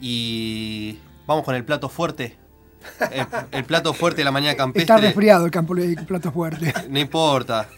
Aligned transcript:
Y 0.00 0.98
vamos 1.26 1.44
con 1.44 1.54
el 1.54 1.64
plato 1.64 1.88
fuerte. 1.88 2.36
El, 3.52 3.64
plato 3.64 3.92
fuerte 3.92 4.18
de 4.18 4.24
la 4.24 4.30
mañana 4.30 4.56
campestre. 4.56 4.82
Está 4.82 4.96
resfriado 4.96 5.44
el, 5.44 5.50
campo, 5.50 5.76
el 5.76 5.96
plato 6.06 6.32
fuerte. 6.32 6.72
No 6.88 6.98
importa. 6.98 7.68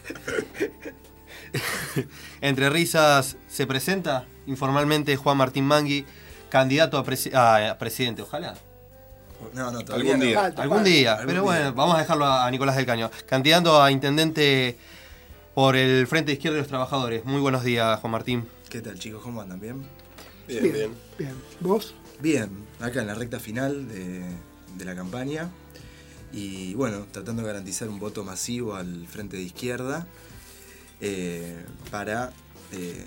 Entre 2.41 2.69
risas 2.69 3.37
se 3.47 3.67
presenta 3.67 4.25
informalmente 4.47 5.15
Juan 5.15 5.37
Martín 5.37 5.65
Mangui, 5.65 6.05
candidato 6.49 6.97
a, 6.97 7.77
presidente, 7.77 8.21
ojalá. 8.21 8.55
No, 9.53 9.71
no, 9.71 9.79
algún 9.93 10.19
día. 10.19 10.53
algún 10.57 10.83
día. 10.83 11.19
Pero 11.25 11.43
bueno, 11.43 11.73
vamos 11.73 11.95
a 11.95 11.99
dejarlo 11.99 12.25
a 12.25 12.49
Nicolás 12.49 12.77
del 12.77 12.85
Caño. 12.85 13.11
Candidato 13.25 13.81
a 13.81 13.91
intendente 13.91 14.77
por 15.53 15.75
el 15.75 16.07
Frente 16.07 16.31
Izquierdo 16.31 16.55
de 16.55 16.61
los 16.61 16.69
Trabajadores. 16.69 17.25
Muy 17.25 17.41
buenos 17.41 17.63
días, 17.63 17.99
Juan 17.99 18.11
Martín. 18.11 18.47
¿Qué 18.69 18.81
tal, 18.81 18.97
chicos? 18.97 19.21
¿Cómo 19.21 19.41
andan? 19.41 19.59
¿Bien? 19.59 19.85
Bien, 20.47 20.63
bien. 20.63 20.91
bien. 21.17 21.35
¿Vos? 21.59 21.93
Bien, 22.21 22.49
acá 22.79 23.01
en 23.01 23.07
la 23.07 23.15
recta 23.15 23.39
final 23.39 23.87
de, 23.87 24.85
la 24.85 24.95
campaña. 24.95 25.49
Y 26.31 26.73
bueno, 26.73 27.05
tratando 27.11 27.41
de 27.41 27.47
garantizar 27.47 27.89
un 27.89 27.99
voto 27.99 28.23
masivo 28.23 28.75
al 28.75 29.07
Frente 29.07 29.37
de 29.37 29.43
Izquierda 29.43 30.07
eh, 30.99 31.63
para 31.91 32.31
eh, 32.71 33.05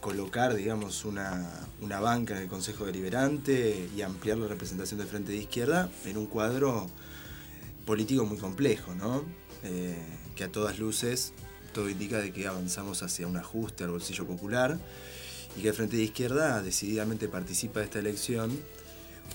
colocar, 0.00 0.54
digamos, 0.54 1.04
una, 1.04 1.66
banca 1.80 2.36
en 2.36 2.42
el 2.42 2.48
Consejo 2.48 2.86
Deliberante 2.86 3.88
y 3.96 4.02
ampliar 4.02 4.38
la 4.38 4.46
representación 4.46 5.00
del 5.00 5.08
Frente 5.08 5.32
de 5.32 5.38
Izquierda 5.38 5.90
en 6.04 6.16
un 6.16 6.26
cuadro 6.26 6.88
político 7.84 8.24
muy 8.26 8.38
complejo, 8.38 8.94
¿no? 8.94 9.24
Eh, 9.64 9.96
que 10.36 10.44
a 10.44 10.52
todas 10.52 10.78
luces 10.78 11.32
todo 11.72 11.88
indica 11.88 12.18
de 12.18 12.32
que 12.32 12.46
avanzamos 12.46 13.02
hacia 13.02 13.26
un 13.26 13.36
ajuste 13.36 13.84
al 13.84 13.90
bolsillo 13.90 14.26
popular 14.26 14.78
y 15.58 15.60
que 15.60 15.68
el 15.70 15.74
Frente 15.74 15.96
de 15.96 16.04
Izquierda 16.04 16.62
decididamente 16.62 17.26
participa 17.26 17.80
de 17.80 17.86
esta 17.86 17.98
elección 17.98 18.56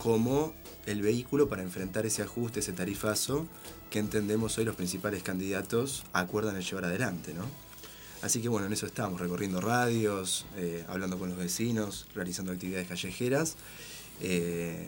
como 0.02 0.54
el 0.86 1.02
vehículo 1.02 1.50
para 1.50 1.64
enfrentar 1.64 2.06
ese 2.06 2.22
ajuste, 2.22 2.62
ese 2.62 2.72
tarifazo 2.72 3.46
que 3.90 4.00
entendemos 4.00 4.58
hoy 4.58 4.64
los 4.64 4.78
principales 4.78 5.22
candidatos 5.22 6.06
acuerdan 6.14 6.56
el 6.56 6.64
llevar 6.64 6.86
adelante, 6.86 7.34
¿no? 7.34 7.44
Así 8.22 8.42
que 8.42 8.48
bueno, 8.48 8.68
en 8.68 8.74
eso 8.74 8.86
estamos, 8.86 9.20
recorriendo 9.20 9.60
radios, 9.60 10.46
eh, 10.56 10.86
hablando 10.88 11.20
con 11.20 11.28
los 11.28 11.38
vecinos, 11.38 12.08
realizando 12.16 12.54
actividades 12.54 12.88
callejeras, 12.88 13.58
eh, 14.22 14.88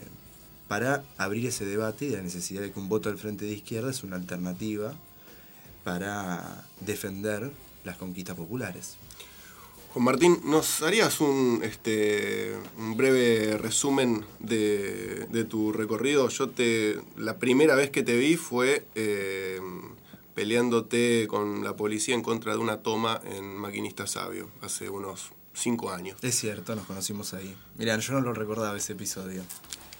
para 0.69 1.03
abrir 1.17 1.45
ese 1.45 1.65
debate 1.65 2.05
y 2.05 2.09
la 2.11 2.21
necesidad 2.21 2.61
de 2.61 2.71
que 2.71 2.79
un 2.79 2.87
voto 2.87 3.09
al 3.09 3.17
frente 3.17 3.43
de 3.43 3.51
izquierda 3.51 3.91
es 3.91 4.05
una 4.05 4.15
alternativa 4.15 4.95
para 5.83 6.63
defender 6.79 7.51
las 7.83 7.97
conquistas 7.97 8.37
populares. 8.37 8.95
Juan 9.95 10.03
Martín, 10.03 10.41
¿nos 10.43 10.81
harías 10.81 11.21
un, 11.21 11.61
este, 11.63 12.53
un 12.77 12.97
breve 12.97 13.57
resumen 13.57 14.25
de, 14.39 15.45
tu 15.49 15.71
recorrido? 15.71 16.27
Yo 16.27 16.49
te, 16.49 16.99
la 17.15 17.37
primera 17.37 17.75
vez 17.75 17.91
que 17.91 18.03
te 18.03 18.17
vi 18.17 18.35
fue 18.35 18.85
eh, 18.95 19.61
peleándote 20.33 21.27
con 21.29 21.63
la 21.63 21.77
policía 21.77 22.13
en 22.13 22.23
contra 22.23 22.51
de 22.51 22.57
una 22.57 22.81
toma 22.81 23.21
en 23.23 23.55
Maquinista 23.55 24.05
Sabio, 24.05 24.49
hace 24.59 24.89
unos 24.89 25.31
cinco 25.53 25.89
años. 25.91 26.17
Es 26.23 26.35
cierto, 26.35 26.75
nos 26.75 26.87
conocimos 26.87 27.33
ahí. 27.33 27.55
Mirá, 27.77 27.97
yo 27.97 28.11
no 28.11 28.19
lo 28.19 28.33
recordaba 28.33 28.75
ese 28.75 28.91
episodio. 28.91 29.43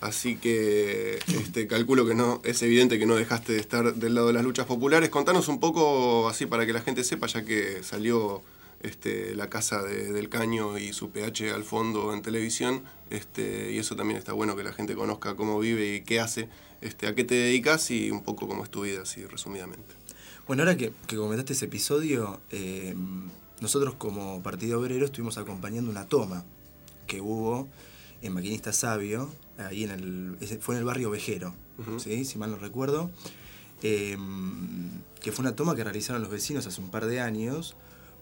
Así 0.02 0.36
que 0.36 1.20
este, 1.26 1.68
calculo 1.68 2.06
que 2.06 2.16
no 2.16 2.42
es 2.44 2.62
evidente 2.64 3.00
que 3.00 3.06
no 3.06 3.16
dejaste 3.16 3.54
de 3.54 3.60
estar 3.62 3.96
del 3.96 4.14
lado 4.14 4.28
de 4.28 4.34
las 4.34 4.44
luchas 4.44 4.66
populares. 4.66 5.10
Contanos 5.10 5.48
un 5.48 5.62
poco 5.62 6.28
así 6.28 6.48
para 6.48 6.66
que 6.66 6.74
la 6.74 6.82
gente 6.82 7.06
sepa, 7.06 7.28
ya 7.28 7.46
que 7.46 7.82
salió 7.82 8.44
este, 8.86 9.36
la 9.36 9.50
casa 9.50 9.82
del 9.82 10.30
caño 10.30 10.78
y 10.78 10.94
su 10.94 11.10
PH 11.10 11.52
al 11.52 11.64
fondo 11.64 12.14
en 12.14 12.22
televisión, 12.22 12.84
este, 13.10 13.72
y 13.72 13.80
eso 13.80 13.96
también 13.96 14.18
está 14.18 14.34
bueno 14.34 14.56
que 14.56 14.64
la 14.64 14.74
gente 14.74 14.94
conozca 14.96 15.36
cómo 15.36 15.60
vive 15.60 15.96
y 15.96 16.02
qué 16.02 16.20
hace, 16.20 16.50
este, 16.82 17.08
a 17.08 17.16
qué 17.16 17.24
te 17.24 17.34
dedicas 17.34 17.90
y 17.90 18.12
un 18.12 18.24
poco 18.24 18.48
cómo 18.48 18.64
es 18.64 18.70
tu 18.70 18.84
vida, 18.84 19.02
así 19.02 19.26
resumidamente. 19.26 19.96
Bueno, 20.48 20.62
ahora 20.62 20.78
que, 20.78 20.94
comentaste 21.16 21.54
ese 21.54 21.66
episodio, 21.66 22.40
eh, 22.52 22.96
nosotros 23.60 23.96
como 23.96 24.44
Partido 24.44 24.80
Obrero 24.80 25.06
estuvimos 25.06 25.40
acompañando 25.40 25.90
una 25.90 26.06
toma 26.08 26.46
que 27.08 27.22
hubo 27.22 27.68
en 28.22 28.34
Maquinista 28.34 28.72
Sabio, 28.72 29.32
ahí 29.58 29.84
en 29.84 29.92
el, 29.92 30.38
fue 30.62 30.76
en 30.76 30.80
el 30.80 30.86
barrio 30.86 31.10
Vejero, 31.10 31.56
si 31.98 32.38
mal 32.38 32.52
no 32.52 32.58
recuerdo, 32.58 33.10
eh, 33.82 34.16
que 35.22 35.32
fue 35.32 35.42
una 35.42 35.56
toma 35.56 35.76
que 35.76 35.84
realizaron 35.84 36.22
los 36.22 36.30
vecinos 36.30 36.68
hace 36.68 36.80
un 36.80 36.90
par 36.90 37.08
de 37.08 37.20
años, 37.20 37.76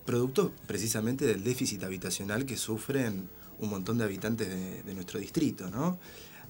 producto 0.06 0.52
precisamente 0.68 1.26
del 1.26 1.44
déficit 1.44 1.84
habitacional 1.84 2.46
que 2.46 2.58
sufren 2.58 3.30
un 3.60 3.70
montón 3.70 3.98
de 3.98 4.04
habitantes 4.04 4.50
de, 4.86 4.94
nuestro 4.94 5.20
distrito, 5.20 5.70
¿no? 5.70 5.98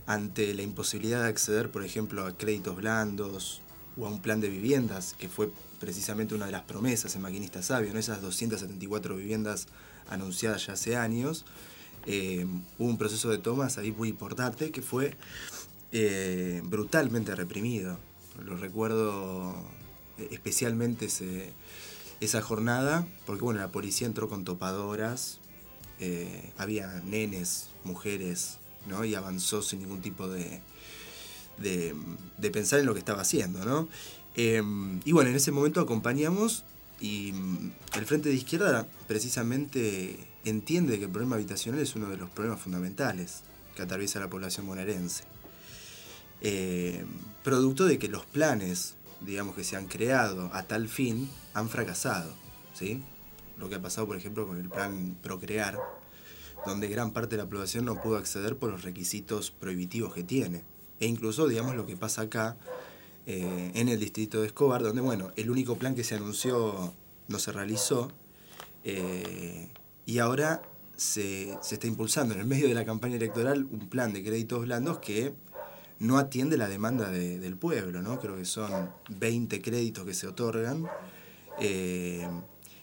Ante 0.06 0.54
la 0.54 0.64
imposibilidad 0.64 1.24
de 1.24 1.30
acceder, 1.30 1.72
por 1.72 1.84
ejemplo, 1.86 2.26
a 2.26 2.36
créditos 2.38 2.76
blandos, 2.76 3.62
o 3.98 4.08
a 4.08 4.10
un 4.10 4.22
plan 4.22 4.42
de 4.42 4.50
viviendas, 4.50 5.16
que 5.18 5.30
fue 5.30 5.52
precisamente 5.80 6.34
una 6.34 6.48
de 6.48 6.52
las 6.52 6.64
promesas 6.64 7.16
en 7.16 7.22
Maquinista 7.22 7.62
Sabio, 7.62 7.94
¿no? 7.94 8.00
esas 8.00 8.22
274 8.22 9.16
viviendas 9.16 9.68
anunciadas 10.10 10.66
ya 10.66 10.74
hace 10.74 10.96
años. 10.96 11.46
Eh, 12.06 12.46
hubo 12.80 12.90
un 12.90 12.98
proceso 12.98 13.30
de 13.30 13.38
tomas 13.38 13.78
ahí 13.78 13.92
muy 13.92 14.10
importante 14.10 14.72
que 14.72 14.82
fue 14.82 15.16
eh, 15.92 16.62
brutalmente 16.66 17.36
reprimido. 17.36 17.98
Lo 18.44 18.58
recuerdo 18.58 19.56
especialmente 20.32 21.08
esa 22.24 22.42
jornada, 22.42 23.08
porque 23.26 23.44
bueno, 23.44 23.60
la 23.60 23.72
policía 23.72 24.08
entró 24.08 24.30
con 24.30 24.44
topadoras, 24.44 25.40
había 26.58 27.02
nenes, 27.06 27.70
mujeres, 27.86 28.58
¿no? 28.88 29.06
y 29.06 29.16
avanzó 29.16 29.62
sin 29.62 29.80
ningún 29.80 30.02
tipo 30.02 30.28
de, 30.28 30.62
de, 31.58 32.52
pensar 32.52 32.80
en 32.80 32.86
lo 32.86 32.94
que 32.94 33.00
estaba 33.00 33.22
haciendo, 33.22 33.66
¿no? 33.66 33.88
Em, 34.36 35.00
y 35.06 35.12
bueno, 35.12 35.30
en 35.30 35.36
ese 35.36 35.52
momento 35.52 35.80
acompañamos 35.80 36.64
y 37.00 37.32
mm, 37.34 37.72
el 37.96 38.06
Frente 38.06 38.30
de 38.30 38.36
Izquierda 38.36 38.88
precisamente 39.08 40.18
entiende 40.44 40.98
que 40.98 41.06
el 41.06 41.12
problema 41.12 41.36
habitacional 41.36 41.80
es 41.82 41.96
uno 41.96 42.10
de 42.10 42.18
los 42.18 42.30
problemas 42.30 42.60
fundamentales 42.62 43.42
que 43.76 43.84
atraviesa 43.84 44.20
la 44.20 44.30
población 44.30 44.68
bonaerense. 44.68 45.24
Em, 46.42 47.06
producto 47.44 47.86
de 47.86 48.00
que 48.00 48.08
los 48.08 48.26
planes, 48.26 48.96
digamos, 49.26 49.56
que 49.56 49.64
se 49.64 49.76
han 49.76 49.88
creado 49.88 50.50
a 50.54 50.64
tal 50.64 50.88
fin 50.88 51.30
han 51.54 51.70
fracasado, 51.70 52.34
¿sí? 52.74 53.02
Lo 53.58 53.70
que 53.70 53.76
ha 53.76 53.82
pasado, 53.82 54.08
por 54.08 54.18
ejemplo, 54.18 54.48
con 54.48 54.58
el 54.58 54.70
plan 54.70 55.18
Procrear, 55.22 55.80
donde 56.66 56.88
gran 56.88 57.12
parte 57.12 57.36
de 57.36 57.44
la 57.44 57.50
población 57.50 57.86
no 57.86 58.02
pudo 58.02 58.18
acceder 58.18 58.58
por 58.58 58.72
los 58.72 58.84
requisitos 58.84 59.52
prohibitivos 59.52 60.14
que 60.14 60.24
tiene. 60.24 60.64
E 61.00 61.08
incluso, 61.08 61.48
digamos, 61.48 61.76
lo 61.76 61.86
que 61.86 61.98
pasa 61.98 62.24
acá 62.24 62.58
eh, 63.26 63.72
en 63.74 63.90
el 63.90 64.00
distrito 64.00 64.42
de 64.42 64.48
Escobar, 64.48 64.82
donde, 64.82 65.02
bueno, 65.02 65.32
el 65.36 65.50
único 65.50 65.78
plan 65.78 65.96
que 65.96 66.04
se 66.04 66.16
anunció 66.16 66.94
no 67.28 67.40
se 67.40 67.52
realizó 67.52 68.12
eh, 68.84 69.70
y 70.06 70.20
ahora 70.20 70.62
se, 70.96 71.54
está 71.72 71.88
impulsando 71.88 72.34
en 72.34 72.42
el 72.42 72.46
medio 72.46 72.68
de 72.68 72.74
la 72.74 72.86
campaña 72.86 73.16
electoral 73.16 73.66
un 73.72 73.90
plan 73.90 74.14
de 74.14 74.24
créditos 74.24 74.62
blandos 74.64 75.00
que 75.00 75.34
no 76.04 76.18
atiende 76.18 76.58
la 76.58 76.68
demanda 76.68 77.10
del 77.10 77.56
pueblo, 77.56 78.02
¿no? 78.02 78.20
Creo 78.20 78.36
que 78.36 78.44
son 78.44 78.92
20 79.10 79.62
créditos 79.62 80.06
que 80.06 80.14
se 80.14 80.28
otorgan. 80.28 80.86
Eh, 81.62 82.28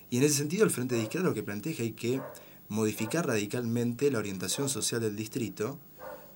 y 0.09 0.17
en 0.17 0.23
ese 0.23 0.37
sentido 0.37 0.65
el 0.65 0.71
Frente 0.71 0.95
de 0.95 1.03
Izquierda 1.03 1.29
lo 1.29 1.35
que 1.35 1.43
plantea 1.43 1.73
es 1.73 1.77
que 1.77 1.83
hay 1.83 1.93
que 1.93 2.23
modificar 2.69 3.27
radicalmente 3.27 4.11
la 4.11 4.19
orientación 4.19 4.71
social 4.71 5.03
del 5.03 5.17
distrito 5.17 5.79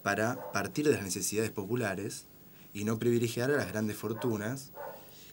para 0.03 0.53
partir 0.53 0.85
de 0.85 0.93
las 0.93 1.03
necesidades 1.03 1.51
populares 1.51 2.27
y 2.75 2.85
no 2.85 2.99
privilegiar 2.99 3.51
a 3.51 3.57
las 3.57 3.69
grandes 3.73 3.97
fortunas 3.97 4.73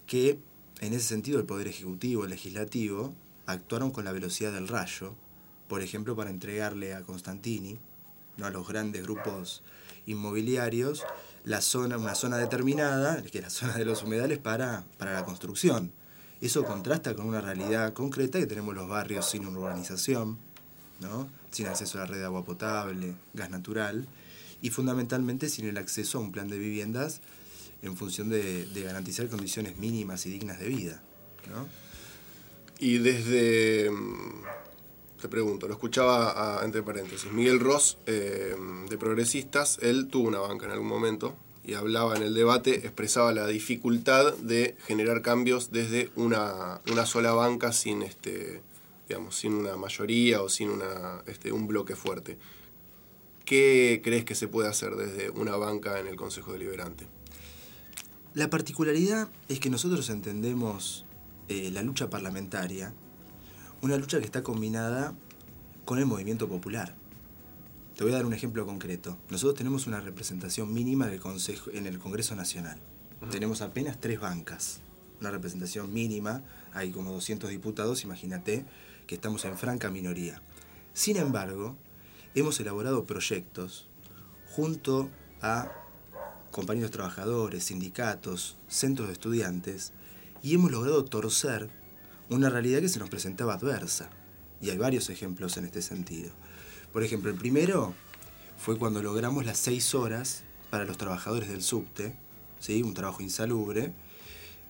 que, 0.07 0.39
en 0.79 0.93
ese 0.93 1.05
sentido, 1.05 1.37
el 1.37 1.45
Poder 1.45 1.67
Ejecutivo, 1.67 2.23
el 2.23 2.29
Legislativo, 2.29 3.13
actuaron 3.45 3.91
con 3.91 4.05
la 4.05 4.13
velocidad 4.13 4.53
del 4.53 4.69
rayo, 4.69 5.15
por 5.67 5.81
ejemplo, 5.81 6.15
para 6.15 6.29
entregarle 6.29 6.93
a 6.93 7.01
Constantini, 7.01 7.77
¿no? 8.37 8.45
a 8.45 8.51
los 8.51 8.65
grandes 8.65 9.03
grupos 9.03 9.63
inmobiliarios, 10.05 11.03
la 11.43 11.61
zona, 11.61 11.97
una 11.97 12.15
zona 12.15 12.37
determinada, 12.37 13.21
que 13.23 13.39
es 13.39 13.43
la 13.43 13.49
zona 13.49 13.75
de 13.75 13.85
los 13.85 14.03
humedales, 14.03 14.37
para, 14.37 14.83
para 14.97 15.13
la 15.13 15.25
construcción. 15.25 15.91
Eso 16.39 16.63
contrasta 16.65 17.15
con 17.15 17.27
una 17.27 17.41
realidad 17.41 17.93
concreta 17.93 18.39
que 18.39 18.47
tenemos 18.47 18.73
los 18.73 18.87
barrios 18.87 19.29
sin 19.29 19.45
urbanización, 19.45 20.37
¿no? 20.99 21.29
sin 21.51 21.67
acceso 21.67 21.97
a 21.97 22.01
la 22.01 22.07
red 22.07 22.17
de 22.19 22.25
agua 22.25 22.43
potable, 22.43 23.15
gas 23.33 23.49
natural, 23.49 24.07
y 24.61 24.69
fundamentalmente 24.69 25.49
sin 25.49 25.67
el 25.67 25.77
acceso 25.77 26.17
a 26.17 26.21
un 26.21 26.31
plan 26.31 26.47
de 26.47 26.57
viviendas 26.57 27.21
en 27.81 27.97
función 27.97 28.29
de, 28.29 28.67
garantizar 28.83 29.27
condiciones 29.27 29.77
mínimas 29.77 30.25
y 30.25 30.31
dignas 30.31 30.59
de 30.59 30.67
vida. 30.67 31.01
¿no? 31.49 31.67
Y 32.79 32.99
desde, 32.99 33.89
mm, 33.89 34.43
te 35.21 35.29
pregunto, 35.29 35.67
lo 35.67 35.73
escuchaba 35.73 36.59
entre 36.63 36.83
paréntesis, 36.83 37.31
Miguel 37.31 37.59
Ross, 37.59 37.97
eh, 38.05 38.55
de 38.89 38.97
Progresistas, 38.97 39.77
él 39.81 40.07
tuvo 40.07 40.27
una 40.27 40.39
banca 40.39 40.65
en 40.65 40.71
algún 40.71 40.87
momento 40.87 41.35
y 41.63 41.75
hablaba 41.75 42.15
en 42.15 42.23
el 42.23 42.33
debate, 42.33 42.75
expresaba 42.75 43.31
la 43.31 43.47
dificultad 43.47 44.33
de 44.37 44.75
generar 44.85 45.21
cambios 45.21 45.71
desde 45.71 46.11
una, 46.15 46.81
una 46.91 47.05
sola 47.05 47.33
banca 47.33 47.71
sin, 47.71 48.01
este, 48.01 48.61
digamos, 49.07 49.35
sin 49.35 49.53
una 49.53 49.77
mayoría 49.77 50.41
o 50.41 50.49
sin 50.49 50.69
una, 50.69 51.21
este, 51.27 51.51
un 51.51 51.67
bloque 51.67 51.95
fuerte. 51.95 52.37
¿qué 53.51 53.99
crees 54.01 54.23
que 54.23 54.33
se 54.33 54.47
puede 54.47 54.69
hacer 54.69 54.95
desde 54.95 55.29
una 55.29 55.57
banca 55.57 55.99
en 55.99 56.07
el 56.07 56.15
Consejo 56.15 56.53
Deliberante? 56.53 57.05
La 58.33 58.49
particularidad 58.49 59.29
es 59.49 59.59
que 59.59 59.69
nosotros 59.69 60.09
entendemos 60.09 61.05
eh, 61.49 61.69
la 61.69 61.81
lucha 61.81 62.09
parlamentaria, 62.09 62.93
una 63.81 63.97
lucha 63.97 64.19
que 64.19 64.25
está 64.25 64.43
combinada 64.43 65.15
con 65.85 65.97
el 65.97 66.05
movimiento 66.05 66.47
popular. 66.47 66.95
Te 67.95 68.03
voy 68.03 68.13
a 68.13 68.17
dar 68.17 68.25
un 68.25 68.33
ejemplo 68.33 68.65
concreto. 68.65 69.17
Nosotros 69.29 69.57
tenemos 69.57 69.87
una 69.87 69.99
representación 69.99 70.71
mínima 70.71 71.07
en 71.07 71.13
el, 71.13 71.19
Consejo, 71.19 71.71
en 71.71 71.87
el 71.87 71.97
Congreso 71.97 72.35
Nacional. 72.35 72.77
Tenemos 73.31 73.61
apenas 73.61 73.99
tres 73.99 74.19
bancas, 74.19 74.81
una 75.19 75.31
representación 75.31 75.91
mínima, 75.93 76.43
hay 76.73 76.91
como 76.91 77.11
200 77.11 77.49
diputados, 77.49 78.03
imagínate 78.03 78.65
que 79.07 79.15
estamos 79.15 79.45
en 79.45 79.57
franca 79.57 79.89
minoría. 79.89 80.41
Sin 80.93 81.17
embargo, 81.17 81.75
hemos 82.35 82.59
elaborado 82.59 83.05
proyectos 83.05 83.87
junto 84.47 85.09
a 85.41 85.71
compañeros 86.51 86.91
trabajadores, 86.91 87.65
sindicatos, 87.65 88.57
centros 88.67 89.07
de 89.07 89.13
estudiantes, 89.13 89.93
y 90.43 90.55
hemos 90.55 90.71
logrado 90.71 91.05
torcer 91.05 91.80
una 92.35 92.49
realidad 92.49 92.79
que 92.79 92.89
se 92.89 92.99
nos 92.99 93.09
presentaba 93.09 93.55
adversa. 93.55 94.09
Y 94.61 94.69
hay 94.69 94.77
varios 94.77 95.09
ejemplos 95.09 95.57
en 95.57 95.65
este 95.65 95.81
sentido. 95.81 96.31
Por 96.93 97.03
ejemplo, 97.03 97.29
el 97.29 97.37
primero 97.37 97.93
fue 98.57 98.77
cuando 98.77 99.01
logramos 99.01 99.45
las 99.45 99.57
seis 99.57 99.93
horas 99.95 100.43
para 100.69 100.85
los 100.85 100.97
trabajadores 100.97 101.49
del 101.49 101.61
subte, 101.61 102.15
¿sí? 102.59 102.83
un 102.83 102.93
trabajo 102.93 103.21
insalubre, 103.21 103.93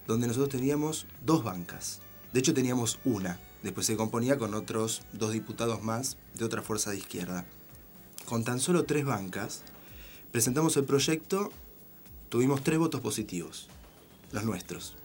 donde 0.08 0.28
nosotros 0.28 0.50
teníamos 0.50 1.06
dos 1.24 1.44
bancas. 1.44 2.00
De 2.34 2.40
hecho 2.40 2.54
teníamos 2.54 3.00
una, 3.06 3.40
después 3.62 3.86
se 3.86 3.98
componía 3.98 4.38
con 4.38 4.54
otros 4.54 5.04
dos 5.14 5.34
diputados 5.34 5.84
más 5.84 6.18
de 6.34 6.46
otra 6.46 6.62
fuerza 6.62 6.92
de 6.92 6.98
izquierda. 6.98 7.46
Con 8.26 8.44
tan 8.44 8.60
solo 8.60 8.86
tres 8.86 9.06
bancas, 9.06 9.64
presentamos 10.32 10.78
el 10.78 10.86
proyecto, 10.86 11.52
tuvimos 12.30 12.64
tres 12.64 12.80
votos 12.80 13.02
positivos, 13.02 13.68
los 14.32 14.46
nuestros. 14.46 14.96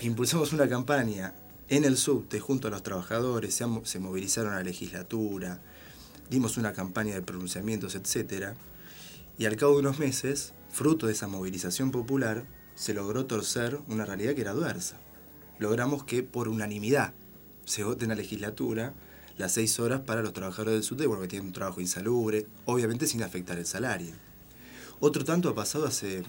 Impulsamos 0.00 0.52
una 0.52 0.68
campaña 0.68 1.34
en 1.70 1.84
el 1.84 1.96
subte 1.96 2.40
junto 2.40 2.66
a 2.66 2.70
los 2.72 2.82
trabajadores, 2.82 3.54
se, 3.54 3.98
movilizaron 4.00 4.52
a 4.52 4.56
la 4.56 4.64
legislatura, 4.64 5.62
dimos 6.28 6.56
una 6.56 6.72
campaña 6.72 7.14
de 7.14 7.22
pronunciamientos, 7.22 7.94
etc. 7.94 8.54
Y 9.38 9.46
al 9.46 9.54
cabo 9.54 9.74
de 9.74 9.78
unos 9.78 10.00
meses, 10.00 10.52
fruto 10.68 11.06
de 11.06 11.12
esa 11.12 11.28
movilización 11.28 11.92
popular, 11.92 12.44
se 12.74 12.92
logró 12.92 13.24
torcer 13.26 13.78
una 13.86 14.04
realidad 14.04 14.34
que 14.34 14.40
era 14.40 14.50
adversa. 14.50 14.98
Logramos 15.60 16.02
que 16.02 16.24
por 16.24 16.48
unanimidad 16.48 17.14
se 17.64 17.84
vote 17.84 18.04
en 18.04 18.08
la 18.08 18.16
legislatura 18.16 18.92
las 19.36 19.52
seis 19.52 19.78
horas 19.78 20.00
para 20.00 20.22
los 20.22 20.32
trabajadores 20.32 20.74
del 20.74 20.82
subte, 20.82 21.06
porque 21.06 21.28
tienen 21.28 21.46
un 21.46 21.52
trabajo 21.52 21.80
insalubre, 21.80 22.48
obviamente 22.64 23.06
sin 23.06 23.22
afectar 23.22 23.58
el 23.58 23.66
salario. 23.66 24.12
Otro 24.98 25.24
tanto 25.24 25.48
ha 25.50 25.54
pasado 25.54 25.86
hace 25.86 26.24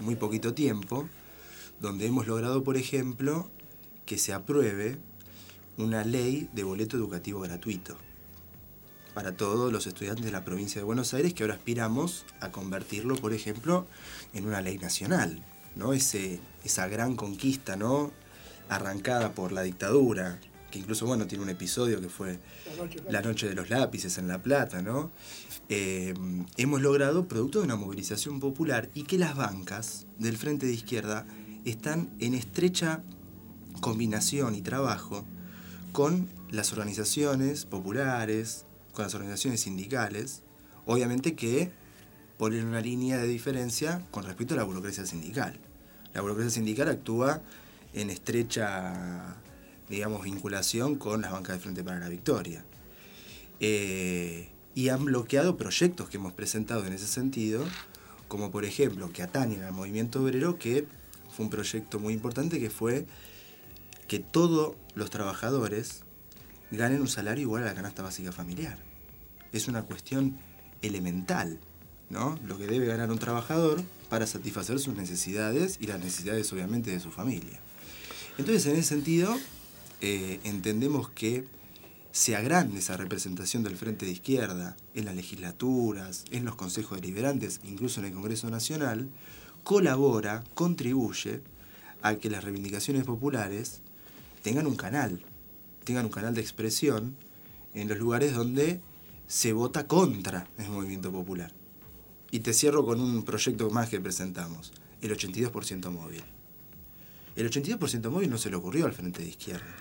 muy 0.00 0.16
poquito 0.16 0.52
tiempo, 0.52 1.08
donde 1.80 2.04
hemos 2.04 2.26
logrado, 2.26 2.62
por 2.62 2.76
ejemplo, 2.76 3.50
que 4.06 4.18
se 4.18 4.32
apruebe 4.32 4.98
una 5.78 6.04
ley 6.04 6.48
de 6.52 6.64
boleto 6.64 6.96
educativo 6.96 7.40
gratuito 7.40 7.96
para 9.14 9.36
todos 9.36 9.72
los 9.72 9.86
estudiantes 9.86 10.24
de 10.24 10.32
la 10.32 10.44
provincia 10.44 10.80
de 10.80 10.84
Buenos 10.84 11.12
Aires, 11.14 11.34
que 11.34 11.42
ahora 11.42 11.54
aspiramos 11.54 12.24
a 12.40 12.50
convertirlo, 12.50 13.16
por 13.16 13.32
ejemplo, 13.32 13.86
en 14.32 14.46
una 14.46 14.62
ley 14.62 14.78
nacional, 14.78 15.44
¿no? 15.76 15.92
Ese, 15.92 16.40
esa 16.64 16.88
gran 16.88 17.14
conquista, 17.14 17.76
¿no? 17.76 18.10
Arrancada 18.68 19.34
por 19.34 19.52
la 19.52 19.62
dictadura, 19.62 20.40
que 20.70 20.78
incluso, 20.78 21.06
bueno, 21.06 21.26
tiene 21.26 21.44
un 21.44 21.50
episodio 21.50 22.00
que 22.00 22.08
fue 22.08 22.38
La 23.10 23.20
Noche, 23.20 23.48
de 23.48 23.54
los 23.54 23.68
Lápices 23.68 24.16
en 24.16 24.28
La 24.28 24.42
Plata, 24.42 24.80
¿no? 24.80 25.10
Eh, 25.68 26.14
hemos 26.56 26.80
logrado, 26.80 27.28
producto 27.28 27.58
de 27.58 27.66
una 27.66 27.76
movilización 27.76 28.40
popular, 28.40 28.88
y 28.94 29.02
que 29.02 29.18
las 29.18 29.36
bancas 29.36 30.06
del 30.18 30.38
Frente 30.38 30.66
de 30.66 30.72
Izquierda 30.72 31.26
están 31.66 32.10
en 32.18 32.32
estrecha 32.32 33.02
combinación 33.82 34.54
y 34.54 34.62
trabajo 34.62 35.26
con 35.92 36.28
las 36.50 36.72
organizaciones 36.72 37.66
populares, 37.66 38.64
con 38.94 39.04
las 39.04 39.14
organizaciones 39.14 39.60
sindicales, 39.60 40.42
obviamente 40.86 41.34
que 41.34 41.70
ponen 42.38 42.66
una 42.66 42.80
línea 42.80 43.18
de 43.18 43.26
diferencia 43.26 44.00
con 44.10 44.24
respecto 44.24 44.54
a 44.54 44.56
la 44.56 44.62
burocracia 44.62 45.04
sindical. 45.04 45.58
La 46.14 46.22
burocracia 46.22 46.50
sindical 46.50 46.88
actúa 46.88 47.42
en 47.92 48.08
estrecha, 48.08 49.36
digamos, 49.90 50.22
vinculación 50.22 50.96
con 50.96 51.20
las 51.20 51.32
bancas 51.32 51.56
de 51.56 51.60
Frente 51.60 51.84
para 51.84 51.98
la 51.98 52.08
Victoria. 52.08 52.64
Eh, 53.60 54.48
y 54.74 54.88
han 54.88 55.04
bloqueado 55.04 55.56
proyectos 55.56 56.08
que 56.08 56.18
hemos 56.18 56.32
presentado 56.32 56.86
en 56.86 56.92
ese 56.92 57.06
sentido, 57.06 57.64
como 58.28 58.50
por 58.50 58.64
ejemplo 58.64 59.12
que 59.12 59.22
atañen 59.22 59.62
al 59.62 59.72
movimiento 59.72 60.22
obrero, 60.22 60.58
que 60.58 60.86
fue 61.34 61.44
un 61.46 61.50
proyecto 61.50 61.98
muy 61.98 62.14
importante 62.14 62.60
que 62.60 62.70
fue 62.70 63.06
que 64.12 64.18
todos 64.18 64.74
los 64.94 65.08
trabajadores 65.08 66.02
ganen 66.70 67.00
un 67.00 67.08
salario 67.08 67.44
igual 67.44 67.62
a 67.62 67.66
la 67.68 67.74
canasta 67.74 68.02
básica 68.02 68.30
familiar. 68.30 68.76
Es 69.52 69.68
una 69.68 69.84
cuestión 69.84 70.36
elemental, 70.82 71.58
¿no? 72.10 72.38
Lo 72.44 72.58
que 72.58 72.66
debe 72.66 72.84
ganar 72.84 73.10
un 73.10 73.18
trabajador 73.18 73.82
para 74.10 74.26
satisfacer 74.26 74.80
sus 74.80 74.94
necesidades 74.94 75.78
y 75.80 75.86
las 75.86 75.98
necesidades 75.98 76.52
obviamente 76.52 76.90
de 76.90 77.00
su 77.00 77.10
familia. 77.10 77.58
Entonces, 78.36 78.66
en 78.66 78.72
ese 78.76 78.90
sentido, 78.90 79.34
eh, 80.02 80.40
entendemos 80.44 81.08
que 81.08 81.46
se 82.10 82.36
agrande 82.36 82.80
esa 82.80 82.98
representación 82.98 83.62
del 83.62 83.78
Frente 83.78 84.04
de 84.04 84.12
Izquierda 84.12 84.76
en 84.94 85.06
las 85.06 85.16
legislaturas, 85.16 86.26
en 86.32 86.44
los 86.44 86.56
consejos 86.56 87.00
deliberantes, 87.00 87.60
incluso 87.64 88.00
en 88.00 88.08
el 88.08 88.12
Congreso 88.12 88.50
Nacional, 88.50 89.08
colabora, 89.64 90.44
contribuye 90.52 91.40
a 92.02 92.16
que 92.16 92.28
las 92.28 92.44
reivindicaciones 92.44 93.04
populares 93.04 93.80
tengan 94.42 94.66
un 94.66 94.76
canal, 94.76 95.24
tengan 95.84 96.04
un 96.04 96.10
canal 96.10 96.34
de 96.34 96.40
expresión 96.40 97.16
en 97.74 97.88
los 97.88 97.98
lugares 97.98 98.34
donde 98.34 98.80
se 99.26 99.52
vota 99.52 99.86
contra 99.86 100.46
el 100.58 100.68
movimiento 100.68 101.10
popular. 101.10 101.52
Y 102.30 102.40
te 102.40 102.52
cierro 102.52 102.84
con 102.84 103.00
un 103.00 103.24
proyecto 103.24 103.70
más 103.70 103.88
que 103.88 104.00
presentamos, 104.00 104.72
el 105.00 105.16
82% 105.16 105.90
móvil. 105.90 106.22
El 107.36 107.50
82% 107.50 108.10
móvil 108.10 108.30
no 108.30 108.38
se 108.38 108.50
le 108.50 108.56
ocurrió 108.56 108.84
al 108.84 108.92
Frente 108.92 109.22
de 109.22 109.28
Izquierda. 109.28 109.74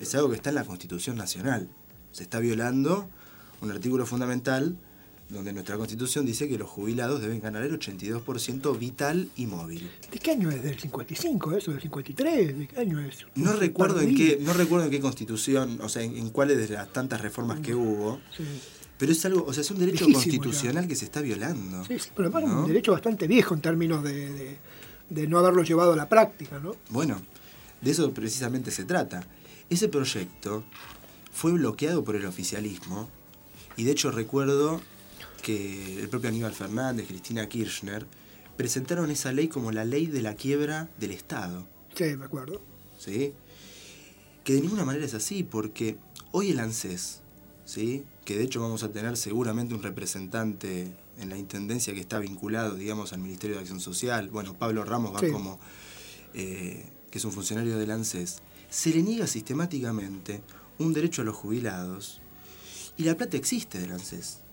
Es 0.00 0.14
algo 0.14 0.30
que 0.30 0.36
está 0.36 0.48
en 0.48 0.56
la 0.56 0.64
Constitución 0.64 1.16
Nacional. 1.16 1.68
Se 2.12 2.22
está 2.22 2.38
violando 2.38 3.08
un 3.60 3.70
artículo 3.70 4.06
fundamental 4.06 4.76
donde 5.28 5.52
nuestra 5.52 5.76
constitución 5.76 6.26
dice 6.26 6.48
que 6.48 6.58
los 6.58 6.68
jubilados 6.68 7.20
deben 7.20 7.40
ganar 7.40 7.62
el 7.62 7.78
82% 7.78 8.78
vital 8.78 9.28
y 9.36 9.46
móvil. 9.46 9.90
¿De 10.10 10.18
qué 10.18 10.32
año 10.32 10.50
es? 10.50 10.62
¿Del 10.62 10.78
55 10.78 11.56
eso? 11.56 11.70
¿Del 11.72 11.80
53? 11.80 12.58
¿De 12.58 12.68
qué 12.68 12.80
año 12.80 13.00
es? 13.00 13.26
No 13.34 13.52
recuerdo, 13.54 14.00
en 14.00 14.14
qué, 14.14 14.38
no 14.40 14.52
recuerdo 14.52 14.86
en 14.86 14.90
qué 14.90 15.00
constitución, 15.00 15.78
o 15.82 15.88
sea, 15.88 16.02
en, 16.02 16.30
cuáles 16.30 16.68
de 16.68 16.74
las 16.74 16.92
tantas 16.92 17.20
reformas 17.20 17.60
que 17.60 17.74
hubo. 17.74 18.20
Pero 18.98 19.12
es 19.12 19.24
algo, 19.24 19.44
o 19.44 19.52
sea, 19.52 19.62
es 19.62 19.70
un 19.70 19.78
derecho 19.78 20.06
constitucional 20.10 20.86
que 20.86 20.94
se 20.94 21.06
está 21.06 21.20
violando. 21.20 21.84
Sí, 21.84 21.98
sí 21.98 22.10
pero 22.14 22.28
además 22.28 22.50
es 22.50 22.58
un 22.58 22.66
derecho 22.68 22.92
bastante 22.92 23.26
viejo 23.26 23.54
en 23.54 23.60
términos 23.60 24.04
de, 24.04 24.58
de 25.10 25.26
no 25.26 25.38
haberlo 25.38 25.62
llevado 25.62 25.94
a 25.94 25.96
la 25.96 26.08
práctica, 26.08 26.60
¿no? 26.60 26.76
Bueno, 26.90 27.20
de 27.80 27.90
eso 27.90 28.12
precisamente 28.12 28.70
se 28.70 28.84
trata. 28.84 29.26
Ese 29.68 29.88
proyecto 29.88 30.64
fue 31.32 31.52
bloqueado 31.52 32.04
por 32.04 32.14
el 32.14 32.26
oficialismo 32.26 33.08
y 33.76 33.84
de 33.84 33.90
hecho 33.90 34.10
recuerdo 34.10 34.80
que 35.44 36.00
el 36.00 36.08
propio 36.08 36.30
Aníbal 36.30 36.54
Fernández, 36.54 37.06
Cristina 37.06 37.46
Kirchner, 37.46 38.06
presentaron 38.56 39.10
esa 39.10 39.30
ley 39.30 39.48
como 39.48 39.72
la 39.72 39.84
ley 39.84 40.06
de 40.06 40.22
la 40.22 40.34
quiebra 40.34 40.88
del 40.98 41.10
Estado. 41.10 41.68
Sí, 41.94 42.16
me 42.16 42.24
acuerdo. 42.24 42.62
¿Sí? 42.98 43.34
Que 44.42 44.54
de 44.54 44.62
ninguna 44.62 44.86
manera 44.86 45.04
es 45.04 45.12
así, 45.12 45.42
porque 45.42 45.98
hoy 46.32 46.50
el 46.50 46.60
ANSES, 46.60 47.20
¿sí? 47.66 48.04
que 48.24 48.38
de 48.38 48.44
hecho 48.44 48.62
vamos 48.62 48.84
a 48.84 48.90
tener 48.90 49.18
seguramente 49.18 49.74
un 49.74 49.82
representante 49.82 50.90
en 51.18 51.28
la 51.28 51.36
Intendencia 51.36 51.92
que 51.92 52.00
está 52.00 52.18
vinculado, 52.20 52.74
digamos, 52.74 53.12
al 53.12 53.20
Ministerio 53.20 53.56
de 53.56 53.60
Acción 53.60 53.80
Social, 53.80 54.30
bueno, 54.30 54.54
Pablo 54.54 54.82
Ramos 54.82 55.14
va 55.14 55.20
como, 55.30 55.60
eh, 56.32 56.86
que 57.10 57.18
es 57.18 57.24
un 57.24 57.32
funcionario 57.32 57.76
del 57.76 57.90
ANSES, 57.90 58.38
se 58.70 58.90
le 58.90 59.02
niega 59.02 59.26
sistemáticamente 59.26 60.40
un 60.78 60.94
derecho 60.94 61.20
a 61.20 61.26
los 61.26 61.36
jubilados 61.36 62.22
y 62.96 63.04
la 63.04 63.14
plata 63.14 63.36
existe 63.36 63.78
del 63.78 63.92
ANSES. 63.92 64.43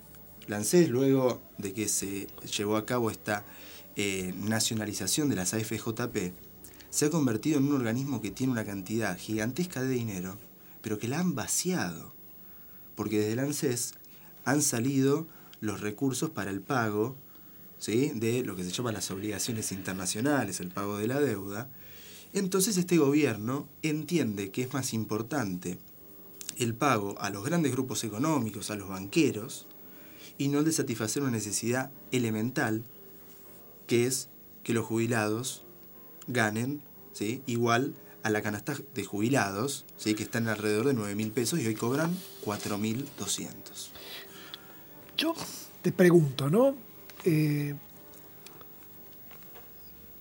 Lancés, 0.48 0.90
luego 0.90 1.42
de 1.58 1.74
que 1.74 1.88
se 1.88 2.28
llevó 2.58 2.78
a 2.78 2.86
cabo 2.86 3.12
esta 3.12 3.46
eh, 3.96 4.34
nacionalización 4.38 5.30
de 5.30 5.36
las 5.36 5.54
AFJP, 5.54 6.34
se 6.90 7.06
ha 7.06 7.10
convertido 7.10 7.60
en 7.60 7.68
un 7.68 7.76
organismo 7.76 8.22
que 8.22 8.32
tiene 8.32 8.52
una 8.52 8.66
cantidad 8.66 9.18
gigantesca 9.18 9.82
de 9.82 9.90
dinero, 9.90 10.38
pero 10.82 11.00
que 11.00 11.08
la 11.08 11.20
han 11.20 11.36
vaciado. 11.36 12.14
Porque 12.96 13.20
desde 13.20 13.34
el 13.34 13.40
ANSES 13.40 13.94
han 14.44 14.62
salido 14.62 15.28
los 15.62 15.80
recursos 15.80 16.30
para 16.30 16.52
el 16.52 16.62
pago 16.62 17.16
¿sí? 17.78 18.12
de 18.16 18.44
lo 18.44 18.56
que 18.56 18.64
se 18.64 18.72
llama 18.72 18.92
las 18.92 19.10
obligaciones 19.12 19.72
internacionales, 19.72 20.60
el 20.60 20.70
pago 20.70 20.98
de 20.98 21.08
la 21.08 21.20
deuda. 21.20 21.70
Entonces 22.34 22.78
este 22.78 22.98
gobierno 22.98 23.68
entiende 23.82 24.52
que 24.52 24.64
es 24.64 24.74
más 24.74 24.94
importante 24.94 25.78
el 26.58 26.76
pago 26.76 27.16
a 27.20 27.30
los 27.30 27.44
grandes 27.46 27.72
grupos 27.72 28.04
económicos, 28.04 28.70
a 28.72 28.76
los 28.76 28.90
banqueros, 28.90 29.68
y 30.42 30.48
no 30.48 30.58
el 30.58 30.66
de 30.66 30.72
satisfacer 30.72 31.22
una 31.22 31.30
necesidad 31.30 31.92
elemental, 32.12 32.84
que 33.86 34.08
es 34.08 34.28
que 34.64 34.74
los 34.74 34.88
jubilados 34.88 35.64
ganen 36.26 36.82
igual 37.46 37.94
a 38.24 38.32
la 38.32 38.42
canasta 38.42 38.76
de 38.96 39.06
jubilados, 39.06 39.86
¿sí? 39.98 40.16
que 40.16 40.24
están 40.24 40.48
alrededor 40.48 40.88
de 40.88 40.96
9 40.96 41.14
mil 41.14 41.30
pesos 41.30 41.60
y 41.60 41.68
hoy 41.68 41.76
cobran 41.76 42.18
4.200. 42.44 43.52
Yo 45.16 45.36
te 45.84 45.92
pregunto, 45.92 46.50
¿no? 46.50 46.76
Eh, 47.24 47.76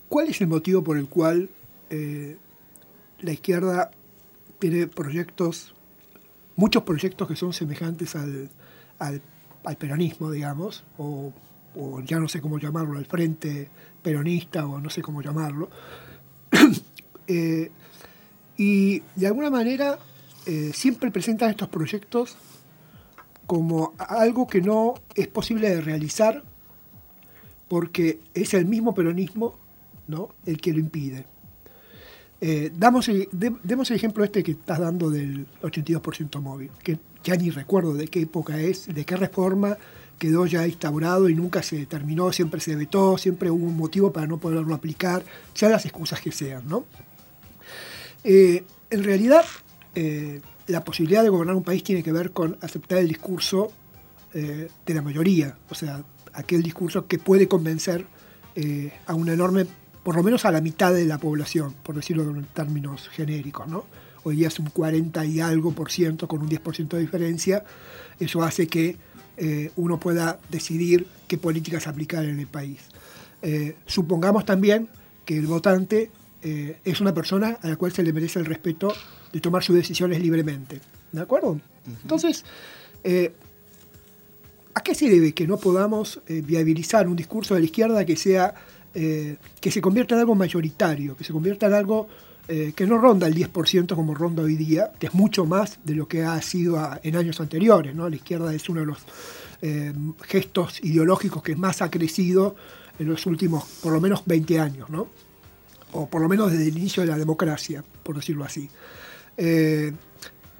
¿Cuál 0.07 0.27
es 0.27 0.39
el 0.39 0.47
motivo 0.49 0.83
por 0.83 0.99
el 0.99 1.07
cual 1.07 1.49
eh, 1.89 2.37
la 3.21 3.31
izquierda 3.31 3.89
tiene 4.59 4.85
proyectos, 4.85 5.73
muchos 6.55 6.83
proyectos 6.83 7.27
que 7.27 7.35
son 7.35 7.53
semejantes 7.53 8.15
al, 8.15 8.51
al, 8.99 9.23
peronismo, 9.77 10.31
digamos, 10.31 10.83
o, 10.97 11.33
ya 12.05 12.19
no 12.19 12.27
sé 12.27 12.41
cómo 12.41 12.59
llamarlo, 12.59 12.97
al 12.97 13.05
frente 13.05 13.69
peronista, 14.01 14.65
o 14.65 14.79
no 14.79 14.89
sé 14.89 15.01
cómo 15.01 15.21
llamarlo, 15.21 15.69
eh, 17.27 17.71
y 18.57 19.01
de 19.15 19.27
alguna 19.27 19.49
manera 19.49 19.97
eh, 20.45 20.71
siempre 20.73 21.11
presentan 21.11 21.49
estos 21.49 21.69
proyectos 21.69 22.35
como 23.47 23.93
algo 23.97 24.47
que 24.47 24.61
no 24.61 24.95
es 25.15 25.27
posible 25.27 25.69
de 25.69 25.81
realizar 25.81 26.43
porque 27.67 28.19
es 28.33 28.53
el 28.53 28.65
mismo 28.65 28.93
peronismo 28.93 29.57
¿no? 30.07 30.29
el 30.45 30.59
que 30.59 30.73
lo 30.73 30.79
impide. 30.79 31.25
Eh, 32.43 32.71
damos 32.75 33.07
demos 33.31 33.91
el 33.91 33.97
ejemplo 33.97 34.23
este 34.23 34.41
que 34.41 34.53
estás 34.53 34.79
dando 34.79 35.11
del 35.11 35.45
82% 35.61 36.41
móvil, 36.41 36.71
que 36.83 36.97
ya 37.23 37.35
ni 37.35 37.51
recuerdo 37.51 37.93
de 37.93 38.07
qué 38.07 38.21
época 38.21 38.59
es, 38.59 38.87
de 38.87 39.05
qué 39.05 39.15
reforma 39.15 39.77
quedó 40.17 40.47
ya 40.47 40.65
instaurado 40.65 41.29
y 41.29 41.35
nunca 41.35 41.61
se 41.61 41.85
terminó, 41.85 42.31
siempre 42.31 42.59
se 42.59 42.75
vetó, 42.75 43.19
siempre 43.19 43.51
hubo 43.51 43.67
un 43.67 43.77
motivo 43.77 44.11
para 44.11 44.25
no 44.25 44.39
poderlo 44.39 44.73
aplicar, 44.73 45.23
sea 45.53 45.69
las 45.69 45.85
excusas 45.85 46.19
que 46.19 46.31
sean. 46.31 46.67
¿no? 46.67 46.85
Eh, 48.23 48.63
en 48.89 49.03
realidad, 49.03 49.45
eh, 49.93 50.41
la 50.65 50.83
posibilidad 50.83 51.21
de 51.21 51.29
gobernar 51.29 51.55
un 51.55 51.63
país 51.63 51.83
tiene 51.83 52.01
que 52.01 52.11
ver 52.11 52.31
con 52.31 52.57
aceptar 52.61 52.97
el 52.97 53.07
discurso 53.07 53.71
de 54.33 54.93
la 54.93 55.01
mayoría, 55.01 55.57
o 55.69 55.75
sea, 55.75 56.05
aquel 56.31 56.63
discurso 56.63 57.05
que 57.05 57.19
puede 57.19 57.49
convencer 57.49 58.05
a 59.05 59.13
una 59.13 59.33
enorme 59.33 59.65
por 60.03 60.15
lo 60.15 60.23
menos 60.23 60.45
a 60.45 60.51
la 60.51 60.61
mitad 60.61 60.93
de 60.93 61.05
la 61.05 61.17
población, 61.17 61.75
por 61.83 61.95
decirlo 61.95 62.23
en 62.23 62.45
términos 62.45 63.09
genéricos. 63.09 63.67
¿no? 63.67 63.85
Hoy 64.23 64.37
día 64.37 64.47
es 64.47 64.59
un 64.59 64.67
40 64.67 65.25
y 65.25 65.39
algo 65.39 65.71
por 65.73 65.91
ciento 65.91 66.27
con 66.27 66.41
un 66.41 66.49
10% 66.49 66.89
de 66.89 66.99
diferencia. 66.99 67.63
Eso 68.19 68.43
hace 68.43 68.67
que 68.67 68.97
eh, 69.37 69.71
uno 69.75 69.99
pueda 69.99 70.39
decidir 70.49 71.07
qué 71.27 71.37
políticas 71.37 71.87
aplicar 71.87 72.25
en 72.25 72.39
el 72.39 72.47
país. 72.47 72.79
Eh, 73.41 73.75
supongamos 73.85 74.45
también 74.45 74.89
que 75.25 75.37
el 75.37 75.47
votante 75.47 76.11
eh, 76.43 76.79
es 76.83 77.01
una 77.01 77.13
persona 77.13 77.57
a 77.61 77.69
la 77.69 77.75
cual 77.75 77.91
se 77.91 78.03
le 78.03 78.13
merece 78.13 78.39
el 78.39 78.45
respeto 78.45 78.93
de 79.31 79.39
tomar 79.39 79.63
sus 79.63 79.75
decisiones 79.75 80.19
libremente. 80.21 80.81
¿De 81.11 81.21
acuerdo? 81.21 81.59
Entonces, 82.03 82.45
¿a 84.73 84.83
qué 84.83 84.95
se 84.95 85.09
debe 85.09 85.33
que 85.33 85.47
no 85.47 85.57
podamos 85.57 86.21
viabilizar 86.27 87.07
un 87.07 87.15
discurso 87.15 87.55
de 87.55 87.61
la 87.61 87.65
izquierda 87.65 88.05
que 88.05 88.15
sea 88.15 88.53
eh, 88.93 89.37
que 89.61 89.71
se 89.71 89.79
convierta 89.79 90.15
en 90.15 90.21
algo 90.21 90.35
mayoritario, 90.35 91.15
que 91.15 91.23
se 91.23 91.31
convierta 91.31 91.67
en 91.67 91.73
algo 91.73 92.09
eh, 92.49 92.73
que 92.75 92.85
no 92.85 92.97
ronda 92.97 93.25
el 93.25 93.33
10% 93.33 93.95
como 93.95 94.13
ronda 94.13 94.43
hoy 94.43 94.57
día, 94.57 94.91
que 94.99 95.07
es 95.07 95.13
mucho 95.13 95.45
más 95.45 95.79
de 95.85 95.95
lo 95.95 96.09
que 96.09 96.25
ha 96.25 96.41
sido 96.41 96.77
en 97.01 97.15
años 97.15 97.39
anteriores. 97.39 97.95
¿no? 97.95 98.09
La 98.09 98.17
izquierda 98.17 98.53
es 98.53 98.67
uno 98.67 98.81
de 98.81 98.87
los 98.87 98.97
eh, 99.61 99.93
gestos 100.23 100.83
ideológicos 100.83 101.41
que 101.41 101.55
más 101.55 101.81
ha 101.81 101.89
crecido 101.89 102.57
en 102.99 103.07
los 103.07 103.25
últimos 103.25 103.63
por 103.81 103.93
lo 103.93 104.01
menos 104.01 104.23
20 104.25 104.59
años, 104.59 104.89
¿no? 104.89 105.07
o 105.93 106.09
por 106.09 106.21
lo 106.21 106.27
menos 106.27 106.51
desde 106.51 106.67
el 106.67 106.77
inicio 106.77 107.03
de 107.03 107.07
la 107.07 107.17
democracia, 107.17 107.85
por 108.03 108.17
decirlo 108.17 108.43
así. 108.43 108.69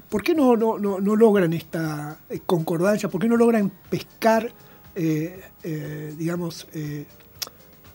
¿Por 0.08 0.22
qué 0.22 0.34
no, 0.34 0.56
no, 0.56 0.78
no, 0.78 1.00
no, 1.00 1.16
logran 1.16 1.52
esta 1.52 2.18
concordancia? 2.46 3.08
¿Por 3.08 3.20
qué 3.20 3.28
no 3.28 3.36
logran 3.36 3.70
pescar, 3.90 4.52
digamos, 6.18 6.66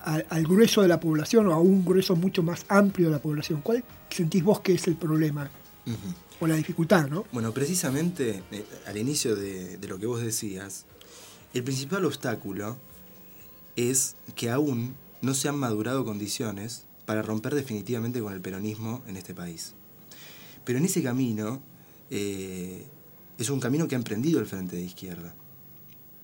al, 0.07 0.43
grueso 0.43 0.81
de 0.81 0.87
la 0.87 0.99
población 0.99 1.47
o 1.47 1.53
a 1.53 1.59
un 1.59 1.83
grueso 1.83 2.15
mucho 2.15 2.41
más 2.41 2.65
amplio 2.69 3.07
de 3.07 3.13
la 3.13 3.21
población. 3.21 3.61
¿Cuál 3.61 3.83
sentís 4.09 4.43
vos 4.43 4.61
que 4.61 4.73
es 4.73 4.87
el 4.87 4.95
problema? 4.95 5.49
O 6.39 6.47
la 6.47 6.55
dificultad, 6.55 7.09
¿no? 7.09 7.25
Bueno, 7.31 7.53
precisamente 7.53 8.43
eh, 8.51 8.65
al 8.85 8.97
inicio 8.97 9.35
de, 9.35 9.77
lo 9.87 9.99
que 9.99 10.05
vos 10.05 10.21
decías, 10.21 10.85
el 11.53 11.63
principal 11.63 12.05
obstáculo 12.05 12.77
es 13.75 14.15
que 14.35 14.49
aún 14.49 14.95
no 15.21 15.33
se 15.33 15.49
han 15.49 15.57
madurado 15.57 16.05
condiciones 16.05 16.85
para 17.05 17.21
romper 17.21 17.55
definitivamente 17.55 18.21
con 18.21 18.33
el 18.33 18.41
peronismo 18.41 19.01
en 19.07 19.17
este 19.17 19.33
país. 19.33 19.73
Pero 20.63 20.79
en 20.79 20.85
ese 20.85 21.01
camino 21.01 21.61
eh, 22.09 22.85
es 23.37 23.49
un 23.49 23.59
camino 23.59 23.87
que 23.87 23.95
ha 23.95 23.97
emprendido 23.97 24.39
el 24.39 24.45
Frente 24.45 24.75
de 24.75 24.83
Izquierda 24.83 25.33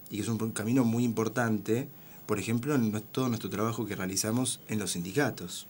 y 0.09 0.17
que 0.17 0.21
es 0.21 0.27
un 0.27 0.51
camino 0.51 0.83
muy 0.83 1.03
importante 1.03 1.89
por 2.25 2.39
ejemplo, 2.39 2.75
en 2.75 2.91
todo 3.11 3.27
nuestro 3.27 3.49
trabajo 3.49 3.85
que 3.85 3.95
realizamos 3.95 4.59
en 4.67 4.79
los 4.79 4.91
sindicatos, 4.91 5.67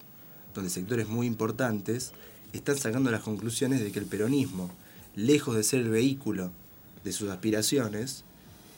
donde 0.53 0.69
sectores 0.69 1.07
muy 1.07 1.27
importantes 1.27 2.13
están 2.53 2.77
sacando 2.77 3.12
las 3.12 3.22
conclusiones 3.22 3.81
de 3.81 3.91
que 3.91 4.00
el 4.00 4.05
peronismo, 4.05 4.69
lejos 5.15 5.55
de 5.55 5.63
ser 5.63 5.81
el 5.81 5.89
vehículo 5.89 6.51
de 7.03 7.12
sus 7.12 7.29
aspiraciones, 7.29 8.24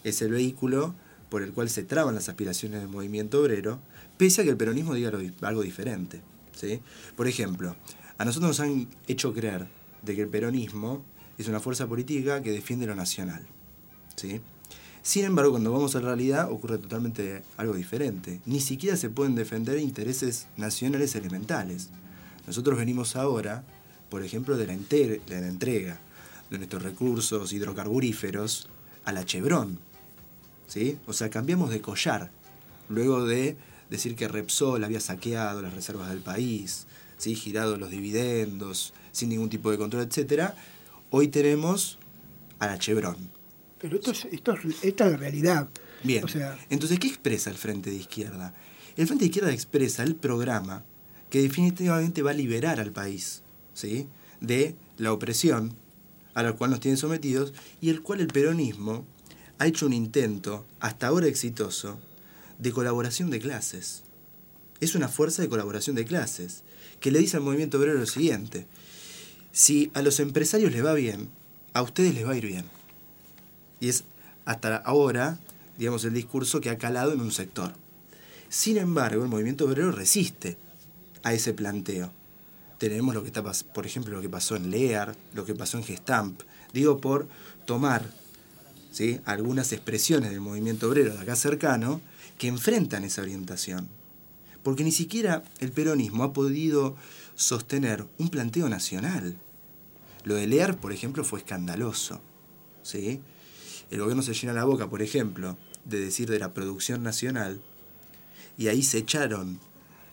es 0.03 0.22
el 0.22 0.32
vehículo 0.32 0.96
por 1.29 1.41
el 1.41 1.51
cual 1.51 1.70
se 1.70 1.84
traban 1.84 2.15
las 2.15 2.29
aspiraciones 2.29 2.79
del 2.79 2.89
movimiento 2.89 3.41
obrero, 3.41 3.79
pese 4.17 4.41
a 4.41 4.44
que 4.46 4.51
el 4.51 4.58
peronismo 4.58 4.94
diga 4.94 5.12
algo 5.41 5.62
diferente. 5.62 6.22
¿sí? 6.55 6.79
Por 7.17 7.27
ejemplo, 7.27 7.75
a 8.17 8.25
nosotros 8.25 8.50
nos 8.51 8.60
han 8.62 8.88
hecho 9.08 9.34
creer 9.34 9.67
de 10.01 10.15
que 10.15 10.22
el 10.22 10.29
peronismo 10.29 11.03
es 11.38 11.48
una 11.50 11.60
fuerza 11.60 11.88
política 11.88 12.41
que 12.41 12.51
defiende 12.51 12.86
lo 12.86 12.96
nacional. 12.96 13.46
¿sí? 14.15 14.39
Sin 15.05 15.24
embargo, 15.24 15.51
cuando 15.51 15.71
vamos 15.71 15.95
a 15.95 16.00
la 16.00 16.07
realidad 16.07 16.51
ocurre 16.51 16.79
totalmente 16.79 17.43
algo 17.57 17.75
diferente. 17.75 18.41
Ni 18.47 18.59
siquiera 18.59 18.97
se 18.97 19.12
pueden 19.12 19.35
defender 19.35 19.77
intereses 19.77 20.47
nacionales 20.57 21.13
elementales. 21.13 21.89
Nosotros 22.47 22.75
venimos 22.75 23.15
ahora, 23.15 23.63
por 24.09 24.24
ejemplo, 24.24 24.57
de 24.57 24.65
la, 24.65 24.74
entrega 25.47 26.00
de 26.50 26.57
nuestros 26.57 26.81
recursos 26.81 27.53
hidrocarburíferos 27.53 28.67
a 29.03 29.12
la 29.12 29.24
Chevron. 29.24 29.77
¿sí? 30.65 30.97
O 31.05 31.13
sea, 31.13 31.29
cambiamos 31.29 31.69
de 31.69 31.81
collar. 31.81 32.31
Luego 32.89 33.27
de 33.27 33.57
decir 33.91 34.15
que 34.15 34.27
Repsol 34.27 34.83
había 34.83 35.00
saqueado 35.00 35.62
las 35.62 35.75
reservas 35.75 36.09
del 36.09 36.21
país, 36.21 36.88
¿sí? 37.19 37.35
girado 37.35 37.77
los 37.77 37.91
dividendos, 37.91 38.91
sin 39.12 39.29
ningún 39.29 39.51
tipo 39.51 39.69
de 39.69 39.77
control, 39.77 40.09
etc. 40.12 40.53
Hoy 41.12 41.27
tenemos 41.27 42.00
a 42.57 42.65
la 42.65 42.79
Chevron. 42.79 43.44
Pero 43.79 43.98
esto 43.98 44.12
es, 44.12 44.25
esto 44.25 44.55
esta 44.84 45.05
es 45.05 45.12
la 45.12 45.17
realidad. 45.17 45.70
Bien. 46.03 46.24
Entonces, 46.70 47.00
¿qué 47.00 47.08
expresa 47.08 47.50
el 47.50 47.58
Frente 47.58 47.89
de 47.89 47.98
Izquierda? 47.98 48.53
El 48.96 49.08
Frente 49.08 49.25
de 49.25 49.29
Izquierda 49.29 49.51
expresa 49.51 50.03
el 50.03 50.15
programa 50.15 50.84
que 51.29 51.41
definitivamente 51.41 52.22
va 52.22 52.32
a 52.32 52.36
liberar 52.36 52.79
al 52.79 52.91
país 52.91 53.44
¿sí? 53.74 54.08
de 54.39 54.75
la 54.98 55.12
opresión 55.12 55.74
a 56.34 56.44
la 56.44 56.53
cual 56.53 56.72
nos 56.72 56.79
tienen 56.79 56.98
sometidos 56.98 57.53
y 57.82 57.89
el 57.89 58.01
cual 58.01 58.22
el 58.22 58.27
peronismo 58.27 59.05
ha 59.58 59.67
hecho 59.67 59.86
un 59.86 59.94
intento, 59.94 60.65
hasta 60.79 61.08
ahora 61.08 61.27
exitoso, 61.27 62.00
de 62.60 62.72
colaboración 62.72 63.29
de 63.29 63.39
clases. 63.39 64.03
Es 64.82 64.96
una 64.96 65.08
fuerza 65.08 65.41
de 65.41 65.50
colaboración 65.50 65.96
de 65.96 66.05
clases 66.05 66.63
que 67.00 67.12
le 67.12 67.20
dice 67.20 67.38
al 67.38 67.44
movimiento 67.44 67.77
obrero 67.77 67.98
lo 67.98 68.05
siguiente, 68.05 68.67
si 69.51 69.91
a 69.94 70.01
los 70.01 70.20
empresarios 70.20 70.74
les 70.74 70.84
va 70.84 70.94
bien, 70.94 71.29
a 71.74 71.82
ustedes 71.82 72.13
les 72.13 72.27
va 72.27 72.32
a 72.32 72.38
ir 72.38 72.46
bien. 72.46 72.65
Y 73.86 73.89
es 73.89 74.04
hasta 74.46 74.77
ahora, 74.77 75.38
digamos, 75.77 76.04
el 76.06 76.13
discurso 76.15 76.60
que 76.60 76.72
ha 76.72 76.77
calado 76.80 77.13
en 77.13 77.22
un 77.22 77.32
sector. 77.32 77.72
Sin 78.50 78.77
embargo, 78.77 79.22
el 79.22 79.30
movimiento 79.30 79.65
obrero 79.65 79.92
resiste 79.92 80.58
a 81.22 81.34
ese 81.34 81.54
planteo. 81.54 82.12
Tenemos 82.80 83.13
lo 83.13 83.22
que 83.22 83.27
está, 83.27 83.44
por 83.44 83.86
ejemplo, 83.86 84.15
lo 84.15 84.24
que 84.24 84.30
pasó 84.30 84.56
en 84.56 84.72
LEAR, 84.72 85.15
lo 85.36 85.46
que 85.46 85.54
pasó 85.54 85.77
en 85.77 85.84
Gestamp. 85.84 86.42
Digo, 86.74 87.00
por 87.00 87.27
tomar 87.68 88.10
¿sí? 88.89 89.20
algunas 89.24 89.72
expresiones 89.72 90.32
del 90.32 90.42
movimiento 90.42 90.89
obrero 90.89 91.13
de 91.13 91.22
acá 91.22 91.36
cercano 91.36 92.01
que 92.39 92.48
enfrentan 92.48 93.04
esa 93.04 93.22
orientación. 93.22 93.88
Porque 94.63 94.84
ni 94.84 94.92
siquiera 94.92 95.44
el 95.60 95.72
peronismo 95.72 96.24
ha 96.24 96.34
podido 96.34 96.96
sostener 97.36 98.04
un 98.18 98.30
planteo 98.30 98.68
nacional. 98.68 99.38
Lo 100.24 100.34
de 100.34 100.48
LEAR, 100.48 100.75
por 100.75 100.92
ejemplo, 100.92 101.24
fue 101.24 101.38
escandaloso. 101.38 102.20
¿sí? 102.82 103.22
El 103.92 104.00
gobierno 104.00 104.24
se 104.24 104.34
llena 104.34 104.54
la 104.54 104.65
boca, 104.65 104.89
por 104.89 105.01
ejemplo, 105.01 105.58
de 105.86 106.00
decir 106.00 106.30
de 106.30 106.39
la 106.39 106.54
producción 106.54 107.04
nacional, 107.04 107.62
y 108.58 108.68
ahí 108.68 108.84
se 108.84 109.00
echaron 109.00 109.60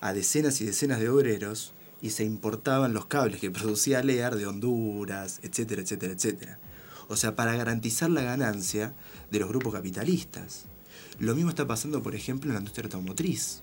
a 0.01 0.13
decenas 0.13 0.61
y 0.61 0.67
decenas 0.67 1.01
de 1.01 1.09
obreros 1.09 1.73
y 2.01 2.11
se 2.11 2.25
importaban 2.25 2.93
los 2.93 3.07
cables 3.07 3.41
que 3.41 3.51
producía 3.51 4.03
Lear 4.03 4.37
de 4.37 4.47
Honduras, 4.47 5.39
etcétera, 5.43 5.83
etcétera, 5.83 6.13
etcétera. 6.13 6.59
O 7.09 7.17
sea, 7.17 7.37
para 7.37 7.55
garantizar 7.57 8.11
la 8.11 8.23
ganancia 8.23 8.95
de 9.31 9.39
los 9.39 9.49
grupos 9.49 9.73
capitalistas. 9.73 10.67
Lo 11.19 11.35
mismo 11.37 11.51
está 11.51 11.67
pasando, 11.67 12.03
por 12.03 12.15
ejemplo, 12.15 12.51
en 12.51 12.55
la 12.55 12.61
industria 12.61 12.87
automotriz. 12.87 13.63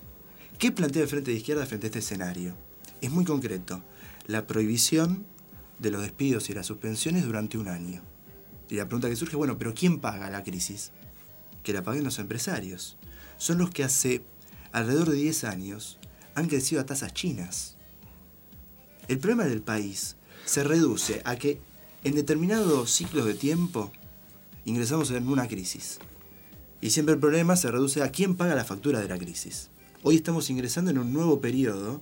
¿Qué 0.58 0.72
plantea 0.72 1.02
el 1.02 1.08
Frente 1.08 1.30
de 1.30 1.36
Izquierda 1.36 1.66
frente 1.66 1.86
a 1.86 1.88
este 1.88 1.98
escenario? 1.98 2.54
Es 3.00 3.10
muy 3.10 3.24
concreto. 3.24 3.82
La 4.26 4.46
prohibición 4.46 5.26
de 5.78 5.90
los 5.90 6.02
despidos 6.02 6.48
y 6.48 6.54
las 6.54 6.66
suspensiones 6.66 7.24
durante 7.24 7.58
un 7.58 7.68
año. 7.68 8.02
Y 8.70 8.76
la 8.76 8.86
pregunta 8.86 9.08
que 9.08 9.16
surge, 9.16 9.36
bueno, 9.36 9.58
pero 9.58 9.74
¿quién 9.74 9.98
paga 9.98 10.30
la 10.30 10.44
crisis? 10.44 10.92
Que 11.64 11.72
la 11.72 11.82
paguen 11.82 12.04
los 12.04 12.18
empresarios. 12.20 12.96
Son 13.36 13.58
los 13.58 13.70
que 13.70 13.82
hace 13.82 14.22
alrededor 14.72 15.10
de 15.10 15.16
10 15.16 15.44
años 15.44 15.98
han 16.34 16.46
crecido 16.46 16.80
a 16.80 16.86
tasas 16.86 17.12
chinas. 17.12 17.76
El 19.08 19.18
problema 19.18 19.44
del 19.44 19.60
país 19.60 20.16
se 20.44 20.62
reduce 20.62 21.20
a 21.24 21.36
que 21.36 21.60
en 22.04 22.14
determinados 22.14 22.92
ciclos 22.92 23.26
de 23.26 23.34
tiempo 23.34 23.90
ingresamos 24.64 25.10
en 25.10 25.28
una 25.28 25.48
crisis. 25.48 25.98
Y 26.80 26.90
siempre 26.90 27.14
el 27.14 27.20
problema 27.20 27.56
se 27.56 27.70
reduce 27.70 28.02
a 28.02 28.12
quién 28.12 28.36
paga 28.36 28.54
la 28.54 28.64
factura 28.64 29.00
de 29.00 29.08
la 29.08 29.18
crisis. 29.18 29.70
Hoy 30.02 30.16
estamos 30.16 30.48
ingresando 30.48 30.92
en 30.92 30.98
un 30.98 31.12
nuevo 31.12 31.40
periodo 31.40 32.00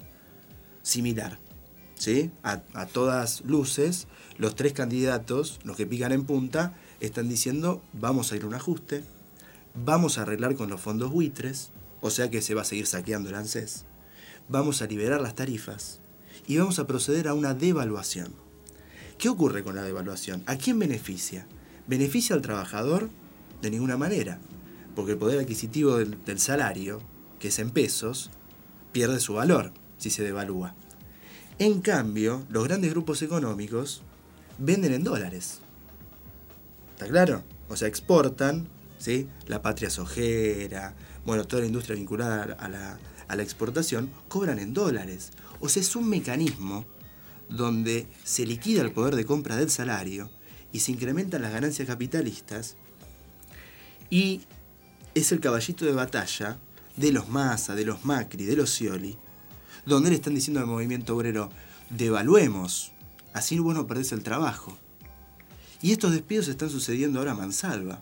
similar. 0.82 1.38
¿Sí? 1.98 2.30
A, 2.42 2.62
a 2.74 2.86
todas 2.86 3.42
luces, 3.42 4.06
los 4.38 4.54
tres 4.54 4.72
candidatos, 4.72 5.60
los 5.64 5.76
que 5.76 5.86
pican 5.86 6.12
en 6.12 6.24
punta, 6.24 6.74
están 7.00 7.28
diciendo 7.28 7.82
vamos 7.92 8.32
a 8.32 8.36
ir 8.36 8.44
a 8.44 8.46
un 8.46 8.54
ajuste, 8.54 9.04
vamos 9.74 10.18
a 10.18 10.22
arreglar 10.22 10.54
con 10.56 10.70
los 10.70 10.80
fondos 10.80 11.10
buitres, 11.10 11.70
o 12.00 12.10
sea 12.10 12.30
que 12.30 12.42
se 12.42 12.54
va 12.54 12.62
a 12.62 12.64
seguir 12.64 12.86
saqueando 12.86 13.28
el 13.28 13.34
ANSES, 13.34 13.84
vamos 14.48 14.82
a 14.82 14.86
liberar 14.86 15.20
las 15.20 15.34
tarifas 15.34 16.00
y 16.46 16.56
vamos 16.56 16.78
a 16.78 16.86
proceder 16.86 17.28
a 17.28 17.34
una 17.34 17.54
devaluación. 17.54 18.32
¿Qué 19.18 19.28
ocurre 19.28 19.64
con 19.64 19.74
la 19.74 19.82
devaluación? 19.82 20.42
¿A 20.46 20.56
quién 20.56 20.78
beneficia? 20.78 21.46
¿Beneficia 21.86 22.36
al 22.36 22.42
trabajador? 22.42 23.10
De 23.60 23.70
ninguna 23.70 23.96
manera, 23.96 24.38
porque 24.94 25.12
el 25.12 25.18
poder 25.18 25.40
adquisitivo 25.40 25.96
del, 25.96 26.22
del 26.24 26.38
salario, 26.38 27.00
que 27.40 27.48
es 27.48 27.58
en 27.58 27.70
pesos, 27.70 28.30
pierde 28.92 29.18
su 29.18 29.34
valor 29.34 29.72
si 29.96 30.10
se 30.10 30.22
devalúa. 30.22 30.76
En 31.58 31.80
cambio, 31.80 32.46
los 32.50 32.64
grandes 32.64 32.90
grupos 32.92 33.20
económicos 33.22 34.02
venden 34.58 34.92
en 34.92 35.02
dólares. 35.02 35.58
¿Está 36.92 37.06
claro? 37.08 37.42
O 37.68 37.76
sea, 37.76 37.88
exportan, 37.88 38.68
¿sí? 38.98 39.28
La 39.46 39.60
patria 39.60 39.90
sojera, 39.90 40.94
bueno, 41.24 41.46
toda 41.46 41.62
la 41.62 41.66
industria 41.66 41.96
vinculada 41.96 42.56
a 42.58 42.68
la, 43.36 43.42
exportación, 43.42 44.10
cobran 44.28 44.60
en 44.60 44.72
dólares. 44.72 45.32
O 45.60 45.68
sea, 45.68 45.82
es 45.82 45.96
un 45.96 46.08
mecanismo 46.08 46.84
donde 47.48 48.06
se 48.22 48.46
liquida 48.46 48.82
el 48.82 48.92
poder 48.92 49.16
de 49.16 49.24
compra 49.24 49.56
del 49.56 49.70
salario 49.70 50.30
y 50.72 50.80
se 50.80 50.92
incrementan 50.92 51.42
las 51.42 51.52
ganancias 51.52 51.88
capitalistas 51.88 52.76
y 54.10 54.42
es 55.14 55.32
el 55.32 55.40
caballito 55.40 55.84
de 55.84 55.92
batalla 55.92 56.58
de 56.96 57.10
los 57.10 57.28
Massa, 57.28 57.74
de 57.74 57.84
los 57.84 58.04
Macri, 58.04 58.44
de 58.44 58.56
los 58.56 58.70
Scioli, 58.70 59.18
donde 59.88 60.10
le 60.10 60.16
están 60.16 60.34
diciendo 60.34 60.60
al 60.60 60.66
movimiento 60.66 61.16
obrero, 61.16 61.50
devaluemos, 61.90 62.92
así 63.32 63.58
vos 63.58 63.74
no 63.74 63.86
perdés 63.86 64.12
el 64.12 64.22
trabajo. 64.22 64.76
Y 65.80 65.92
estos 65.92 66.12
despidos 66.12 66.48
están 66.48 66.70
sucediendo 66.70 67.18
ahora 67.18 67.32
a 67.32 67.36
mansalva, 67.36 68.00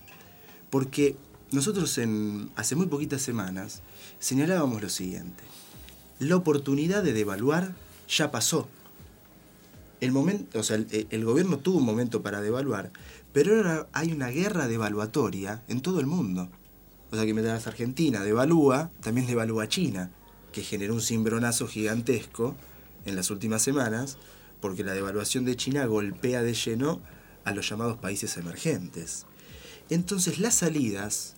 porque 0.71 1.17
nosotros 1.53 1.97
en, 1.99 2.51
hace 2.57 2.75
muy 2.75 2.87
poquitas 2.87 3.23
semanas 3.23 3.83
señalábamos 4.19 4.83
lo 4.83 4.89
siguiente, 4.89 5.45
la 6.19 6.37
oportunidad 6.37 7.03
de 7.03 7.13
devaluar 7.13 7.75
ya 8.09 8.31
pasó. 8.31 8.69
El, 10.01 10.13
momento, 10.13 10.59
o 10.59 10.63
sea, 10.63 10.77
el, 10.77 11.25
gobierno 11.25 11.59
tuvo 11.59 11.79
un 11.79 11.85
momento 11.85 12.23
para 12.23 12.41
devaluar, 12.41 12.91
pero 13.33 13.57
ahora 13.57 13.87
hay 13.93 14.13
una 14.13 14.29
guerra 14.29 14.69
devaluatoria 14.69 15.63
en 15.69 15.81
todo 15.81 16.01
el 16.01 16.07
mundo. 16.07 16.49
O 17.11 17.17
sea 17.17 17.25
que 17.25 17.33
mientras 17.33 17.67
Argentina 17.67 18.23
devalúa, 18.23 18.91
también 19.01 19.27
devalúa 19.27 19.69
China, 19.69 20.11
que 20.57 20.63
generó 20.63 20.95
un 20.95 21.03
cimbronazo 21.03 21.69
gigantesco 21.69 22.57
en 23.05 23.15
las 23.15 23.31
últimas 23.31 23.61
semanas, 23.61 24.17
porque 24.63 24.85
la 24.85 24.95
devaluación 24.95 25.45
de 25.45 25.55
China 25.55 25.85
golpea 25.85 26.43
de 26.43 26.55
lleno 26.55 27.03
a 27.45 27.53
los 27.53 27.69
llamados 27.69 27.99
países 27.99 28.39
emergentes. 28.39 29.27
Entonces 29.91 30.39
las 30.39 30.55
salidas 30.55 31.35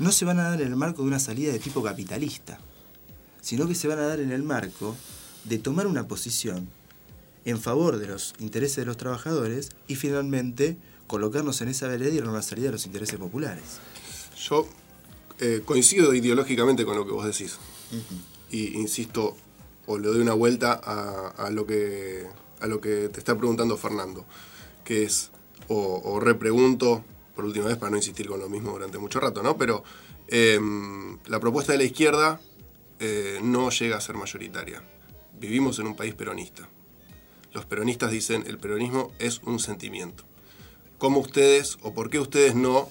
no 0.00 0.10
se 0.10 0.24
van 0.24 0.40
a 0.40 0.50
dar 0.50 0.60
en 0.60 0.66
el 0.66 0.74
marco 0.74 1.02
de 1.02 1.06
una 1.06 1.20
salida 1.20 1.52
de 1.52 1.60
tipo 1.60 1.80
capitalista, 1.80 2.58
sino 3.40 3.68
que 3.68 3.76
se 3.76 3.86
van 3.86 4.00
a 4.00 4.08
dar 4.08 4.18
en 4.18 4.32
el 4.32 4.42
marco 4.42 4.96
de 5.44 5.58
tomar 5.58 5.86
una 5.86 6.08
posición 6.08 6.68
en 7.44 7.60
favor 7.60 7.98
de 7.98 8.08
los 8.08 8.34
intereses 8.40 8.78
de 8.78 8.86
los 8.86 8.96
trabajadores 8.96 9.70
y 9.86 9.94
finalmente 9.94 10.76
colocarnos 11.06 11.60
en 11.60 11.68
esa 11.68 11.86
vereda 11.86 12.12
y 12.12 12.18
en 12.18 12.26
una 12.26 12.42
salida 12.42 12.66
de 12.66 12.72
los 12.72 12.86
intereses 12.86 13.16
populares. 13.16 13.78
Yo 14.36 14.68
eh, 15.38 15.62
coincido 15.64 16.12
ideológicamente 16.14 16.84
con 16.84 16.96
lo 16.96 17.06
que 17.06 17.12
vos 17.12 17.26
decís. 17.26 17.58
Y 18.50 18.78
insisto, 18.78 19.36
o 19.86 19.98
le 19.98 20.08
doy 20.08 20.20
una 20.20 20.34
vuelta 20.34 20.72
a, 20.72 21.50
lo, 21.50 21.66
que, 21.66 22.26
a 22.60 22.66
lo 22.66 22.80
que 22.80 23.08
te 23.08 23.18
está 23.18 23.36
preguntando 23.36 23.76
Fernando, 23.76 24.24
que 24.84 25.04
es, 25.04 25.30
o, 25.68 26.00
o 26.04 26.20
repregunto, 26.20 27.04
por 27.34 27.44
última 27.44 27.66
vez 27.66 27.76
para 27.76 27.90
no 27.90 27.96
insistir 27.98 28.26
con 28.26 28.40
lo 28.40 28.48
mismo 28.48 28.72
durante 28.72 28.98
mucho 28.98 29.20
rato, 29.20 29.42
¿no? 29.42 29.56
Pero 29.58 29.84
eh, 30.28 30.58
la 31.26 31.38
propuesta 31.38 31.72
de 31.72 31.78
la 31.78 31.84
izquierda 31.84 32.40
eh, 32.98 33.38
no 33.42 33.70
llega 33.70 33.98
a 33.98 34.00
ser 34.00 34.16
mayoritaria. 34.16 34.82
Vivimos 35.38 35.78
en 35.78 35.86
un 35.86 35.94
país 35.94 36.14
peronista. 36.14 36.68
Los 37.52 37.66
peronistas 37.66 38.10
dicen 38.10 38.44
el 38.46 38.58
peronismo 38.58 39.12
es 39.18 39.40
un 39.44 39.60
sentimiento. 39.60 40.24
¿Cómo 40.98 41.20
ustedes 41.20 41.76
o 41.82 41.92
por 41.92 42.08
qué 42.10 42.18
ustedes 42.18 42.54
no 42.54 42.88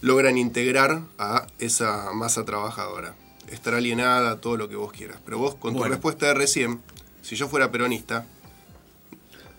logran 0.00 0.36
integrar 0.36 1.02
a 1.18 1.46
esa 1.60 2.12
masa 2.12 2.44
trabajadora? 2.44 3.14
Estar 3.50 3.74
alienada, 3.74 4.40
todo 4.40 4.56
lo 4.56 4.68
que 4.68 4.76
vos 4.76 4.92
quieras. 4.92 5.18
Pero 5.24 5.38
vos, 5.38 5.54
con 5.54 5.76
tu 5.76 5.84
respuesta 5.84 6.26
de 6.26 6.34
recién, 6.34 6.80
si 7.22 7.36
yo 7.36 7.48
fuera 7.48 7.70
peronista, 7.70 8.26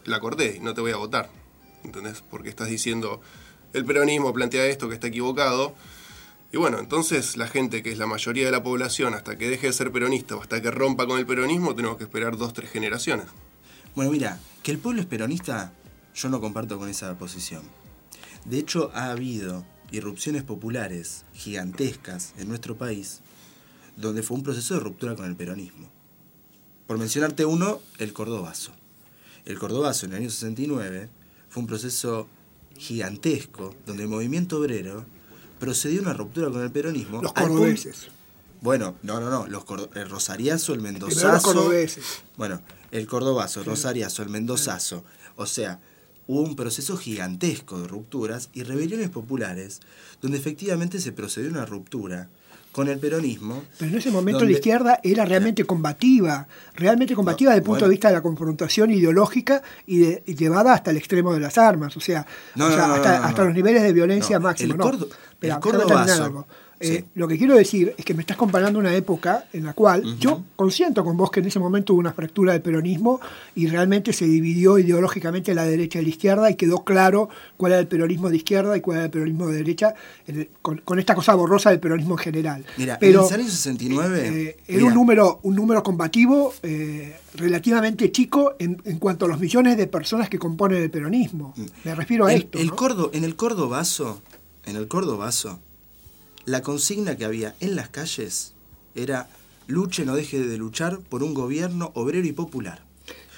la 0.05 0.19
corté 0.19 0.55
y 0.57 0.59
no 0.59 0.73
te 0.73 0.81
voy 0.81 0.91
a 0.91 0.97
votar. 0.97 1.29
¿Entendés? 1.83 2.23
Porque 2.29 2.49
estás 2.49 2.69
diciendo, 2.69 3.21
el 3.73 3.85
peronismo 3.85 4.33
plantea 4.33 4.65
esto 4.65 4.87
que 4.87 4.95
está 4.95 5.07
equivocado. 5.07 5.73
Y 6.51 6.57
bueno, 6.57 6.79
entonces 6.79 7.37
la 7.37 7.47
gente 7.47 7.81
que 7.81 7.91
es 7.91 7.97
la 7.97 8.07
mayoría 8.07 8.45
de 8.45 8.51
la 8.51 8.63
población, 8.63 9.13
hasta 9.13 9.37
que 9.37 9.49
deje 9.49 9.67
de 9.67 9.73
ser 9.73 9.91
peronista 9.91 10.35
o 10.35 10.41
hasta 10.41 10.61
que 10.61 10.69
rompa 10.69 11.07
con 11.07 11.17
el 11.17 11.25
peronismo, 11.25 11.75
tenemos 11.75 11.97
que 11.97 12.03
esperar 12.03 12.37
dos, 12.37 12.53
tres 12.53 12.69
generaciones. 12.69 13.27
Bueno, 13.95 14.11
mira, 14.11 14.39
que 14.63 14.71
el 14.71 14.77
pueblo 14.77 15.01
es 15.01 15.07
peronista, 15.07 15.73
yo 16.13 16.29
no 16.29 16.41
comparto 16.41 16.77
con 16.77 16.89
esa 16.89 17.17
posición. 17.17 17.63
De 18.45 18.57
hecho, 18.57 18.91
ha 18.93 19.11
habido 19.11 19.65
irrupciones 19.91 20.43
populares 20.43 21.25
gigantescas 21.33 22.33
en 22.37 22.47
nuestro 22.47 22.75
país, 22.75 23.21
donde 24.01 24.23
fue 24.23 24.37
un 24.37 24.43
proceso 24.43 24.73
de 24.73 24.79
ruptura 24.79 25.15
con 25.15 25.25
el 25.25 25.35
peronismo. 25.35 25.89
Por 26.87 26.97
mencionarte 26.97 27.45
uno, 27.45 27.81
el 27.99 28.11
Cordobazo. 28.11 28.73
El 29.45 29.57
Cordobazo 29.57 30.05
en 30.05 30.11
el 30.13 30.17
año 30.19 30.29
69 30.29 31.09
fue 31.49 31.61
un 31.61 31.67
proceso 31.67 32.27
gigantesco, 32.77 33.75
donde 33.85 34.03
el 34.03 34.09
movimiento 34.09 34.59
obrero 34.59 35.05
procedió 35.59 35.99
a 35.99 36.03
una 36.03 36.13
ruptura 36.13 36.49
con 36.49 36.61
el 36.61 36.71
peronismo. 36.71 37.21
Los 37.21 37.33
cordobeses. 37.33 38.07
Bueno, 38.61 38.95
no, 39.03 39.19
no, 39.19 39.29
no, 39.29 39.47
los 39.47 39.63
el 39.95 40.09
Rosariazo, 40.09 40.73
el 40.73 40.81
Mendozazo. 40.81 41.31
los 41.31 41.43
cordobeses. 41.43 42.23
Bueno, 42.37 42.61
el 42.91 43.07
Cordobazo, 43.07 43.61
el 43.61 43.65
Rosariazo, 43.65 44.23
el 44.23 44.29
Mendozazo. 44.29 45.03
O 45.35 45.45
sea, 45.45 45.79
hubo 46.27 46.41
un 46.41 46.55
proceso 46.55 46.97
gigantesco 46.97 47.79
de 47.79 47.87
rupturas 47.87 48.49
y 48.53 48.63
rebeliones 48.63 49.09
populares 49.09 49.81
donde 50.21 50.37
efectivamente 50.37 50.99
se 50.99 51.11
procedió 51.11 51.49
a 51.49 51.53
una 51.53 51.65
ruptura 51.65 52.29
con 52.71 52.87
el 52.87 52.99
peronismo. 52.99 53.63
Pero 53.77 53.91
en 53.91 53.97
ese 53.97 54.11
momento 54.11 54.39
donde- 54.39 54.53
la 54.53 54.57
izquierda 54.59 54.99
era 55.03 55.25
realmente 55.25 55.65
combativa, 55.65 56.47
realmente 56.75 57.15
combativa 57.15 57.49
No, 57.49 57.55
desde 57.55 57.59
el 57.59 57.63
punto 57.65 57.79
bueno. 57.79 57.87
de 57.87 57.91
vista 57.91 58.07
de 58.07 58.13
la 58.15 58.21
confrontación 58.21 58.91
ideológica 58.91 59.61
y, 59.85 59.97
de- 59.99 60.23
y 60.25 60.35
llevada 60.35 60.73
hasta 60.73 60.91
el 60.91 60.97
extremo 60.97 61.33
de 61.33 61.39
las 61.41 61.57
armas, 61.57 61.97
o 61.97 61.99
sea, 61.99 62.25
No, 62.55 62.67
o 62.67 62.69
no, 62.69 62.75
sea, 62.75 62.87
no, 62.87 62.93
hasta, 62.93 63.25
hasta 63.25 63.43
los 63.43 63.53
niveles 63.53 63.83
de 63.83 63.91
violencia 63.93 64.39
máximos. 64.39 64.75
el 64.75 65.09
Espera, 65.31 65.55
el 65.55 65.59
cordobazo, 65.59 66.45
Eh. 66.83 67.05
Lo 67.15 67.27
que 67.27 67.37
quiero 67.37 67.55
decir 67.55 67.93
es 67.97 68.03
que 68.05 68.13
me 68.13 68.21
estás 68.21 68.37
comparando 68.37 68.79
una 68.79 68.93
época 68.95 69.45
en 69.53 69.65
la 69.65 69.73
cual 69.73 70.17
yo 70.19 70.43
consiento 70.55 71.03
con 71.03 71.15
vos 71.17 71.29
que 71.31 71.39
en 71.41 71.45
ese 71.47 71.59
momento 71.59 71.93
hubo 71.93 71.99
una 71.99 72.13
fractura 72.13 72.53
del 72.53 72.61
peronismo 72.61 73.19
y 73.55 73.67
realmente 73.67 74.13
se 74.13 74.25
dividió 74.25 74.77
ideológicamente 74.79 75.53
la 75.53 75.63
derecha 75.65 75.99
y 75.99 76.03
la 76.03 76.09
izquierda 76.09 76.49
y 76.49 76.55
quedó 76.55 76.83
claro 76.83 77.29
cuál 77.57 77.73
era 77.73 77.81
el 77.81 77.87
peronismo 77.87 78.29
de 78.29 78.37
izquierda 78.37 78.75
y 78.77 78.81
cuál 78.81 78.97
era 78.97 79.05
el 79.05 79.11
peronismo 79.11 79.47
de 79.47 79.57
derecha 79.57 79.93
el- 80.27 80.49
con, 80.61 80.77
con 80.79 80.97
esta 80.99 81.13
cosa 81.15 81.35
borrosa 81.35 81.69
del 81.69 81.79
peronismo 81.79 82.13
en 82.15 82.17
general. 82.19 82.65
Mira, 82.77 82.97
Pero, 82.99 83.27
en 83.27 83.33
el 83.35 83.41
año 83.41 83.49
69. 83.49 84.19
eh, 84.27 84.57
era 84.67 84.77
mira, 84.77 84.87
un 84.87 84.93
número, 84.93 85.39
un 85.43 85.55
número 85.55 85.83
combativo 85.83 86.53
eh, 86.63 87.15
relativamente 87.35 88.11
chico 88.11 88.53
en, 88.59 88.81
en 88.85 88.97
cuanto 88.99 89.25
a 89.25 89.27
los 89.27 89.39
millones 89.39 89.77
de 89.77 89.87
personas 89.87 90.29
que 90.29 90.39
componen 90.39 90.81
el 90.81 90.89
peronismo. 90.91 91.53
Me 91.83 91.95
refiero 91.95 92.25
a 92.25 92.33
el- 92.33 92.41
esto. 92.43 92.57
el 92.59 92.67
¿no? 92.67 92.75
cordo, 92.75 93.11
en 93.13 93.23
el 93.23 93.35
Cordobazo, 93.35 94.21
en 94.65 94.75
el 94.75 94.87
Cordobazo, 94.87 95.59
la 96.45 96.61
consigna 96.61 97.15
que 97.15 97.25
había 97.25 97.55
en 97.59 97.75
las 97.75 97.89
calles 97.89 98.53
era 98.95 99.29
luche 99.67 100.05
no 100.05 100.15
deje 100.15 100.39
de 100.39 100.57
luchar 100.57 100.99
por 100.99 101.23
un 101.23 101.33
gobierno 101.33 101.91
obrero 101.95 102.27
y 102.27 102.31
popular. 102.33 102.83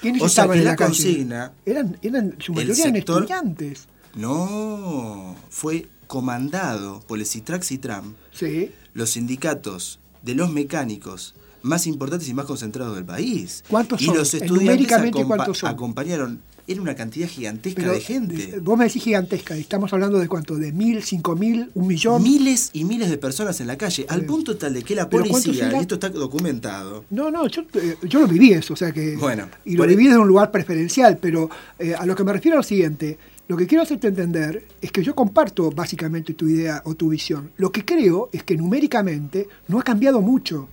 ¿Quiénes 0.00 0.22
o 0.22 0.28
sea 0.28 0.46
que 0.48 0.58
en 0.58 0.64
la 0.64 0.70
la 0.70 0.76
consigna 0.76 1.52
Eran, 1.64 1.96
eran 2.02 2.36
su 2.40 2.52
mayoría 2.52 2.84
eran 2.84 2.94
sector- 2.96 3.22
estudiantes. 3.22 3.86
No, 4.14 5.36
fue 5.50 5.86
comandado 6.06 7.00
por 7.06 7.18
el 7.18 7.26
Citrax 7.26 7.66
Citram, 7.68 8.14
Sí. 8.32 8.70
los 8.92 9.10
sindicatos 9.10 9.98
de 10.22 10.34
los 10.34 10.50
mecánicos 10.50 11.34
más 11.62 11.86
importantes 11.86 12.28
y 12.28 12.34
más 12.34 12.44
concentrados 12.46 12.94
del 12.94 13.04
país. 13.06 13.64
¿Cuántos 13.68 14.02
y 14.02 14.06
son? 14.06 14.16
los 14.18 14.34
estudiantes 14.34 14.90
acompa- 14.92 15.26
¿cuántos 15.26 15.58
son? 15.58 15.70
acompañaron. 15.70 16.42
Era 16.66 16.80
una 16.80 16.94
cantidad 16.94 17.28
gigantesca 17.28 17.80
Pero 17.82 17.92
de 17.92 18.00
gente. 18.00 18.42
eh, 18.42 18.58
vos 18.60 18.78
me 18.78 18.84
decís 18.86 19.02
gigantesca, 19.02 19.54
estamos 19.54 19.92
hablando 19.92 20.18
de 20.18 20.28
cuánto, 20.28 20.56
de 20.56 20.72
mil, 20.72 21.02
cinco 21.02 21.36
mil, 21.36 21.70
un 21.74 21.86
millón. 21.86 22.22
Miles 22.22 22.70
y 22.72 22.84
miles 22.84 23.10
de 23.10 23.18
personas 23.18 23.60
en 23.60 23.66
la 23.66 23.76
calle, 23.76 24.06
al 24.08 24.24
punto 24.24 24.56
tal 24.56 24.72
de 24.72 24.82
que 24.82 24.94
la 24.94 25.08
¿Pero 25.10 25.24
cuántos 25.24 25.44
policía, 25.44 25.70
y 25.76 25.80
esto 25.80 25.96
está 25.96 26.08
documentado, 26.08 27.04
No, 27.10 27.30
no, 27.30 27.46
yo, 27.48 27.62
eh, 27.74 27.96
yo 28.04 28.20
lo 28.20 28.26
viví 28.28 28.52
eso, 28.52 28.72
o 28.72 28.76
sea 28.76 28.92
que. 28.92 29.16
Bueno, 29.16 29.48
y 29.66 29.76
lo 29.76 29.86
viví 29.86 30.04
desde 30.06 30.18
un 30.18 30.28
lugar 30.28 30.50
preferencial, 30.50 31.18
pero 31.18 31.50
eh, 31.78 31.94
a 31.94 32.06
lo 32.06 32.14
que 32.16 32.24
me 32.24 32.32
refiero 32.32 32.56
es 32.56 32.64
lo 32.64 32.68
siguiente. 32.68 33.18
Lo 33.46 33.58
que 33.58 33.66
quiero 33.66 33.82
hacerte 33.82 34.08
entender 34.08 34.66
es 34.80 34.90
que 34.90 35.02
yo 35.02 35.14
comparto 35.14 35.70
básicamente 35.70 36.32
tu 36.32 36.48
idea 36.48 36.80
o 36.86 36.94
tu 36.94 37.10
visión. 37.10 37.50
Lo 37.58 37.70
que 37.70 37.84
creo 37.84 38.30
es 38.32 38.42
que 38.42 38.56
numéricamente 38.56 39.46
no 39.68 39.78
ha 39.78 39.82
cambiado 39.82 40.22
mucho. 40.22 40.66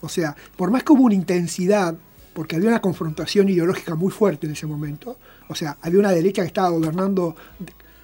O 0.00 0.08
sea, 0.08 0.34
por 0.56 0.72
más 0.72 0.82
que 0.82 0.92
hubo 0.92 1.04
una 1.04 1.14
intensidad, 1.14 1.94
porque 2.34 2.56
había 2.56 2.68
una 2.68 2.80
confrontación 2.82 3.48
ideológica 3.48 3.94
muy 3.94 4.10
fuerte 4.10 4.46
en 4.48 4.54
ese 4.54 4.66
momento, 4.66 5.16
o 5.48 5.54
sea, 5.54 5.76
había 5.82 6.00
una 6.00 6.12
derecha 6.12 6.42
que 6.42 6.48
estaba 6.48 6.70
gobernando, 6.70 7.36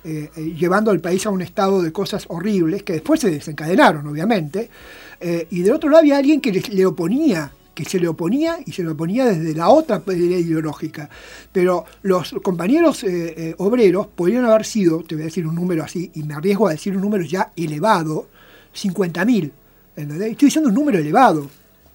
eh, 0.05 0.31
eh, 0.37 0.41
llevando 0.59 0.91
al 0.91 1.01
país 1.01 1.25
a 1.27 1.31
un 1.31 1.43
estado 1.43 1.83
de 1.83 1.93
cosas 1.93 2.25
horribles, 2.29 2.83
que 2.83 2.95
después 2.95 3.21
se 3.21 3.31
desencadenaron, 3.31 4.07
obviamente, 4.07 4.71
eh, 5.21 5.47
y 5.51 5.63
del 5.63 5.75
otro 5.75 5.91
lado 5.91 6.01
había 6.01 6.19
alguien 6.19 6.41
que 6.41 6.53
le, 6.53 6.61
le 6.61 6.87
oponía 6.87 7.53
que 7.75 7.85
se 7.85 7.99
le 7.99 8.09
oponía 8.09 8.59
y 8.67 8.73
se 8.73 8.83
le 8.83 8.91
oponía 8.91 9.25
desde 9.25 9.55
la 9.55 9.71
otra 9.71 10.01
pelea 10.01 10.39
ideológica. 10.39 11.09
Pero 11.53 11.85
los 12.03 12.35
compañeros 12.43 13.03
eh, 13.05 13.55
obreros 13.59 14.09
podrían 14.09 14.45
haber 14.45 14.67
sido, 14.67 15.03
te 15.03 15.15
voy 15.15 15.23
a 15.23 15.25
decir 15.27 15.47
un 15.47 15.55
número 15.55 15.83
así, 15.83 16.11
y 16.15 16.23
me 16.23 16.35
arriesgo 16.35 16.69
a 16.69 16.73
decir 16.73 16.95
un 16.95 17.03
número 17.03 17.25
ya 17.25 17.53
elevado, 17.57 18.29
50.000. 18.75 19.51
¿entendés? 19.97 20.33
Estoy 20.33 20.47
diciendo 20.47 20.69
un 20.69 20.75
número 20.75 20.99
elevado, 20.99 21.49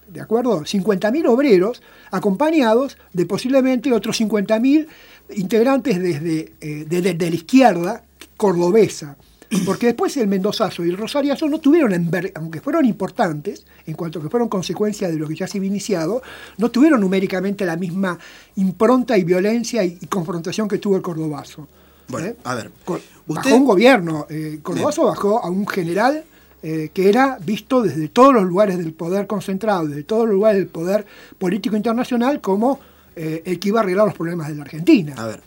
¿de 0.10 0.22
acuerdo? 0.22 0.62
50.000 0.62 1.28
obreros 1.28 1.82
acompañados 2.12 2.98
de 3.13 3.26
posiblemente 3.26 3.91
otros 3.93 4.20
50.000 4.20 4.88
integrantes 5.36 6.02
desde, 6.02 6.54
eh, 6.62 6.86
de, 6.88 7.30
la 7.30 7.36
izquierda 7.36 8.04
cordobesa. 8.38 9.17
Porque 9.65 9.86
después 9.88 10.17
el 10.17 10.28
Mendozazo 10.28 10.86
y 10.86 10.89
el 10.89 10.98
Rosariazo 10.98 11.48
no 11.48 11.60
tuvieron, 11.60 11.93
aunque 12.36 12.60
fueron 12.60 12.84
importantes, 12.86 13.65
en 13.86 13.93
cuanto 13.93 14.22
que 14.22 14.30
fueron 14.30 14.50
consecuencia 14.50 15.08
de 15.08 15.15
lo 15.15 15.26
que 15.26 15.36
ya 15.36 15.48
se 15.48 15.58
había 15.58 15.70
iniciado, 15.70 16.22
no 16.58 16.70
tuvieron 16.70 17.00
numéricamente 17.00 17.65
la 17.65 17.78
misma 17.78 18.20
impronta 18.58 19.17
y 19.17 19.24
violencia 19.24 19.86
y, 19.86 19.98
y 20.02 20.06
confrontación 20.08 20.67
que 20.67 20.80
tuvo 20.80 20.98
el 20.98 21.02
Cordobazo. 21.02 21.65
Bueno, 22.10 22.34
a 22.43 22.56
ver, 22.56 22.72
usted- 22.86 23.04
Bajó 23.28 23.56
un 23.56 23.65
gobierno, 23.65 24.28
eh, 24.30 24.60
Cordobazo 24.62 25.06
bajó 25.06 25.43
a 25.43 25.50
un 25.50 25.65
general 25.67 26.24
eh, 26.63 26.89
que 26.93 27.10
era 27.10 27.38
visto 27.43 27.82
desde 27.82 28.08
todos 28.08 28.34
los 28.34 28.43
lugares 28.43 28.78
del 28.78 28.93
poder 28.93 29.28
concentrado, 29.28 29.88
desde 29.88 30.04
todos 30.04 30.26
los 30.26 30.34
lugares 30.34 30.60
del 30.60 30.67
poder 30.67 31.06
político 31.38 31.76
internacional, 31.76 32.41
como 32.41 32.80
eh, 33.15 33.43
el 33.46 33.60
que 33.60 33.70
iba 33.70 33.80
a 33.80 33.84
arreglar 33.84 34.08
los 34.08 34.15
problemas 34.15 34.48
de 34.48 34.56
la 34.56 34.63
Argentina. 34.63 35.13
a 35.17 35.28
ver, 35.28 35.41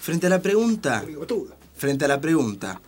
frente 0.00 0.26
a 0.26 0.30
la 0.30 0.42
pregunta, 0.42 1.04
frente 1.76 2.04
a 2.04 2.08
la 2.08 2.20
pregunta 2.20 2.80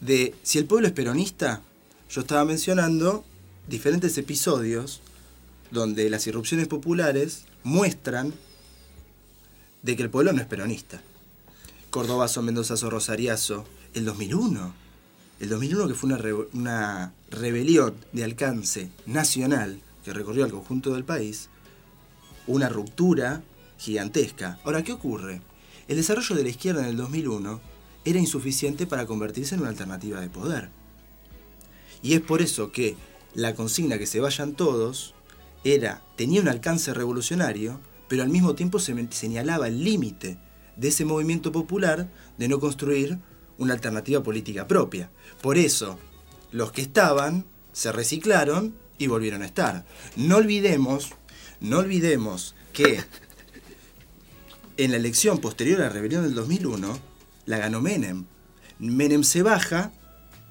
de 0.00 0.34
si 0.42 0.58
el 0.58 0.66
pueblo 0.66 0.86
es 0.86 0.92
peronista, 0.92 1.62
yo 2.08 2.20
estaba 2.20 2.44
mencionando 2.44 3.24
diferentes 3.66 4.16
episodios 4.18 5.00
donde 5.70 6.08
las 6.10 6.26
irrupciones 6.26 6.68
populares 6.68 7.44
muestran 7.64 8.32
de 9.82 9.96
que 9.96 10.02
el 10.02 10.10
pueblo 10.10 10.32
no 10.32 10.40
es 10.40 10.46
peronista. 10.46 11.02
Cordobazo, 11.90 12.42
Mendozazo, 12.42 12.90
Rosariazo, 12.90 13.64
el 13.94 14.04
2001. 14.04 14.83
El 15.44 15.50
2001 15.50 15.88
que 15.88 15.94
fue 15.94 16.06
una, 16.06 16.16
re- 16.16 16.48
una 16.54 17.12
rebelión 17.30 17.94
de 18.12 18.24
alcance 18.24 18.88
nacional 19.04 19.78
que 20.02 20.14
recorrió 20.14 20.42
al 20.42 20.50
conjunto 20.50 20.94
del 20.94 21.04
país, 21.04 21.50
una 22.46 22.70
ruptura 22.70 23.42
gigantesca. 23.76 24.58
Ahora, 24.64 24.82
¿qué 24.84 24.92
ocurre? 24.92 25.42
El 25.86 25.96
desarrollo 25.98 26.34
de 26.34 26.44
la 26.44 26.48
izquierda 26.48 26.80
en 26.80 26.88
el 26.88 26.96
2001 26.96 27.60
era 28.06 28.18
insuficiente 28.18 28.86
para 28.86 29.04
convertirse 29.04 29.54
en 29.54 29.60
una 29.60 29.68
alternativa 29.68 30.18
de 30.18 30.30
poder. 30.30 30.70
Y 32.00 32.14
es 32.14 32.22
por 32.22 32.40
eso 32.40 32.72
que 32.72 32.96
la 33.34 33.54
consigna 33.54 33.98
que 33.98 34.06
se 34.06 34.20
vayan 34.20 34.54
todos 34.54 35.14
era 35.62 36.02
tenía 36.16 36.40
un 36.40 36.48
alcance 36.48 36.94
revolucionario, 36.94 37.80
pero 38.08 38.22
al 38.22 38.30
mismo 38.30 38.54
tiempo 38.54 38.78
se 38.78 38.94
señalaba 39.10 39.68
el 39.68 39.84
límite 39.84 40.38
de 40.76 40.88
ese 40.88 41.04
movimiento 41.04 41.52
popular 41.52 42.10
de 42.38 42.48
no 42.48 42.60
construir 42.60 43.18
una 43.58 43.74
alternativa 43.74 44.22
política 44.22 44.66
propia. 44.66 45.10
Por 45.42 45.58
eso, 45.58 45.98
los 46.52 46.72
que 46.72 46.82
estaban 46.82 47.46
se 47.72 47.92
reciclaron 47.92 48.74
y 48.98 49.06
volvieron 49.06 49.42
a 49.42 49.46
estar. 49.46 49.84
No 50.16 50.36
olvidemos, 50.36 51.10
no 51.60 51.78
olvidemos 51.78 52.54
que 52.72 53.04
en 54.76 54.90
la 54.90 54.96
elección 54.96 55.38
posterior 55.38 55.80
a 55.80 55.84
la 55.84 55.90
rebelión 55.90 56.22
del 56.22 56.34
2001, 56.34 56.98
la 57.46 57.58
ganó 57.58 57.80
Menem. 57.80 58.24
Menem 58.78 59.22
se 59.22 59.42
baja, 59.42 59.92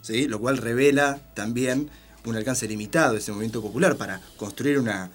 ¿sí? 0.02 0.28
lo 0.28 0.40
cual 0.40 0.58
revela 0.58 1.20
también 1.34 1.90
un 2.26 2.36
alcance 2.36 2.68
limitado 2.68 3.14
de 3.14 3.20
ese 3.20 3.32
movimiento 3.32 3.62
popular 3.62 3.98
para 3.98 4.22
construir 4.38 4.80
una, 4.80 5.12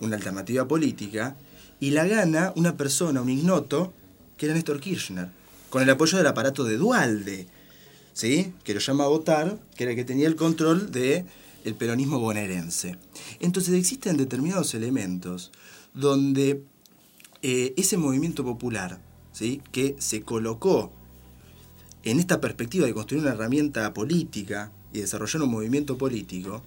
una 0.00 0.16
alternativa 0.16 0.66
política, 0.68 1.36
y 1.80 1.90
la 1.90 2.06
gana 2.06 2.52
una 2.54 2.76
persona, 2.76 3.20
un 3.20 3.30
ignoto, 3.30 3.92
que 4.36 4.46
era 4.46 4.54
Néstor 4.54 4.80
Kirchner, 4.80 5.30
con 5.72 5.82
el 5.82 5.88
apoyo 5.88 6.18
del 6.18 6.26
aparato 6.26 6.64
de 6.64 6.76
Dualde, 6.76 7.46
¿sí? 8.12 8.52
que 8.62 8.74
lo 8.74 8.80
llama 8.80 9.04
a 9.04 9.08
votar, 9.08 9.58
que 9.74 9.84
era 9.84 9.92
el 9.92 9.96
que 9.96 10.04
tenía 10.04 10.26
el 10.26 10.36
control 10.36 10.92
de 10.92 11.24
el 11.64 11.74
peronismo 11.74 12.18
bonaerense. 12.18 12.98
Entonces 13.40 13.72
existen 13.72 14.18
determinados 14.18 14.74
elementos 14.74 15.50
donde 15.94 16.62
eh, 17.40 17.72
ese 17.78 17.96
movimiento 17.96 18.44
popular, 18.44 19.00
¿sí? 19.32 19.62
que 19.72 19.96
se 19.98 20.20
colocó 20.20 20.92
en 22.02 22.20
esta 22.20 22.38
perspectiva 22.38 22.86
de 22.86 22.92
construir 22.92 23.22
una 23.22 23.32
herramienta 23.32 23.94
política 23.94 24.72
y 24.92 25.00
desarrollar 25.00 25.40
un 25.40 25.52
movimiento 25.52 25.96
político, 25.96 26.62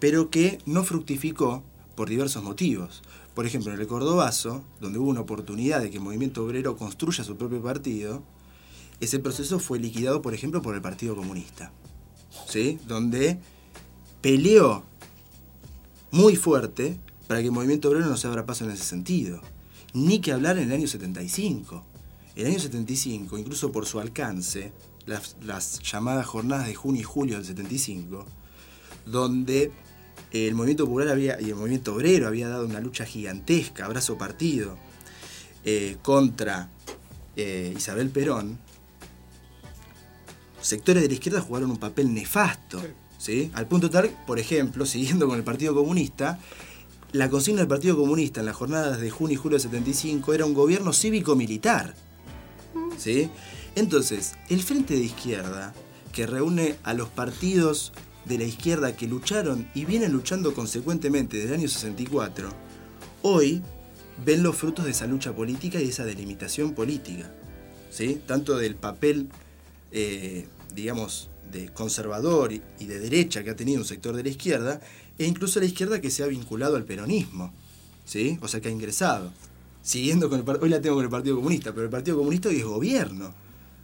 pero 0.00 0.28
que 0.28 0.58
no 0.66 0.82
fructificó 0.82 1.62
por 1.94 2.08
diversos 2.08 2.42
motivos. 2.42 3.02
Por 3.32 3.46
ejemplo, 3.46 3.72
en 3.72 3.80
el 3.80 3.86
Cordobazo, 3.86 4.64
donde 4.80 4.98
hubo 4.98 5.08
una 5.08 5.20
oportunidad 5.20 5.80
de 5.80 5.90
que 5.90 5.98
el 5.98 6.02
movimiento 6.02 6.44
obrero 6.44 6.76
construya 6.76 7.22
su 7.22 7.36
propio 7.36 7.62
partido, 7.62 8.24
ese 9.00 9.18
proceso 9.18 9.58
fue 9.58 9.78
liquidado, 9.78 10.22
por 10.22 10.34
ejemplo, 10.34 10.62
por 10.62 10.74
el 10.74 10.82
Partido 10.82 11.16
Comunista, 11.16 11.72
¿sí? 12.46 12.78
donde 12.86 13.38
peleó 14.20 14.84
muy 16.10 16.36
fuerte 16.36 17.00
para 17.26 17.40
que 17.40 17.46
el 17.46 17.52
movimiento 17.52 17.88
obrero 17.88 18.06
no 18.06 18.16
se 18.16 18.26
abra 18.26 18.46
paso 18.46 18.64
en 18.64 18.72
ese 18.72 18.84
sentido. 18.84 19.40
Ni 19.92 20.20
que 20.20 20.32
hablar 20.32 20.58
en 20.58 20.68
el 20.68 20.72
año 20.72 20.86
75. 20.86 21.84
El 22.36 22.46
año 22.46 22.60
75, 22.60 23.38
incluso 23.38 23.72
por 23.72 23.86
su 23.86 24.00
alcance, 24.00 24.72
las, 25.06 25.80
llamadas 25.80 26.26
jornadas 26.26 26.66
de 26.66 26.74
junio 26.74 27.00
y 27.00 27.04
julio 27.04 27.36
del 27.36 27.44
75, 27.44 28.24
donde 29.06 29.72
el 30.30 30.54
movimiento 30.54 30.86
popular 30.86 31.08
había, 31.08 31.40
y 31.40 31.50
el 31.50 31.56
movimiento 31.56 31.94
obrero 31.94 32.28
había 32.28 32.48
dado 32.48 32.66
una 32.66 32.80
lucha 32.80 33.04
gigantesca, 33.04 33.86
abrazo 33.86 34.16
partido, 34.16 34.76
eh, 35.64 35.96
contra 36.02 36.70
eh, 37.36 37.74
Isabel 37.76 38.10
Perón, 38.10 38.58
sectores 40.60 41.02
de 41.02 41.08
la 41.08 41.14
izquierda 41.14 41.40
jugaron 41.40 41.70
un 41.70 41.78
papel 41.78 42.12
nefasto, 42.12 42.82
¿sí? 43.18 43.50
Al 43.54 43.66
punto 43.66 43.90
tal, 43.90 44.10
por 44.26 44.38
ejemplo, 44.38 44.86
siguiendo 44.86 45.28
con 45.28 45.36
el 45.36 45.44
Partido 45.44 45.74
Comunista, 45.74 46.38
la 47.12 47.28
consigna 47.28 47.60
del 47.60 47.68
Partido 47.68 47.96
Comunista 47.96 48.40
en 48.40 48.46
las 48.46 48.56
jornadas 48.56 49.00
de 49.00 49.10
junio 49.10 49.34
y 49.34 49.36
julio 49.36 49.58
del 49.58 49.62
75 49.62 50.32
era 50.32 50.44
un 50.44 50.54
gobierno 50.54 50.92
cívico-militar, 50.92 51.94
¿sí? 52.96 53.30
Entonces, 53.74 54.34
el 54.48 54.62
Frente 54.62 54.94
de 54.94 55.04
Izquierda, 55.04 55.74
que 56.12 56.26
reúne 56.26 56.76
a 56.82 56.94
los 56.94 57.08
partidos 57.08 57.92
de 58.24 58.38
la 58.38 58.44
izquierda 58.44 58.96
que 58.96 59.06
lucharon 59.06 59.68
y 59.74 59.84
vienen 59.84 60.12
luchando 60.12 60.54
consecuentemente 60.54 61.36
desde 61.36 61.54
el 61.54 61.60
año 61.60 61.68
64, 61.68 62.50
hoy 63.22 63.62
ven 64.24 64.42
los 64.42 64.56
frutos 64.56 64.84
de 64.84 64.90
esa 64.90 65.06
lucha 65.06 65.34
política 65.34 65.80
y 65.80 65.84
de 65.84 65.90
esa 65.90 66.04
delimitación 66.04 66.74
política, 66.74 67.32
¿sí? 67.90 68.20
Tanto 68.26 68.56
del 68.56 68.76
papel 68.76 69.28
eh, 69.92 70.46
digamos, 70.74 71.28
de 71.50 71.68
conservador 71.68 72.52
y 72.52 72.84
de 72.84 73.00
derecha 73.00 73.42
que 73.42 73.50
ha 73.50 73.56
tenido 73.56 73.80
un 73.80 73.86
sector 73.86 74.14
de 74.14 74.22
la 74.22 74.28
izquierda, 74.28 74.80
e 75.18 75.26
incluso 75.26 75.58
la 75.60 75.66
izquierda 75.66 76.00
que 76.00 76.10
se 76.10 76.22
ha 76.22 76.26
vinculado 76.26 76.76
al 76.76 76.84
peronismo, 76.84 77.52
¿sí? 78.04 78.38
O 78.40 78.48
sea, 78.48 78.60
que 78.60 78.68
ha 78.68 78.72
ingresado. 78.72 79.32
Siguiendo 79.82 80.28
con 80.28 80.40
el 80.40 80.62
hoy 80.62 80.68
la 80.68 80.80
tengo 80.80 80.96
con 80.96 81.04
el 81.04 81.10
Partido 81.10 81.36
Comunista, 81.36 81.72
pero 81.72 81.84
el 81.84 81.90
Partido 81.90 82.16
Comunista 82.18 82.48
hoy 82.48 82.56
es 82.56 82.64
gobierno, 82.64 83.34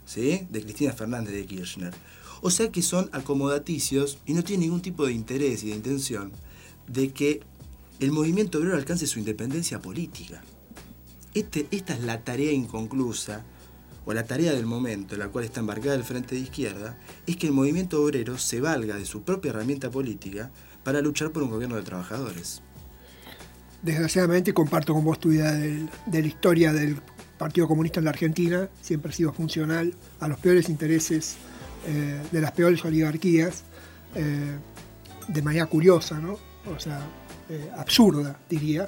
¿sí? 0.05 0.47
De 0.49 0.61
Cristina 0.61 0.93
Fernández 0.93 1.33
de 1.33 1.45
Kirchner. 1.45 1.93
O 2.41 2.51
sea 2.51 2.71
que 2.71 2.81
son 2.81 3.09
acomodaticios 3.13 4.19
y 4.25 4.33
no 4.33 4.43
tienen 4.43 4.67
ningún 4.67 4.81
tipo 4.81 5.05
de 5.05 5.13
interés 5.13 5.63
y 5.63 5.69
de 5.69 5.75
intención 5.75 6.31
de 6.87 7.11
que 7.11 7.41
el 7.99 8.11
movimiento 8.11 8.59
obrero 8.59 8.75
alcance 8.75 9.07
su 9.07 9.19
independencia 9.19 9.81
política. 9.81 10.43
Este- 11.33 11.67
esta 11.71 11.93
es 11.95 12.01
la 12.01 12.23
tarea 12.23 12.51
inconclusa 12.51 13.43
o 14.07 14.13
la 14.13 14.23
tarea 14.23 14.53
del 14.53 14.65
momento 14.65 15.15
en 15.15 15.19
la 15.19 15.27
cual 15.27 15.43
está 15.43 15.59
embarcada 15.59 15.93
el 15.93 16.03
Frente 16.05 16.33
de 16.33 16.41
Izquierda 16.41 16.97
es 17.27 17.35
que 17.35 17.47
el 17.47 17.53
movimiento 17.53 18.01
obrero 18.01 18.37
se 18.37 18.61
valga 18.61 18.95
de 18.95 19.03
su 19.03 19.23
propia 19.23 19.49
herramienta 19.49 19.91
política 19.91 20.49
para 20.85 21.01
luchar 21.01 21.31
por 21.31 21.43
un 21.43 21.49
gobierno 21.49 21.75
de 21.75 21.83
trabajadores. 21.83 22.61
Desgraciadamente 23.81 24.53
comparto 24.53 24.93
con 24.93 25.03
vos 25.03 25.19
tu 25.19 25.33
idea 25.33 25.51
de 25.51 26.21
la 26.21 26.27
historia 26.27 26.71
del 26.71 26.97
Partido 27.37 27.67
Comunista 27.67 27.99
en 27.99 28.05
la 28.05 28.11
Argentina, 28.11 28.69
siempre 28.81 29.11
ha 29.11 29.13
sido 29.13 29.33
funcional 29.33 29.93
a 30.21 30.29
los 30.29 30.39
peores 30.39 30.69
intereses 30.69 31.35
eh, 31.85 32.21
de 32.31 32.41
las 32.41 32.53
peores 32.53 32.83
oligarquías, 32.85 33.63
eh, 34.15 34.55
de 35.27 35.41
manera 35.41 35.65
curiosa. 35.65 36.19
O 36.65 36.79
sea, 36.79 37.01
eh, 37.49 37.69
absurda, 37.77 38.39
diría, 38.49 38.87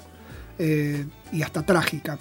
y 1.32 1.42
hasta 1.42 1.66
trágica. 1.66 2.18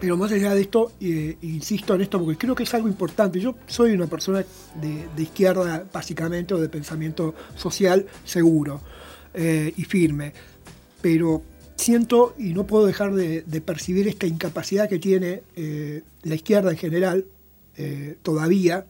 Pero 0.00 0.16
más 0.16 0.30
allá 0.30 0.54
de 0.54 0.60
esto, 0.60 0.92
eh, 1.00 1.36
insisto 1.42 1.94
en 1.94 2.02
esto 2.02 2.20
porque 2.20 2.38
creo 2.38 2.54
que 2.54 2.62
es 2.62 2.74
algo 2.74 2.88
importante. 2.88 3.40
Yo 3.40 3.56
soy 3.66 3.92
una 3.92 4.06
persona 4.06 4.44
de, 4.80 5.22
izquierda, 5.22 5.84
básicamente, 5.92 6.54
o 6.54 6.58
de 6.58 6.68
pensamiento 6.68 7.34
social 7.56 8.06
seguro 8.24 8.80
eh, 9.34 9.72
y 9.76 9.84
firme. 9.84 10.32
Pero 11.00 11.42
siento 11.74 12.34
y 12.38 12.52
no 12.52 12.64
puedo 12.64 12.86
dejar 12.86 13.12
de, 13.14 13.42
percibir 13.60 14.06
esta 14.06 14.26
incapacidad 14.26 14.88
que 14.88 14.98
tiene 14.98 15.42
eh, 15.56 16.02
la 16.22 16.34
izquierda 16.34 16.70
en 16.70 16.76
general, 16.76 17.24
todavía, 18.22 18.86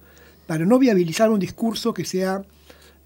para 0.46 0.64
no 0.64 0.78
viabilizar 0.78 1.30
un 1.30 1.38
discurso 1.38 1.92
que 1.92 2.06
sea 2.06 2.42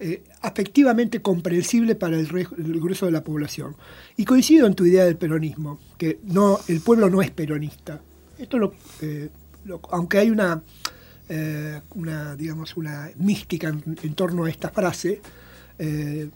eh, 0.05 0.21
afectivamente 0.41 1.21
comprensible 1.21 1.95
para 1.95 2.19
el, 2.19 2.27
grueso 2.27 3.05
de 3.05 3.13
la 3.13 3.23
población. 3.23 3.77
Y 4.17 4.25
coincido 4.25 4.67
en 4.67 4.75
tu 4.75 4.85
idea 4.85 5.05
del 5.05 5.15
peronismo, 5.15 5.79
que 5.97 6.19
no, 6.23 6.59
el 6.67 6.81
pueblo 6.81 7.09
no 7.09 7.21
es 7.21 7.31
peronista. 7.31 8.01
Esto 8.37 8.73
eh, 9.01 9.29
aunque 9.91 10.17
hay 10.17 10.29
una, 10.29 10.61
eh, 11.29 11.79
una, 11.95 12.35
digamos, 12.35 12.75
una 12.75 13.11
mística 13.15 13.69
en, 13.69 13.97
en 14.03 14.13
torno 14.13 14.43
a 14.43 14.49
esta 14.49 14.69
frase, 14.69 15.21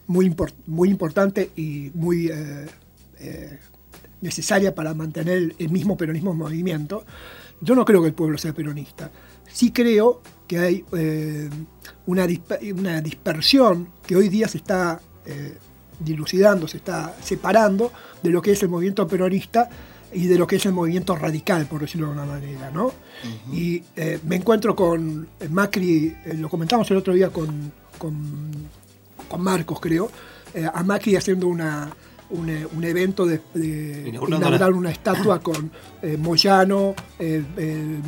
muy, 0.07 0.29
impor- 0.29 0.53
muy 0.65 0.89
importante 0.89 1.51
y 1.55 1.91
muy 1.93 2.31
necesaria 4.21 4.73
para 4.73 4.93
mantener 4.93 5.53
el 5.57 5.69
mismo 5.69 5.95
peronismo 5.95 6.31
en 6.31 6.37
movimiento, 6.37 7.05
yo 7.61 7.75
no 7.75 7.83
creo 7.85 8.01
que 8.01 8.07
el 8.07 8.13
pueblo 8.13 8.37
sea 8.37 8.53
peronista. 8.53 9.11
Sí 9.51 9.71
creo 9.71 10.21
que 10.47 10.59
hay 10.59 10.85
eh, 10.93 11.49
una, 12.05 12.27
una 12.75 13.01
dispersión 13.01 13.89
que 14.05 14.15
hoy 14.15 14.29
día 14.29 14.47
se 14.47 14.57
está 14.57 14.99
eh, 15.25 15.57
dilucidando, 15.99 16.67
se 16.67 16.77
está 16.77 17.15
separando 17.21 17.91
de 18.23 18.29
lo 18.29 18.41
que 18.41 18.51
es 18.51 18.63
el 18.63 18.69
movimiento 18.69 19.07
peronista 19.07 19.69
y 20.13 20.27
de 20.27 20.37
lo 20.37 20.47
que 20.47 20.55
es 20.55 20.65
el 20.65 20.71
movimiento 20.71 21.15
radical, 21.15 21.65
por 21.65 21.81
decirlo 21.81 22.07
de 22.07 22.13
una 22.13 22.25
manera, 22.25 22.71
¿no? 22.71 22.93
Y 23.51 23.83
eh, 23.95 24.19
me 24.25 24.37
encuentro 24.37 24.73
con 24.73 25.27
Macri, 25.49 26.15
lo 26.35 26.47
comentamos 26.47 26.89
el 26.91 26.97
otro 26.97 27.13
día 27.13 27.29
con, 27.29 27.73
con, 27.97 28.15
con 29.27 29.41
Marcos, 29.41 29.79
creo, 29.81 30.09
a 30.73 30.81
Macri 30.81 31.17
haciendo 31.17 31.47
una, 31.47 31.91
un, 32.29 32.49
eh, 32.49 32.65
un 32.75 32.83
evento 32.83 33.25
de, 33.25 33.39
de 33.53 34.09
inaugurar 34.09 34.73
una- 34.73 34.91
estatua 34.91 35.39
con 35.39 35.71
eh, 36.01 36.17
Moyano, 36.17 36.93
eh, 37.19 37.41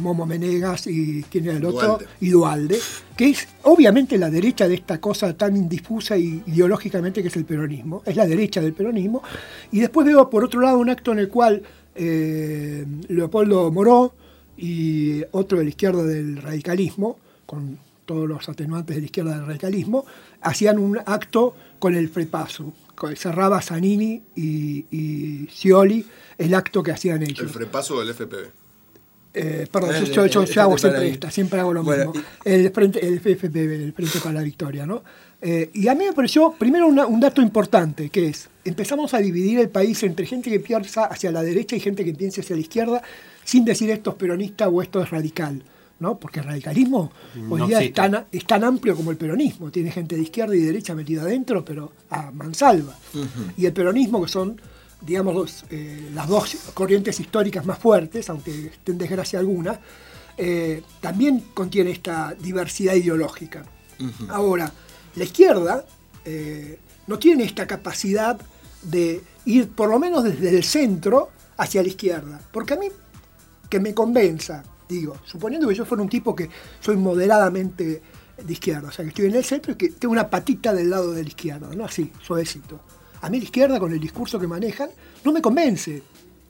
Momo 0.02 0.26
Menegas 0.26 0.88
y 0.88 1.24
quién 1.30 1.46
era 1.46 1.58
el 1.58 1.66
otro, 1.66 1.88
Dualde. 1.88 2.06
y 2.20 2.30
Dualde, 2.30 2.80
que 3.16 3.30
es 3.30 3.48
obviamente 3.64 4.18
la 4.18 4.30
derecha 4.30 4.68
de 4.68 4.76
esta 4.76 5.00
cosa 5.00 5.34
tan 5.38 5.56
indifusa 5.56 6.18
y 6.18 6.44
ideológicamente 6.48 7.22
que 7.22 7.30
es 7.30 7.36
el 7.38 7.46
peronismo, 7.46 8.04
es 8.06 8.16
la 8.16 8.28
derecha 8.28 8.60
del 8.62 8.74
peronismo, 8.74 9.24
y 9.72 9.80
después 9.80 10.06
veo 10.06 10.30
por 10.30 10.44
otro 10.44 10.60
lado 10.62 10.78
un 10.80 10.90
acto 10.90 11.12
en 11.14 11.20
el 11.20 11.30
cual 11.30 11.64
eh, 11.96 12.86
Leopoldo 13.08 13.72
Moró 13.72 14.14
y 14.58 15.22
otro 15.32 15.58
de 15.60 15.64
la 15.66 15.70
izquierda 15.70 16.04
del 16.04 16.38
radicalismo, 16.42 17.18
con 17.46 17.78
todos 18.06 18.28
los 18.28 18.50
atenuantes 18.50 18.96
de 18.96 19.02
la 19.02 19.06
izquierda 19.06 19.36
del 19.38 19.46
radicalismo, 19.46 20.06
hacían 20.42 20.80
un 20.80 20.98
acto 21.06 21.56
con 21.80 21.96
el 21.96 22.10
frepaso. 22.10 22.74
Cerraba 23.16 23.62
Zanini 23.62 24.22
y, 24.36 24.86
y 24.92 25.48
Scioli 25.52 26.06
el 26.38 26.54
acto 26.54 26.82
que 26.84 26.92
hacían 26.92 27.22
ellos. 27.24 27.40
¿El 27.40 27.50
frepaso 27.50 27.96
o 27.98 28.02
el 28.02 28.10
FPV? 28.14 28.48
Eh, 29.34 29.68
perdón, 29.72 29.96
El- 29.96 30.06
yo, 30.12 30.24
el- 30.26 30.60
hago 30.60 30.78
siempre 30.78 31.10
esta, 31.10 31.30
siempre 31.32 31.60
hago 31.60 31.74
lo 31.74 31.84
Bueno, 31.84 32.12
mismo. 32.12 32.26
El 32.44 32.72
frente, 32.72 33.06
el 33.06 33.20
FFPB, 33.20 33.74
el 33.84 33.94
Frente 33.94 34.20
para 34.20 34.34
la 34.36 34.42
Victoria, 34.42 34.86
¿no? 34.88 35.04
Eh, 35.42 35.70
y 35.74 35.88
a 35.88 35.96
mí 35.96 36.06
me 36.06 36.14
pareció, 36.14 36.52
primero, 36.58 36.88
una- 36.88 37.06
un 37.06 37.20
dato 37.20 37.42
importante, 37.42 38.10
que 38.10 38.28
es, 38.28 38.50
empezamos 38.66 39.14
a 39.14 39.20
dividir 39.20 39.60
el 39.60 39.70
país 39.70 40.02
entre 40.04 40.26
gente 40.26 40.50
que 40.50 40.60
piensa 40.60 41.06
hacia 41.06 41.32
la 41.32 41.44
derecha 41.44 41.76
y 41.76 41.80
gente 41.80 42.04
que 42.04 42.14
piensa 42.14 42.42
hacia 42.42 42.56
la 42.56 42.62
izquierda, 42.62 43.02
sin 43.46 43.64
decir 43.66 43.90
esto 43.92 44.10
es 44.10 44.16
peronista 44.18 44.68
o 44.68 44.82
esto 44.82 45.02
es 45.02 45.10
radical, 45.12 45.64
¿no? 46.00 46.18
Porque 46.18 46.40
el 46.40 46.46
radicalismo 46.46 47.12
hoy 47.50 47.60
No 47.60 47.68
día 47.68 47.82
es 47.82 47.94
tan, 47.94 48.26
es 48.32 48.46
tan 48.46 48.64
amplio 48.64 48.96
como 48.96 49.12
el 49.12 49.18
peronismo, 49.18 49.72
tiene 49.72 49.92
gente 49.92 50.16
de 50.16 50.22
izquierda 50.22 50.56
y 50.56 50.60
derecha 50.60 50.96
metida 50.96 51.24
adentro, 51.24 51.64
pero 51.64 51.94
a 52.10 52.32
mansalva. 52.32 52.96
Y 53.58 53.66
el 53.66 53.74
peronismo, 53.74 54.22
que 54.24 54.30
son 54.30 54.60
digamos, 55.02 55.34
los, 55.34 55.66
eh, 55.70 56.10
las 56.14 56.28
dos 56.28 56.58
corrientes 56.74 57.20
históricas 57.20 57.66
más 57.66 57.80
fuertes, 57.80 58.30
aunque 58.30 58.68
estén 58.68 58.98
desgracia 58.98 59.40
alguna, 59.40 59.80
eh, 60.38 60.84
también 61.00 61.46
contiene 61.54 61.92
esta 61.92 62.36
diversidad 62.40 62.94
ideológica. 62.94 63.64
Ahora, 64.30 64.72
la 65.16 65.24
izquierda 65.24 65.86
eh, 66.24 66.80
no 67.08 67.20
tiene 67.20 67.44
esta 67.44 67.68
capacidad 67.68 68.40
de 68.82 69.22
ir 69.44 69.70
por 69.70 69.90
lo 69.90 70.00
menos 70.00 70.24
desde 70.24 70.56
el 70.56 70.64
centro 70.64 71.30
hacia 71.58 71.82
la 71.82 71.90
izquierda. 71.90 72.42
Porque 72.52 72.76
a 72.76 72.78
mí, 72.78 72.88
que 73.70 73.82
me 73.82 73.94
convenza, 73.94 74.64
digo, 74.90 75.16
suponiendo 75.24 75.68
que 75.68 75.76
yo 75.76 75.86
fuera 75.86 76.02
un 76.02 76.10
tipo 76.10 76.36
que 76.36 76.50
soy 76.80 76.98
moderadamente 76.98 78.02
de 78.44 78.54
izquierda, 78.54 78.88
o 78.88 78.92
sea, 78.92 79.06
que 79.06 79.10
estoy 79.10 79.26
en 79.28 79.36
el 79.36 79.46
centro 79.46 79.74
y 79.74 79.76
que 79.76 79.90
tengo 79.90 80.12
una 80.12 80.30
patita 80.30 80.74
del 80.74 80.90
lado 80.90 81.14
de 81.14 81.22
la 81.22 81.28
izquierda, 81.30 81.70
¿no? 81.76 81.86
Así, 81.86 82.12
suavecito. 82.22 82.80
A 83.22 83.30
mí 83.30 83.38
la 83.38 83.44
izquierda, 83.44 83.80
con 83.80 83.94
el 83.94 84.00
discurso 84.00 84.40
que 84.40 84.48
manejan, 84.48 84.90
no 85.24 85.32
me 85.32 85.42
convence. 85.42 86.02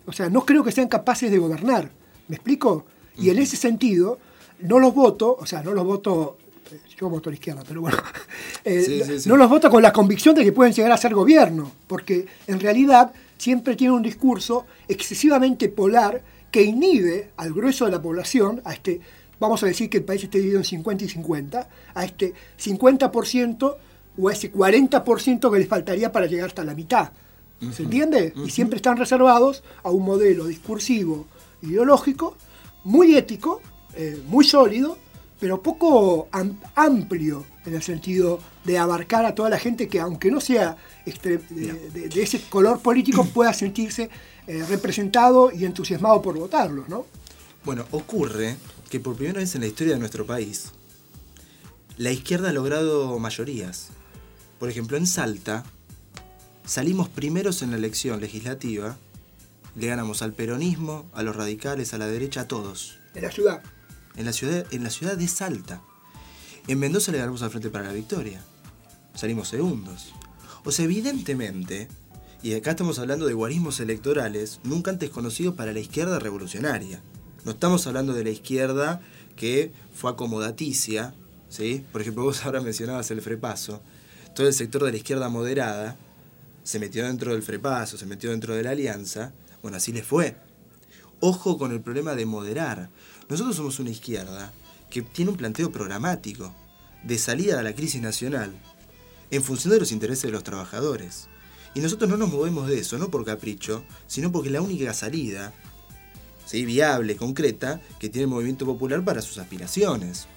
O 0.06 0.14
sea, 0.14 0.30
no 0.30 0.46
creo 0.46 0.64
que 0.64 0.72
sean 0.72 0.88
capaces 0.88 1.30
de 1.30 1.38
gobernar. 1.38 1.92
¿Me 2.28 2.36
explico? 2.36 2.86
Y 3.18 3.30
en 3.30 3.40
ese 3.40 3.58
sentido, 3.58 4.20
no 4.60 4.80
los 4.80 4.94
voto, 4.94 5.36
o 5.38 5.46
sea, 5.46 5.62
no 5.64 5.74
los 5.74 5.84
voto, 5.84 6.38
eh, 6.72 6.80
yo 6.98 7.10
voto 7.10 7.30
a 7.30 7.32
la 7.32 7.36
izquierda, 7.36 7.64
pero 7.68 7.82
bueno, 7.82 7.98
eh, 8.64 8.82
Sí, 8.84 9.04
sí, 9.04 9.20
sí. 9.22 9.30
no 9.30 9.36
los 9.36 9.50
voto 9.50 9.70
con 9.70 9.82
la 9.82 9.92
convicción 9.92 10.36
de 10.36 10.44
que 10.44 10.52
pueden 10.54 10.72
llegar 10.74 10.92
a 10.92 10.98
ser 10.98 11.14
gobierno, 11.14 11.72
porque 11.88 12.28
en 12.48 12.60
realidad 12.60 13.12
siempre 13.38 13.76
tienen 13.76 13.96
un 13.96 14.04
discurso 14.04 14.66
excesivamente 14.88 15.68
polar 15.70 16.22
que 16.52 16.64
inhibe 16.64 17.32
al 17.38 17.54
grueso 17.54 17.86
de 17.86 17.92
la 17.92 18.02
población, 18.02 18.62
a 18.66 18.74
este, 18.74 19.00
vamos 19.40 19.62
a 19.64 19.68
decir 19.68 19.90
que 19.90 19.98
el 19.98 20.04
país 20.04 20.24
esté 20.24 20.38
dividido 20.40 20.60
en 20.60 20.66
50 20.66 21.04
y 21.06 21.10
50, 21.10 21.70
a 21.94 22.06
este 22.06 22.34
50% 22.58 23.76
o 24.18 24.30
a 24.30 24.34
ese 24.34 24.52
40% 24.52 25.52
que 25.52 25.60
les 25.60 25.68
faltaría 25.68 26.12
para 26.12 26.26
llegar 26.26 26.48
hasta 26.48 26.64
la 26.64 26.74
mitad. 26.76 27.12
¿Se 27.74 27.84
entiende? 27.84 28.34
Y 28.46 28.50
siempre 28.52 28.78
están 28.78 28.96
reservados 28.98 29.64
a 29.84 29.92
un 29.92 30.04
modelo 30.06 30.46
discursivo, 30.48 31.28
ideológico, 31.62 32.38
muy 32.86 33.16
ético, 33.18 33.62
eh, 33.96 34.22
muy 34.28 34.46
sólido, 34.46 34.98
pero 35.42 35.62
poco 35.62 36.30
am- 36.32 36.58
amplio 36.76 37.46
en 37.66 37.76
el 37.76 37.82
sentido 37.84 38.40
de 38.64 38.78
abarcar 38.78 39.26
a 39.26 39.36
toda 39.36 39.50
la 39.50 39.60
gente 39.60 39.88
que, 39.90 40.00
aunque 40.00 40.32
no 40.32 40.40
sea 40.40 40.78
extre- 41.06 41.46
de, 41.50 41.74
de- 41.90 42.08
de 42.10 42.22
ese 42.24 42.40
color 42.50 42.80
político, 42.80 43.26
pueda 43.26 43.52
sentirse 43.54 44.10
eh, 44.50 44.66
representado 44.68 45.52
y 45.52 45.64
entusiasmado 45.64 46.24
por 46.24 46.36
votarlos, 46.36 46.90
¿no? 46.90 47.06
Bueno, 47.64 47.86
ocurre 47.92 48.56
que 48.90 49.00
por 49.00 49.16
primera 49.16 49.42
vez 49.42 49.54
en 49.54 49.62
la 49.62 49.68
historia 49.68 49.94
de 49.94 50.00
nuestro 50.00 50.26
país, 50.26 50.72
la 51.98 52.12
izquierda 52.12 52.50
ha 52.50 52.54
logrado 52.54 53.20
mayorías. 53.20 53.90
Por 54.58 54.68
ejemplo, 54.68 54.98
en 54.98 55.06
Salta, 55.06 55.66
salimos 56.66 57.10
primeros 57.10 57.62
en 57.62 57.70
la 57.70 57.78
elección 57.78 58.20
legislativa, 58.22 58.98
le 59.76 59.86
ganamos 59.86 60.24
al 60.24 60.34
peronismo, 60.34 61.08
a 61.14 61.22
los 61.22 61.36
radicales, 61.36 61.94
a 61.94 62.00
la 62.00 62.08
derecha, 62.08 62.42
a 62.42 62.48
todos. 62.48 62.98
En 63.14 63.22
la 63.22 63.32
ciudad. 63.32 63.62
En 64.16 64.26
la 64.26 64.34
ciudad, 64.34 64.66
en 64.72 64.84
la 64.84 64.90
ciudad 64.90 65.16
de 65.16 65.28
Salta. 65.28 65.84
En 66.68 66.80
Mendoza 66.80 67.12
le 67.12 67.20
ganamos 67.20 67.44
al 67.44 67.52
Frente 67.52 67.70
para 67.70 67.86
la 67.86 67.94
Victoria. 67.94 68.42
Salimos 69.14 69.48
segundos. 69.48 70.12
O 70.66 70.72
sea, 70.72 70.86
evidentemente, 70.86 71.88
y 72.42 72.54
acá 72.54 72.72
estamos 72.72 73.00
hablando 73.00 73.26
de 73.26 73.34
guarismos 73.34 73.80
electorales 73.80 74.62
nunca 74.64 74.92
antes 74.92 75.10
conocidos 75.10 75.56
para 75.56 75.74
la 75.74 75.80
izquierda 75.80 76.20
revolucionaria. 76.20 77.02
No 77.44 77.52
estamos 77.52 77.86
hablando 77.86 78.14
de 78.14 78.24
la 78.24 78.30
izquierda 78.30 79.02
que 79.36 79.74
fue 79.94 80.12
acomodaticia, 80.12 81.14
¿sí? 81.50 81.86
Por 81.92 82.02
ejemplo, 82.02 82.24
vos 82.24 82.46
ahora 82.46 82.62
mencionabas 82.62 83.12
el 83.12 83.22
frepaso. 83.22 83.82
Todo 84.36 84.48
el 84.48 84.54
sector 84.54 84.84
de 84.84 84.92
la 84.92 84.98
izquierda 84.98 85.28
moderada 85.28 85.98
se 86.64 86.80
metió 86.80 87.06
dentro 87.06 87.34
del 87.34 87.44
frepaso, 87.44 87.98
se 87.98 88.06
metió 88.06 88.32
dentro 88.32 88.56
de 88.56 88.64
la 88.64 88.72
alianza. 88.72 89.34
Bueno, 89.62 89.78
así 89.78 89.92
les 89.92 90.06
fue. 90.06 90.38
Ojo 91.20 91.58
con 91.58 91.74
el 91.74 91.82
problema 91.82 92.16
de 92.16 92.26
moderar. 92.26 92.90
Nosotros 93.28 93.58
somos 93.58 93.80
una 93.80 93.90
izquierda 93.90 94.54
que 94.90 95.02
tiene 95.02 95.32
un 95.32 95.38
planteo 95.38 95.72
programático 95.72 96.54
de 97.04 97.18
salida 97.18 97.60
a 97.60 97.64
la 97.64 97.76
crisis 97.76 98.02
nacional 98.02 98.54
en 99.32 99.44
función 99.44 99.74
de 99.74 99.80
los 99.80 99.92
intereses 99.92 100.24
de 100.24 100.32
los 100.32 100.44
trabajadores. 100.44 101.28
Y 101.74 101.82
nosotros 101.82 102.10
no 102.10 102.18
nos 102.18 102.30
movemos 102.30 102.68
de 102.68 102.80
eso, 102.80 102.98
no 102.98 103.10
por 103.10 103.26
capricho, 103.26 103.84
sino 104.08 104.32
porque 104.32 104.50
la 104.50 104.62
única 104.62 104.94
salida, 104.94 105.54
¿sí? 106.46 106.66
viable, 106.66 107.16
concreta, 107.16 107.80
que 108.00 108.10
tiene 108.10 108.24
el 108.24 108.30
movimiento 108.30 108.66
popular 108.66 109.04
para 109.04 109.22
sus 109.22 109.38
aspiraciones. 109.38 110.28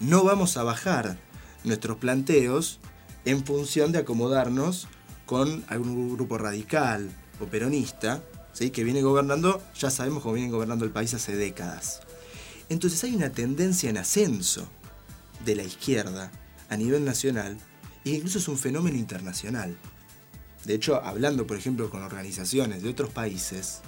No 0.00 0.24
vamos 0.24 0.56
a 0.56 0.62
bajar 0.62 1.18
nuestros 1.64 1.98
planteos 1.98 2.78
en 3.24 3.44
función 3.44 3.92
de 3.92 3.98
acomodarnos 3.98 4.88
con 5.26 5.64
algún 5.68 6.14
grupo 6.14 6.38
radical 6.38 7.10
o 7.40 7.44
peronista, 7.46 8.22
¿sí? 8.52 8.70
que 8.70 8.84
viene 8.84 9.02
gobernando, 9.02 9.62
ya 9.78 9.90
sabemos 9.90 10.22
cómo 10.22 10.34
viene 10.34 10.50
gobernando 10.50 10.84
el 10.84 10.90
país 10.90 11.12
hace 11.14 11.36
décadas. 11.36 12.00
Entonces 12.70 13.02
hay 13.04 13.14
una 13.14 13.30
tendencia 13.30 13.90
en 13.90 13.98
ascenso 13.98 14.68
de 15.44 15.54
la 15.56 15.62
izquierda 15.62 16.32
a 16.68 16.76
nivel 16.76 17.04
nacional 17.04 17.58
e 18.04 18.10
incluso 18.10 18.38
es 18.38 18.48
un 18.48 18.58
fenómeno 18.58 18.96
internacional. 18.96 19.76
De 20.64 20.74
hecho, 20.74 21.02
hablando 21.02 21.46
por 21.46 21.56
ejemplo 21.56 21.90
con 21.90 22.02
organizaciones 22.02 22.82
de 22.82 22.90
otros 22.90 23.10
países, 23.10 23.80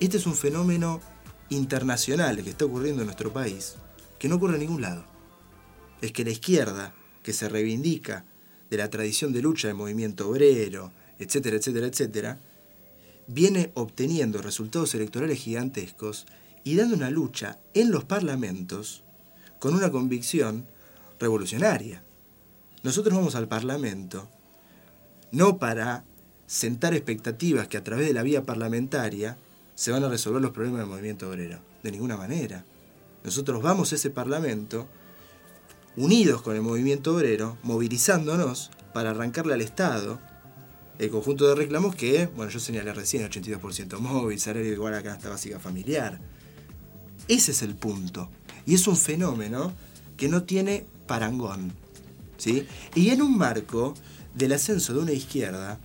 este 0.00 0.16
es 0.16 0.26
un 0.26 0.34
fenómeno 0.34 1.00
internacional 1.50 2.42
que 2.42 2.50
está 2.50 2.64
ocurriendo 2.64 3.02
en 3.02 3.06
nuestro 3.06 3.32
país, 3.32 3.74
que 4.18 4.28
no 4.28 4.36
ocurre 4.36 4.54
en 4.54 4.60
ningún 4.60 4.82
lado. 4.82 5.04
Es 6.00 6.12
que 6.12 6.24
la 6.24 6.30
izquierda, 6.30 6.94
que 7.22 7.32
se 7.32 7.48
reivindica 7.48 8.24
de 8.70 8.76
la 8.76 8.88
tradición 8.88 9.32
de 9.32 9.42
lucha 9.42 9.68
del 9.68 9.76
movimiento 9.76 10.28
obrero, 10.28 10.92
etcétera, 11.18 11.56
etcétera, 11.56 11.86
etcétera, 11.86 12.38
viene 13.26 13.70
obteniendo 13.74 14.40
resultados 14.40 14.94
electorales 14.94 15.38
gigantescos 15.38 16.26
y 16.64 16.76
dando 16.76 16.96
una 16.96 17.10
lucha 17.10 17.58
en 17.74 17.90
los 17.90 18.04
parlamentos 18.04 19.02
con 19.58 19.74
una 19.74 19.90
convicción 19.90 20.66
revolucionaria. 21.18 22.02
Nosotros 22.82 23.14
vamos 23.14 23.34
al 23.34 23.46
Parlamento 23.48 24.28
no 25.32 25.58
para 25.58 26.04
sentar 26.46 26.94
expectativas 26.94 27.68
que 27.68 27.76
a 27.76 27.84
través 27.84 28.06
de 28.06 28.14
la 28.14 28.22
vía 28.22 28.44
parlamentaria 28.44 29.38
se 29.74 29.92
van 29.92 30.04
a 30.04 30.08
resolver 30.08 30.42
los 30.42 30.50
problemas 30.50 30.80
del 30.80 30.88
movimiento 30.88 31.30
obrero. 31.30 31.60
De 31.82 31.90
ninguna 31.90 32.16
manera. 32.16 32.64
Nosotros 33.24 33.62
vamos 33.62 33.92
a 33.92 33.94
ese 33.94 34.10
Parlamento 34.10 34.88
unidos 35.96 36.42
con 36.42 36.56
el 36.56 36.62
movimiento 36.62 37.14
obrero, 37.14 37.58
movilizándonos 37.62 38.70
para 38.92 39.10
arrancarle 39.10 39.54
al 39.54 39.60
Estado 39.60 40.18
el 40.98 41.10
conjunto 41.10 41.48
de 41.48 41.54
reclamos 41.54 41.94
que, 41.94 42.26
bueno, 42.36 42.50
yo 42.50 42.60
señalé 42.60 42.92
recién, 42.92 43.26
82% 43.26 43.98
móvil, 43.98 44.38
salario 44.38 44.70
igual 44.70 44.94
a 44.94 45.02
canasta 45.02 45.30
básica 45.30 45.58
familiar. 45.58 46.20
Ese 47.26 47.52
es 47.52 47.62
el 47.62 47.74
punto. 47.74 48.28
Y 48.66 48.74
es 48.74 48.86
un 48.86 48.96
fenómeno 48.96 49.72
que 50.18 50.28
no 50.28 50.42
tiene 50.42 50.84
parangón. 51.06 51.72
¿sí? 52.36 52.66
Y 52.94 53.10
en 53.10 53.22
un 53.22 53.38
marco 53.38 53.94
del 54.34 54.52
ascenso 54.52 54.94
de 54.94 55.00
una 55.00 55.12
izquierda 55.12 55.78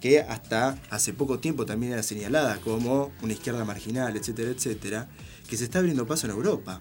que 0.00 0.20
hasta 0.20 0.78
hace 0.90 1.12
poco 1.12 1.38
tiempo 1.38 1.66
también 1.66 1.92
era 1.92 2.02
señalada 2.02 2.58
como 2.60 3.12
una 3.22 3.32
izquierda 3.32 3.64
marginal, 3.64 4.16
etcétera, 4.16 4.50
etcétera, 4.50 5.08
que 5.48 5.56
se 5.56 5.64
está 5.64 5.78
abriendo 5.78 6.06
paso 6.06 6.26
en 6.26 6.32
Europa, 6.32 6.80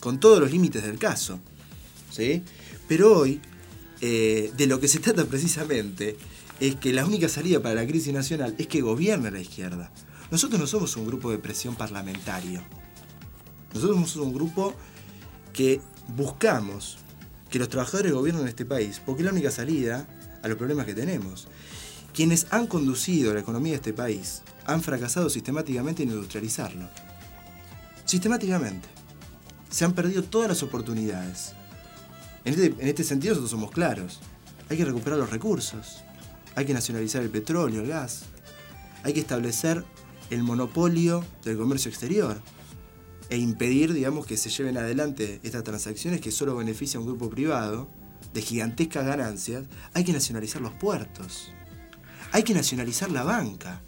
con 0.00 0.20
todos 0.20 0.40
los 0.40 0.50
límites 0.50 0.82
del 0.82 0.98
caso. 0.98 1.40
¿sí? 2.10 2.42
Pero 2.88 3.18
hoy, 3.18 3.40
eh, 4.00 4.52
de 4.56 4.66
lo 4.66 4.80
que 4.80 4.88
se 4.88 4.98
trata 4.98 5.24
precisamente, 5.24 6.16
es 6.60 6.76
que 6.76 6.92
la 6.92 7.06
única 7.06 7.28
salida 7.28 7.60
para 7.62 7.74
la 7.74 7.86
crisis 7.86 8.12
nacional 8.12 8.54
es 8.58 8.66
que 8.66 8.82
gobierne 8.82 9.30
la 9.30 9.40
izquierda. 9.40 9.90
Nosotros 10.30 10.60
no 10.60 10.66
somos 10.66 10.96
un 10.96 11.06
grupo 11.06 11.30
de 11.30 11.38
presión 11.38 11.74
parlamentario. 11.74 12.62
Nosotros 13.72 13.96
somos 13.96 14.16
un 14.16 14.34
grupo 14.34 14.74
que 15.52 15.80
buscamos 16.08 16.98
que 17.50 17.58
los 17.58 17.68
trabajadores 17.68 18.12
gobiernen 18.12 18.46
este 18.46 18.64
país, 18.64 19.00
porque 19.04 19.22
la 19.22 19.30
única 19.30 19.50
salida 19.50 20.06
a 20.42 20.48
los 20.48 20.58
problemas 20.58 20.86
que 20.86 20.94
tenemos. 20.94 21.48
Quienes 22.14 22.46
han 22.50 22.66
conducido 22.66 23.32
la 23.32 23.40
economía 23.40 23.72
de 23.72 23.76
este 23.76 23.92
país 23.92 24.42
han 24.66 24.82
fracasado 24.82 25.30
sistemáticamente 25.30 26.02
en 26.02 26.10
industrializarlo. 26.10 26.88
Sistemáticamente. 28.04 28.88
Se 29.70 29.84
han 29.84 29.94
perdido 29.94 30.22
todas 30.22 30.48
las 30.48 30.62
oportunidades. 30.62 31.52
En 32.44 32.54
este, 32.54 32.66
en 32.66 32.88
este 32.88 33.04
sentido 33.04 33.32
nosotros 33.32 33.50
somos 33.50 33.70
claros. 33.70 34.20
Hay 34.68 34.76
que 34.76 34.84
recuperar 34.84 35.18
los 35.18 35.30
recursos. 35.30 36.02
Hay 36.54 36.66
que 36.66 36.74
nacionalizar 36.74 37.22
el 37.22 37.30
petróleo, 37.30 37.80
el 37.80 37.88
gas. 37.88 38.24
Hay 39.04 39.14
que 39.14 39.20
establecer 39.20 39.84
el 40.28 40.42
monopolio 40.42 41.24
del 41.44 41.56
comercio 41.56 41.88
exterior 41.88 42.40
e 43.30 43.38
impedir, 43.38 43.94
digamos, 43.94 44.26
que 44.26 44.36
se 44.36 44.50
lleven 44.50 44.76
adelante 44.76 45.40
estas 45.42 45.64
transacciones 45.64 46.20
que 46.20 46.30
solo 46.30 46.54
benefician 46.54 46.98
a 46.98 47.00
un 47.04 47.06
grupo 47.06 47.30
privado 47.30 47.88
de 48.32 48.42
gigantescas 48.42 49.04
ganancias, 49.04 49.64
hay 49.94 50.04
que 50.04 50.12
nacionalizar 50.12 50.62
los 50.62 50.72
puertos. 50.72 51.50
Hay 52.32 52.42
que 52.42 52.54
nacionalizar 52.54 53.10
la 53.10 53.24
banca. 53.24 53.80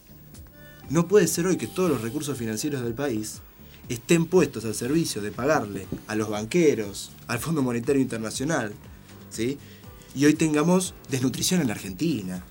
No 0.90 1.08
puede 1.08 1.26
ser 1.26 1.46
hoy 1.46 1.56
que 1.56 1.66
todos 1.66 1.90
los 1.90 2.02
recursos 2.02 2.36
financieros 2.36 2.82
del 2.82 2.94
país 2.94 3.40
estén 3.88 4.26
puestos 4.26 4.64
al 4.64 4.74
servicio 4.74 5.22
de 5.22 5.32
pagarle 5.32 5.86
a 6.06 6.14
los 6.14 6.28
banqueros, 6.28 7.10
al 7.26 7.38
Fondo 7.38 7.62
Monetario 7.62 8.02
Internacional, 8.02 8.74
¿sí? 9.30 9.58
Y 10.14 10.26
hoy 10.26 10.34
tengamos 10.34 10.94
desnutrición 11.10 11.60
en 11.60 11.68
la 11.68 11.74
Argentina. 11.74 12.44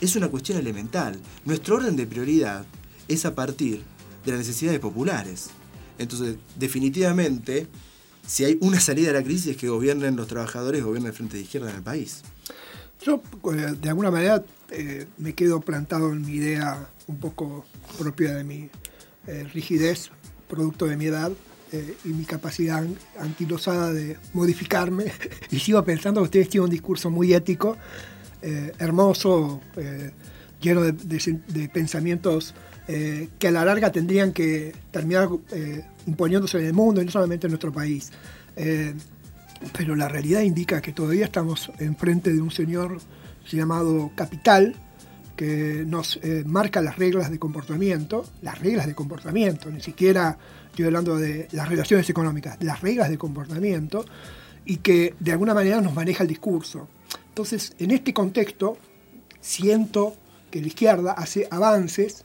Es 0.00 0.16
una 0.16 0.28
cuestión 0.28 0.58
elemental. 0.58 1.18
Nuestro 1.44 1.76
orden 1.76 1.96
de 1.96 2.06
prioridad 2.06 2.64
es 3.08 3.24
a 3.24 3.34
partir 3.34 3.82
de 4.24 4.30
las 4.30 4.38
necesidades 4.38 4.80
populares. 4.80 5.50
Entonces, 5.98 6.36
definitivamente, 6.56 7.68
si 8.26 8.44
hay 8.44 8.58
una 8.60 8.80
salida 8.80 9.08
de 9.08 9.14
la 9.14 9.22
crisis 9.22 9.48
es 9.48 9.56
que 9.56 9.68
gobiernen 9.68 10.16
los 10.16 10.26
trabajadores, 10.26 10.82
gobiernen 10.82 11.08
el 11.10 11.14
frente 11.14 11.36
de 11.36 11.42
izquierda 11.42 11.70
en 11.70 11.76
el 11.76 11.82
país. 11.82 12.22
Yo, 13.02 13.22
eh, 13.52 13.74
de 13.80 13.88
alguna 13.88 14.10
manera, 14.10 14.42
eh, 14.70 15.06
me 15.18 15.34
quedo 15.34 15.60
plantado 15.60 16.12
en 16.12 16.24
mi 16.24 16.34
idea 16.34 16.88
un 17.06 17.18
poco 17.18 17.66
propia 17.98 18.34
de 18.34 18.44
mi 18.44 18.70
eh, 19.26 19.46
rigidez, 19.52 20.10
producto 20.48 20.86
de 20.86 20.96
mi 20.96 21.06
edad 21.06 21.32
y 22.04 22.10
mi 22.10 22.24
capacidad 22.24 22.86
anquilosada 23.18 23.92
de 23.92 24.16
modificarme. 24.32 25.06
y 25.50 25.58
sigo 25.58 25.84
pensando 25.84 26.20
que 26.20 26.24
ustedes 26.26 26.48
tienen 26.48 26.66
un 26.66 26.70
discurso 26.70 27.10
muy 27.10 27.34
ético, 27.34 27.76
hermoso, 28.78 29.60
lleno 30.60 30.82
de 30.82 31.68
pensamientos 31.72 32.54
eh, 32.86 33.28
que 33.38 33.48
a 33.48 33.50
la 33.50 33.64
larga 33.64 33.90
tendrían 33.90 34.32
que 34.32 34.74
terminar 34.90 35.28
eh, 35.52 35.84
imponiéndose 36.06 36.58
en 36.58 36.66
el 36.66 36.72
mundo 36.74 37.00
y 37.00 37.06
no 37.06 37.10
solamente 37.10 37.46
en 37.46 37.52
nuestro 37.52 37.72
país. 37.72 38.12
Eh, 38.56 38.94
pero 39.76 39.96
la 39.96 40.08
realidad 40.08 40.42
indica 40.42 40.82
que 40.82 40.92
todavía 40.92 41.24
estamos 41.24 41.72
enfrente 41.78 42.32
de 42.32 42.40
un 42.42 42.50
señor 42.50 42.98
llamado 43.50 44.10
capital 44.14 44.74
que 45.36 45.84
nos 45.86 46.20
marca 46.44 46.80
las 46.80 46.96
reglas 46.96 47.30
de 47.30 47.38
comportamiento, 47.38 48.24
las 48.42 48.58
reglas 48.60 48.86
de 48.86 48.94
comportamiento, 48.94 49.70
ni 49.70 49.80
siquiera 49.80 50.38
estoy 50.70 50.84
hablando 50.84 51.16
de 51.16 51.48
las 51.52 51.68
relaciones 51.68 52.08
económicas, 52.10 52.56
las 52.60 52.82
reglas 52.82 53.08
de 53.08 53.18
comportamiento, 53.18 54.04
y 54.64 54.76
que 54.78 55.14
de 55.18 55.32
alguna 55.32 55.54
manera 55.54 55.80
nos 55.80 55.94
maneja 55.94 56.22
el 56.22 56.28
discurso. 56.28 56.88
Entonces, 57.28 57.74
en 57.78 57.90
este 57.90 58.12
contexto, 58.12 58.78
siento 59.40 60.16
que 60.50 60.60
la 60.60 60.68
izquierda 60.68 61.12
hace 61.12 61.48
avances 61.50 62.24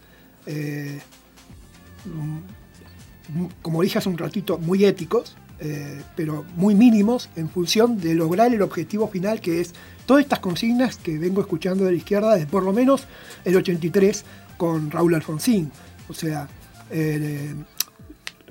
eh, 0.50 1.00
como 3.62 3.84
dije 3.84 4.00
hace 4.00 4.10
un 4.10 4.18
ratito, 4.18 4.58
muy 4.58 4.84
éticos, 4.84 5.36
eh, 5.60 6.02
pero 6.16 6.44
muy 6.56 6.74
mínimos 6.74 7.30
en 7.36 7.50
función 7.50 8.00
de 8.00 8.16
lograr 8.16 8.52
el 8.54 8.62
objetivo 8.64 9.08
final 9.10 9.42
que 9.42 9.62
es 9.62 9.76
todas 10.08 10.24
estas 10.24 10.40
consignas 10.40 10.98
que 10.98 11.20
vengo 11.20 11.42
escuchando 11.42 11.86
de 11.86 11.92
la 11.92 11.98
izquierda 11.98 12.34
desde 12.34 12.48
por 12.48 12.64
lo 12.64 12.74
menos 12.74 13.06
el 13.46 13.56
83 13.58 14.26
con 14.58 14.90
Raúl 14.90 15.14
Alfonsín. 15.14 15.72
O 16.08 16.14
sea, 16.14 16.48
eh, 16.90 17.54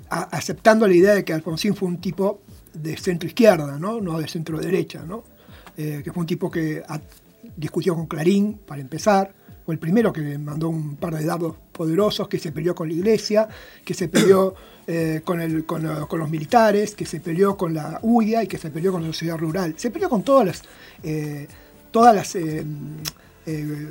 aceptando 0.09 0.87
la 0.87 0.95
idea 0.95 1.15
de 1.15 1.25
que 1.25 1.33
Alfonsín 1.33 1.75
fue 1.75 1.89
un 1.89 2.01
tipo 2.01 2.43
de 2.73 2.97
centro 2.97 3.27
izquierda, 3.27 3.77
no, 3.79 4.01
no 4.01 4.21
de 4.21 4.29
centro 4.29 4.59
derecha, 4.59 5.03
¿no? 5.05 5.25
que 5.77 6.11
fue 6.13 6.23
un 6.23 6.27
tipo 6.27 6.51
que 6.51 6.83
discutió 7.57 7.95
con 7.95 8.09
Clarín, 8.09 8.59
para 8.67 8.81
empezar, 8.81 9.33
fue 9.69 9.75
el 9.75 9.79
primero 9.79 10.15
que 10.15 10.39
mandó 10.39 10.71
un 10.71 10.97
par 10.97 11.15
de 11.15 11.27
dados 11.27 11.55
poderosos, 11.73 12.27
que 12.27 12.39
se 12.39 12.53
peleó 12.53 12.75
con 12.75 12.89
la 12.89 12.95
iglesia, 12.95 13.47
que 13.85 13.93
se 13.93 14.09
peleó 14.09 14.55
eh, 14.87 15.21
con, 15.23 15.83
los 15.83 16.31
militares, 16.31 16.95
que 16.95 17.05
se 17.05 17.21
peleó 17.21 17.55
con 17.55 17.75
la 17.75 17.99
UIA 18.01 18.45
y 18.45 18.47
que 18.47 18.57
se 18.57 18.71
peleó 18.71 18.93
con 18.93 19.03
la 19.03 19.09
sociedad 19.09 19.37
rural. 19.37 19.75
Se 19.77 19.91
peleó 19.91 20.09
con 20.09 20.23
todas 20.23 20.47
las, 20.47 20.62
eh, 21.03 21.47
todas 21.91 22.16
las 22.16 22.35
eh, 22.35 22.64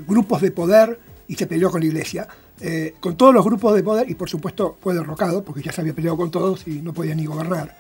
grupos 0.07 0.41
de 0.41 0.49
poder 0.49 0.99
y 1.27 1.35
se 1.35 1.45
peleó 1.45 1.69
con 1.69 1.81
la 1.81 1.85
iglesia. 1.85 2.27
con 2.99 3.15
todos 3.15 3.35
los 3.35 3.45
grupos 3.45 3.75
de 3.75 3.83
poder 3.83 4.09
y 4.09 4.15
por 4.15 4.31
supuesto 4.31 4.77
fue 4.81 4.95
derrocado 4.95 5.43
porque 5.43 5.61
ya 5.61 5.71
se 5.71 5.81
había 5.81 5.93
peleado 5.93 6.17
con 6.17 6.31
todos 6.31 6.67
y 6.67 6.81
no 6.81 6.91
podía 6.91 7.13
ni 7.13 7.27
gobernar. 7.27 7.77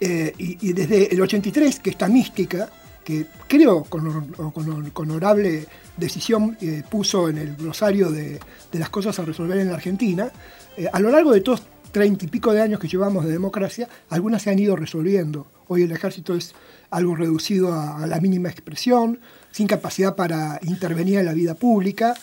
y, 0.00 0.72
desde 0.74 1.14
el 1.14 1.22
83, 1.22 1.80
que 1.80 1.88
esta 1.88 2.08
mística, 2.08 2.68
que 3.04 3.26
creo 3.46 3.84
con, 3.84 4.92
honorable 4.94 5.66
decisión 5.96 6.56
eh, 6.60 6.82
puso 6.90 7.28
en 7.28 7.38
el 7.38 7.56
glosario 7.56 8.10
de, 8.10 8.40
las 8.72 8.88
cosas 8.90 9.18
a 9.18 9.24
resolver 9.24 9.58
en 9.58 9.68
la 9.68 9.74
Argentina, 9.74 10.30
eh, 10.76 10.88
a 10.92 10.98
lo 11.00 11.10
largo 11.10 11.32
de 11.32 11.40
todos 11.40 11.62
treinta 11.94 12.24
y 12.24 12.28
pico 12.28 12.52
de 12.52 12.60
años 12.60 12.80
que 12.80 12.88
llevamos 12.88 13.24
de 13.24 13.30
democracia, 13.30 13.88
algunas 14.10 14.42
se 14.42 14.50
han 14.50 14.58
ido 14.58 14.74
resolviendo. 14.74 15.46
Hoy 15.68 15.82
el 15.82 15.92
ejército 15.92 16.34
es 16.34 16.52
algo 16.90 17.14
reducido 17.14 17.72
a, 17.72 18.04
la 18.08 18.20
mínima 18.20 18.48
expresión, 18.48 19.20
sin 19.52 19.68
capacidad 19.68 20.16
para 20.16 20.58
intervenir 20.62 21.20
en 21.20 21.26
la 21.26 21.32
vida 21.32 21.54
pública. 21.54 22.14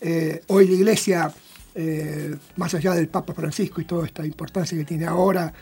Eh, 0.00 0.40
hoy 0.46 0.66
la 0.66 0.74
iglesia 0.74 1.34
eh, 1.74 2.34
más 2.56 2.74
allá 2.74 2.94
del 2.94 3.08
Papa 3.08 3.34
Francisco 3.34 3.82
y 3.82 3.84
toda 3.84 4.06
esta 4.06 4.24
importancia 4.24 4.76
que 4.76 4.84
tiene 4.84 5.04
ahora, 5.04 5.52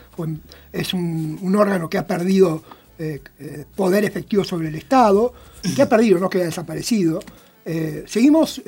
es 0.73 0.95
un, 0.95 1.39
un 1.43 1.57
órgano 1.57 1.91
que 1.91 1.99
ha 1.99 2.07
perdido 2.07 2.63
eh, 2.99 3.21
eh, 3.39 3.65
poder 3.75 4.05
efectivo 4.05 4.43
sobre 4.43 4.69
el 4.69 4.75
Estado, 4.75 5.33
que 5.75 5.83
ha 5.83 5.89
perdido, 5.89 6.19
no 6.19 6.31
que 6.31 6.41
ha 6.41 6.45
desaparecido. 6.47 7.21
Eh, 7.65 8.05
seguimos 8.07 8.63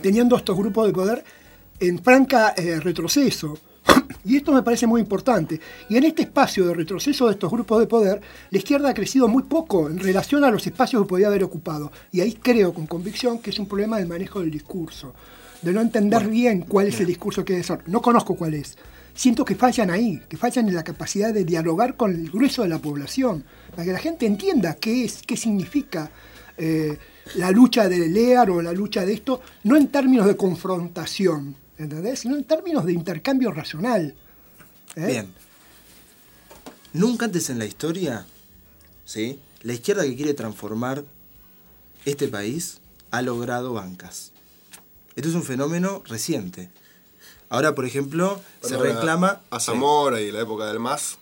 teniendo 0.00 0.36
estos 0.36 0.56
grupos 0.56 0.86
de 0.88 0.92
poder 0.92 1.24
en 1.78 2.02
franca 2.02 2.54
retroceso. 2.82 3.58
Y 4.24 4.36
esto 4.36 4.52
me 4.52 4.62
parece 4.62 4.86
muy 4.86 5.02
importante. 5.02 5.60
Y 5.90 5.98
en 5.98 6.04
este 6.04 6.22
espacio 6.22 6.66
de 6.66 6.72
retroceso 6.72 7.26
de 7.26 7.32
estos 7.32 7.50
grupos 7.50 7.78
de 7.78 7.86
poder, 7.86 8.22
la 8.50 8.58
izquierda 8.58 8.88
ha 8.88 8.94
crecido 8.94 9.28
muy 9.28 9.42
poco 9.42 9.88
en 9.88 9.98
relación 9.98 10.42
a 10.44 10.50
los 10.50 10.66
espacios 10.66 11.02
que 11.02 11.08
podía 11.08 11.26
haber 11.26 11.44
ocupado. 11.44 11.92
Y 12.10 12.22
ahí 12.22 12.32
creo 12.32 12.72
con 12.72 12.86
convicción 12.86 13.38
que 13.40 13.50
es 13.50 13.58
un 13.58 13.66
problema 13.66 13.98
del 13.98 14.08
manejo 14.08 14.40
del 14.40 14.50
discurso, 14.50 15.14
de 15.60 15.72
no 15.74 15.82
entender 15.82 16.26
bien 16.26 16.62
cuál 16.62 16.86
es 16.86 16.98
el 17.00 17.06
discurso 17.06 17.44
que 17.44 17.62
ser. 17.62 17.80
No 17.86 18.00
conozco 18.00 18.34
cuál 18.34 18.54
es. 18.54 18.78
Siento 19.14 19.44
que 19.44 19.54
fallan 19.54 19.90
ahí, 19.90 20.20
que 20.28 20.36
fallan 20.36 20.68
en 20.68 20.74
la 20.74 20.82
capacidad 20.82 21.32
de 21.32 21.44
dialogar 21.44 21.96
con 21.96 22.12
el 22.12 22.30
grueso 22.30 22.62
de 22.62 22.68
la 22.68 22.80
población, 22.80 23.44
para 23.70 23.84
que 23.84 23.92
la 23.92 23.98
gente 23.98 24.26
entienda 24.26 24.74
qué 24.74 25.04
es, 25.04 25.22
qué 25.22 25.36
significa 25.36 26.10
eh, 26.56 26.98
la 27.36 27.50
lucha 27.50 27.88
de 27.88 28.08
Lear 28.08 28.50
o 28.50 28.60
la 28.60 28.72
lucha 28.72 29.04
de 29.04 29.14
esto, 29.14 29.40
no 29.62 29.76
en 29.76 29.88
términos 29.88 30.26
de 30.26 30.36
confrontación, 30.36 31.56
¿entendés? 31.78 32.20
Sino 32.20 32.36
en 32.36 32.44
términos 32.44 32.84
de 32.84 32.92
intercambio 32.92 33.52
racional. 33.52 34.14
¿eh? 34.96 35.06
Bien. 35.06 35.28
Nunca 36.92 37.26
antes 37.26 37.50
en 37.50 37.58
la 37.58 37.66
historia, 37.66 38.26
¿sí? 39.04 39.38
La 39.62 39.72
izquierda 39.72 40.04
que 40.04 40.16
quiere 40.16 40.34
transformar 40.34 41.04
este 42.04 42.28
país 42.28 42.80
ha 43.10 43.22
logrado 43.22 43.72
bancas. 43.72 44.32
Esto 45.16 45.28
es 45.28 45.34
un 45.34 45.44
fenómeno 45.44 46.02
reciente. 46.06 46.70
Ahora, 47.54 47.74
por 47.76 47.84
ejemplo, 47.84 48.40
se 48.62 48.76
reclama... 48.76 49.40
A 49.50 49.60
sí. 49.60 49.66
Zamora 49.66 50.20
y 50.20 50.32
la 50.32 50.40
época 50.40 50.66
del 50.66 50.80
MAS. 50.80 51.18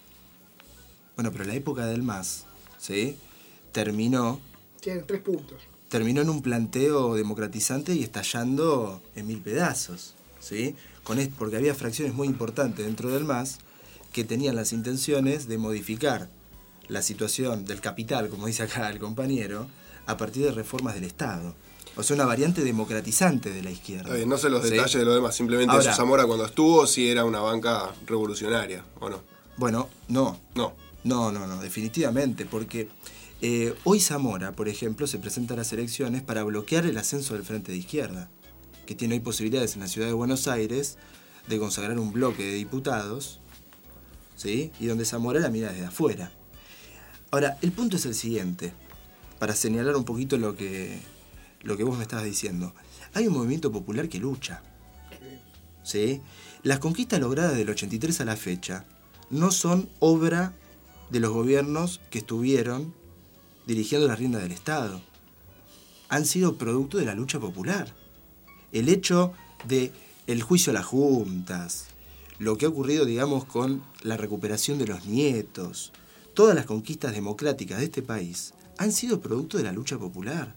Bueno, 1.15 1.31
pero 1.31 1.45
la 1.45 1.55
época 1.55 1.85
del 1.85 2.03
MAS, 2.03 2.45
¿sí? 2.79 3.19
Terminó, 3.71 4.41
Tienen 4.81 5.07
tres 5.07 5.21
puntos. 5.21 5.61
terminó 5.91 6.23
en 6.23 6.31
un 6.31 6.41
planteo 6.41 7.15
democratizante 7.17 7.93
y 7.95 8.03
estallando 8.03 9.03
en 9.15 9.27
mil 9.27 9.43
pedazos, 9.43 10.15
¿sí? 10.41 10.75
Con 11.05 11.19
es- 11.19 11.29
porque 11.29 11.57
había 11.57 11.75
fracciones 11.75 12.15
muy 12.15 12.29
importantes 12.29 12.87
dentro 12.87 13.11
del 13.11 13.25
MAS 13.25 13.59
que 14.15 14.25
tenían 14.25 14.57
las 14.57 14.73
intenciones 14.73 15.49
de 15.49 15.59
modificar 15.59 16.29
la 16.89 17.03
situación 17.03 17.67
del 17.67 17.83
capital, 17.83 18.31
como 18.31 18.47
dice 18.47 18.63
acá 18.63 18.89
el 18.89 18.99
compañero, 18.99 19.67
a 20.07 20.17
partir 20.17 20.45
de 20.47 20.53
reformas 20.53 20.95
del 20.95 21.05
Estado. 21.05 21.55
O 21.97 22.03
sea, 22.03 22.15
una 22.17 22.25
variante 22.25 22.63
democratizante 22.65 23.51
de 23.51 23.63
la 23.63 23.71
izquierda. 23.71 24.15
Bien, 24.15 24.29
no 24.29 24.39
sé 24.39 24.49
los 24.49 24.65
¿sí? 24.65 24.71
detalles 24.71 24.95
de 24.95 25.05
lo 25.05 25.15
demás, 25.15 25.37
simplemente 25.37 25.73
Ahora- 25.75 25.95
Zamora 25.95 26.25
cuando 26.27 26.47
estuvo 26.47 26.87
sí 26.87 27.09
era 27.09 27.25
una 27.25 27.41
banca 27.41 27.93
revolucionaria, 28.07 28.85
¿o 29.01 29.11
no? 29.11 29.23
Bueno, 29.57 29.89
no, 30.09 30.41
No. 30.55 30.75
No, 31.05 31.33
no, 31.33 31.49
no, 31.49 31.61
definitivamente, 31.61 32.47
porque 32.47 32.89
eh, 33.41 33.75
hoy 33.83 33.99
Zamora, 33.99 34.53
por 34.53 34.69
ejemplo, 34.69 35.09
se 35.09 35.19
presenta 35.19 35.55
a 35.55 35.57
las 35.57 35.73
elecciones 35.73 36.23
para 36.23 36.45
bloquear 36.45 36.87
el 36.87 36.97
ascenso 36.97 37.35
del 37.35 37.43
Frente 37.43 37.73
de 37.73 37.79
Izquierda, 37.79 38.31
que 38.87 38.95
tiene 38.95 39.15
hoy 39.15 39.21
posibilidades 39.21 39.75
en 39.75 39.81
la 39.81 39.89
ciudad 39.89 40.07
de 40.07 40.13
Buenos 40.13 40.47
Aires 40.47 40.99
de 41.49 41.59
consagrar 41.59 41.99
un 41.99 42.13
bloque 42.13 42.45
de 42.45 42.53
diputados, 42.55 43.41
¿sí? 44.37 44.71
Y 44.79 44.87
donde 44.87 45.05
Zamora 45.05 45.41
la 45.41 45.51
mira 45.51 45.73
desde 45.73 45.87
afuera. 45.87 46.31
Ahora, 47.33 47.59
el 47.63 47.73
punto 47.73 47.97
es 47.97 48.07
el 48.07 48.15
siguiente, 48.15 48.73
para 49.41 49.57
señalar 49.57 49.97
un 49.97 50.05
poquito 50.05 50.37
lo 50.39 50.55
que, 50.57 51.01
lo 51.63 51.77
que 51.77 51.85
vos 51.85 51.97
me 51.97 52.03
estabas 52.03 52.25
diciendo. 52.25 52.75
Hay 53.15 53.27
un 53.27 53.35
movimiento 53.35 53.73
popular 53.73 54.09
que 54.09 54.19
lucha. 54.19 54.63
¿sí? 55.83 56.21
Las 56.63 56.79
conquistas 56.79 57.21
logradas 57.21 57.57
del 57.57 57.71
83 57.71 58.21
a 58.21 58.25
la 58.25 58.37
fecha 58.37 58.85
no 59.31 59.51
son 59.51 59.89
obra 59.99 60.55
de 61.11 61.21
los 61.21 61.33
gobiernos 61.33 62.01
que 62.11 62.19
estuvieron 62.19 62.95
dirigiendo 63.67 64.09
las 64.09 64.19
riendas 64.19 64.43
del 64.43 64.53
Estado. 64.53 65.01
Han 66.09 66.27
sido 66.27 66.57
producto 66.57 66.99
de 66.99 67.07
la 67.07 67.15
lucha 67.15 67.41
popular. 67.41 67.95
El 68.73 68.89
hecho 68.89 69.33
de 69.67 69.93
el 70.27 70.43
juicio 70.43 70.71
a 70.71 70.75
las 70.75 70.85
juntas, 70.85 71.87
lo 72.39 72.57
que 72.57 72.67
ha 72.67 72.69
ocurrido, 72.69 73.05
digamos, 73.05 73.45
con 73.45 73.83
la 74.03 74.17
recuperación 74.17 74.79
de 74.79 74.87
los 74.87 75.07
nietos, 75.07 75.93
todas 76.35 76.55
las 76.55 76.67
conquistas 76.67 77.13
democráticas 77.13 77.79
de 77.79 77.85
este 77.85 78.03
país 78.03 78.55
han 78.79 78.93
sido 78.93 79.21
producto 79.21 79.59
de 79.59 79.65
la 79.65 79.73
lucha 79.73 79.99
popular 79.99 80.55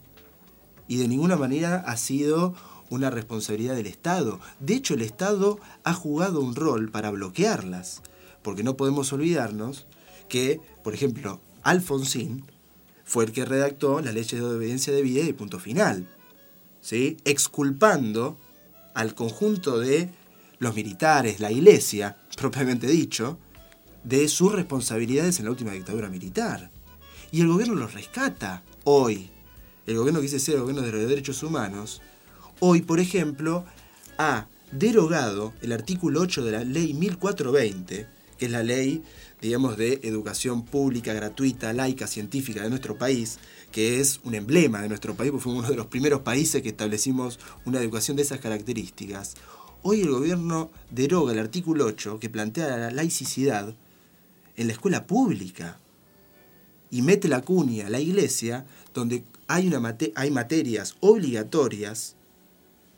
y 0.87 0.97
de 0.97 1.07
ninguna 1.07 1.35
manera 1.35 1.83
ha 1.85 1.97
sido 1.97 2.53
una 2.89 3.09
responsabilidad 3.09 3.75
del 3.75 3.87
Estado. 3.87 4.39
De 4.59 4.75
hecho, 4.75 4.93
el 4.93 5.01
Estado 5.01 5.59
ha 5.83 5.93
jugado 5.93 6.41
un 6.41 6.55
rol 6.55 6.91
para 6.91 7.11
bloquearlas, 7.11 8.01
porque 8.41 8.63
no 8.63 8.77
podemos 8.77 9.11
olvidarnos 9.11 9.87
que, 10.29 10.61
por 10.83 10.93
ejemplo, 10.93 11.41
Alfonsín 11.63 12.45
fue 13.03 13.25
el 13.25 13.31
que 13.31 13.45
redactó 13.45 14.01
las 14.01 14.13
leyes 14.13 14.39
de 14.39 14.43
obediencia 14.43 14.93
debida 14.93 15.23
y 15.23 15.33
punto 15.33 15.59
final, 15.59 16.07
¿sí? 16.81 17.17
exculpando 17.25 18.37
al 18.93 19.13
conjunto 19.13 19.79
de 19.79 20.09
los 20.59 20.75
militares, 20.75 21.39
la 21.39 21.51
iglesia, 21.51 22.17
propiamente 22.37 22.87
dicho, 22.87 23.37
de 24.03 24.27
sus 24.27 24.51
responsabilidades 24.51 25.39
en 25.39 25.45
la 25.45 25.51
última 25.51 25.71
dictadura 25.71 26.09
militar. 26.09 26.71
Y 27.31 27.41
el 27.41 27.47
gobierno 27.47 27.75
los 27.75 27.93
rescata 27.93 28.63
hoy. 28.83 29.31
El 29.85 29.97
gobierno 29.97 30.19
que 30.19 30.23
dice 30.23 30.39
ser 30.39 30.55
el 30.55 30.61
gobierno 30.61 30.81
de 30.81 30.91
los 30.91 31.07
derechos 31.07 31.43
humanos, 31.43 32.01
hoy, 32.59 32.81
por 32.81 32.99
ejemplo, 32.99 33.65
ha 34.17 34.47
derogado 34.71 35.53
el 35.61 35.71
artículo 35.71 36.21
8 36.21 36.43
de 36.43 36.51
la 36.51 36.63
ley 36.63 36.93
1420, 36.95 38.07
que 38.37 38.45
es 38.45 38.51
la 38.51 38.63
ley, 38.63 39.03
digamos, 39.41 39.77
de 39.77 39.99
educación 40.03 40.65
pública, 40.65 41.13
gratuita, 41.13 41.71
laica, 41.71 42.07
científica 42.07 42.63
de 42.63 42.69
nuestro 42.69 42.97
país, 42.97 43.37
que 43.71 43.99
es 43.99 44.21
un 44.23 44.33
emblema 44.33 44.81
de 44.81 44.89
nuestro 44.89 45.13
país, 45.13 45.29
porque 45.29 45.43
fuimos 45.43 45.65
uno 45.65 45.69
de 45.69 45.77
los 45.77 45.87
primeros 45.87 46.21
países 46.21 46.63
que 46.63 46.69
establecimos 46.69 47.39
una 47.65 47.79
educación 47.79 48.17
de 48.17 48.23
esas 48.23 48.39
características. 48.39 49.35
Hoy 49.83 50.01
el 50.01 50.09
gobierno 50.09 50.71
deroga 50.89 51.31
el 51.31 51.37
artículo 51.37 51.85
8 51.85 52.19
que 52.19 52.29
plantea 52.31 52.75
la 52.75 52.89
laicidad 52.89 53.75
en 54.57 54.67
la 54.67 54.73
escuela 54.73 55.05
pública 55.05 55.77
y 56.89 57.03
mete 57.03 57.27
la 57.27 57.41
cuña, 57.41 57.87
la 57.89 57.99
iglesia, 57.99 58.65
donde 58.93 59.23
hay, 59.47 59.67
una 59.67 59.97
hay 60.15 60.31
materias 60.31 60.95
obligatorias 60.99 62.15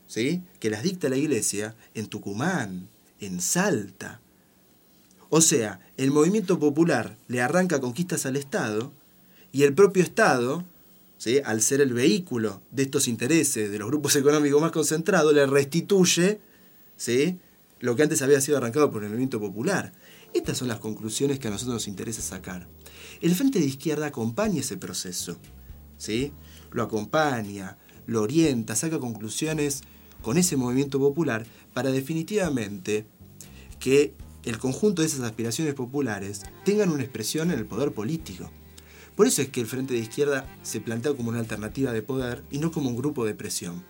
¿sí? 0.07 0.41
que 0.59 0.69
las 0.69 0.83
dicta 0.83 1.09
la 1.09 1.17
iglesia 1.17 1.75
en 1.93 2.07
Tucumán, 2.07 2.87
en 3.19 3.41
Salta. 3.41 4.21
O 5.29 5.41
sea, 5.41 5.79
el 5.97 6.11
movimiento 6.11 6.57
popular 6.59 7.17
le 7.27 7.41
arranca 7.41 7.81
conquistas 7.81 8.25
al 8.25 8.37
Estado 8.37 8.93
y 9.51 9.63
el 9.63 9.73
propio 9.73 10.03
Estado, 10.03 10.63
¿sí? 11.17 11.41
al 11.43 11.61
ser 11.61 11.81
el 11.81 11.93
vehículo 11.93 12.61
de 12.71 12.83
estos 12.83 13.07
intereses 13.07 13.69
de 13.69 13.79
los 13.79 13.89
grupos 13.89 14.15
económicos 14.15 14.61
más 14.61 14.71
concentrados, 14.71 15.33
le 15.33 15.45
restituye 15.45 16.39
¿sí? 16.95 17.37
lo 17.79 17.95
que 17.95 18.03
antes 18.03 18.21
había 18.21 18.41
sido 18.41 18.57
arrancado 18.57 18.89
por 18.89 19.03
el 19.03 19.09
movimiento 19.09 19.39
popular. 19.39 19.91
Estas 20.33 20.57
son 20.57 20.67
las 20.67 20.79
conclusiones 20.79 21.39
que 21.39 21.47
a 21.47 21.51
nosotros 21.51 21.75
nos 21.75 21.87
interesa 21.87 22.21
sacar. 22.21 22.67
El 23.21 23.33
Frente 23.35 23.59
de 23.59 23.65
Izquierda 23.65 24.07
acompaña 24.07 24.59
ese 24.59 24.77
proceso, 24.77 25.37
¿sí? 25.97 26.31
lo 26.71 26.83
acompaña, 26.83 27.77
lo 28.05 28.21
orienta, 28.21 28.75
saca 28.75 28.99
conclusiones 28.99 29.81
con 30.21 30.37
ese 30.37 30.57
movimiento 30.57 30.99
popular 30.99 31.45
para 31.73 31.91
definitivamente 31.91 33.05
que 33.79 34.13
el 34.43 34.57
conjunto 34.57 35.01
de 35.01 35.07
esas 35.07 35.21
aspiraciones 35.21 35.73
populares 35.73 36.43
tengan 36.63 36.89
una 36.89 37.03
expresión 37.03 37.51
en 37.51 37.59
el 37.59 37.65
poder 37.65 37.91
político. 37.91 38.49
Por 39.15 39.27
eso 39.27 39.41
es 39.41 39.49
que 39.49 39.61
el 39.61 39.67
Frente 39.67 39.93
de 39.93 39.99
Izquierda 39.99 40.45
se 40.61 40.79
plantea 40.79 41.13
como 41.13 41.29
una 41.29 41.39
alternativa 41.39 41.91
de 41.91 42.01
poder 42.01 42.43
y 42.51 42.59
no 42.59 42.71
como 42.71 42.89
un 42.89 42.95
grupo 42.95 43.25
de 43.25 43.33
presión 43.33 43.83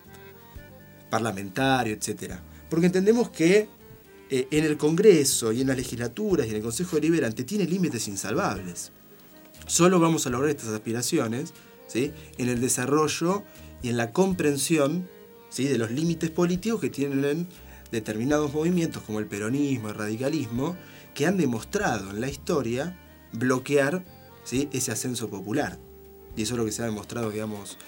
parlamentario, 1.10 1.94
etc. 1.94 2.34
Porque 2.70 2.86
entendemos 2.86 3.30
que 3.30 3.68
eh, 4.30 4.48
en 4.50 4.64
el 4.64 4.76
Congreso 4.76 5.52
y 5.52 5.60
en 5.60 5.68
las 5.68 5.76
legislaturas 5.76 6.46
y 6.46 6.50
en 6.50 6.56
el 6.56 6.62
Consejo 6.62 6.96
Deliberante 6.96 7.44
tiene 7.44 7.66
límites 7.66 8.08
insalvables. 8.08 8.92
Solo 9.66 10.00
vamos 10.00 10.26
a 10.26 10.30
lograr 10.30 10.50
estas 10.50 10.70
aspiraciones 10.70 11.52
¿sí? 11.88 12.12
en 12.38 12.48
el 12.48 12.60
desarrollo 12.60 13.42
y 13.82 13.88
en 13.88 13.96
la 13.96 14.12
comprensión 14.12 15.08
¿sí? 15.50 15.64
de 15.64 15.78
los 15.78 15.90
límites 15.90 16.30
políticos 16.30 16.80
que 16.80 16.90
tienen 16.90 17.48
determinados 17.90 18.52
movimientos 18.54 19.02
como 19.02 19.18
el 19.18 19.26
peronismo, 19.26 19.88
el 19.88 19.94
radicalismo, 19.96 20.76
que 21.14 21.26
han 21.26 21.36
demostrado 21.36 22.10
en 22.10 22.20
la 22.20 22.28
historia 22.28 22.96
bloquear 23.32 24.04
¿sí? 24.44 24.68
ese 24.72 24.92
ascenso 24.92 25.28
popular. 25.28 25.78
Y 26.36 26.42
eso 26.42 26.54
es 26.54 26.58
lo 26.58 26.64
que 26.64 26.72
se 26.72 26.82
ha 26.82 26.86
demostrado, 26.86 27.30
digamos, 27.30 27.78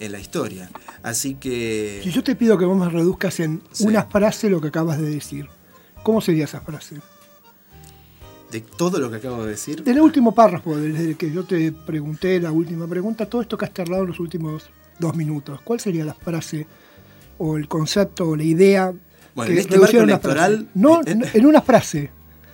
en 0.00 0.12
la 0.12 0.18
historia. 0.18 0.70
Así 1.02 1.36
que... 1.36 2.00
Si 2.02 2.10
yo 2.10 2.22
te 2.22 2.34
pido 2.36 2.58
que 2.58 2.64
vos 2.64 2.76
me 2.76 2.88
reduzcas 2.88 3.40
en 3.40 3.62
Sí. 3.72 3.86
una 3.86 4.04
frase 4.06 4.50
lo 4.50 4.60
que 4.60 4.68
acabas 4.68 5.00
de 5.00 5.08
decir, 5.08 5.48
¿cómo 6.02 6.20
sería 6.20 6.44
esa 6.44 6.60
frase? 6.60 6.96
De 8.54 8.60
todo 8.60 9.00
lo 9.00 9.10
que 9.10 9.16
acabo 9.16 9.42
de 9.42 9.50
decir, 9.50 9.82
Del 9.82 10.00
último 10.00 10.32
párrafo, 10.32 10.76
desde 10.76 11.16
que 11.16 11.28
yo 11.32 11.42
te 11.42 11.72
pregunté 11.72 12.38
la 12.38 12.52
última 12.52 12.86
pregunta, 12.86 13.26
todo 13.26 13.42
esto 13.42 13.58
que 13.58 13.64
has 13.64 13.74
charlado 13.74 14.04
en 14.04 14.10
los 14.10 14.20
últimos 14.20 14.70
dos 15.00 15.16
minutos, 15.16 15.60
¿cuál 15.64 15.80
sería 15.80 16.04
la 16.04 16.14
frase 16.14 16.64
o 17.38 17.56
el 17.56 17.66
concepto 17.66 18.28
o 18.28 18.36
la 18.36 18.44
idea 18.44 18.92
Bueno, 19.34 19.48
que 19.48 19.52
en 19.54 19.58
este 19.58 19.76
marco 19.76 19.96
electoral. 19.98 20.52
frase. 20.52 20.66
No, 20.74 21.00
eh, 21.04 21.14
no, 21.16 21.26
en 21.34 21.46
una 21.46 21.62
frase. 21.62 22.10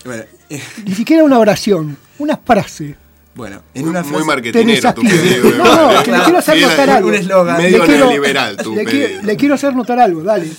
bueno, 0.07 0.23
eh, 0.49 0.63
Ni 0.87 0.95
siquiera 0.95 1.23
una 1.23 1.39
oración, 1.39 1.95
una 2.19 2.39
frase. 2.39 2.97
bueno, 3.35 3.61
en 3.75 3.87
una 3.87 4.01
Muy 4.01 4.11
frase. 4.13 4.25
marketinero 4.25 4.95
tu 4.95 5.03
pedido. 5.03 5.51
No, 5.59 5.93
no, 5.93 6.03
que 6.03 6.13
le 6.13 6.19
quiero 6.23 6.39
hacer 6.39 6.63
notar 6.63 6.89
algo. 6.89 7.09
un 7.11 7.15
eslogan. 7.15 7.59
Medio 7.59 7.79
Le 7.81 7.85
quiero- 7.85 8.07
neoliberal 8.07 8.57
tu 8.57 8.75
le, 8.75 8.85
quiero, 8.87 9.23
le 9.23 9.37
quiero 9.37 9.55
hacer 9.55 9.77
notar 9.77 9.99
algo, 10.01 10.23
dale. 10.23 10.51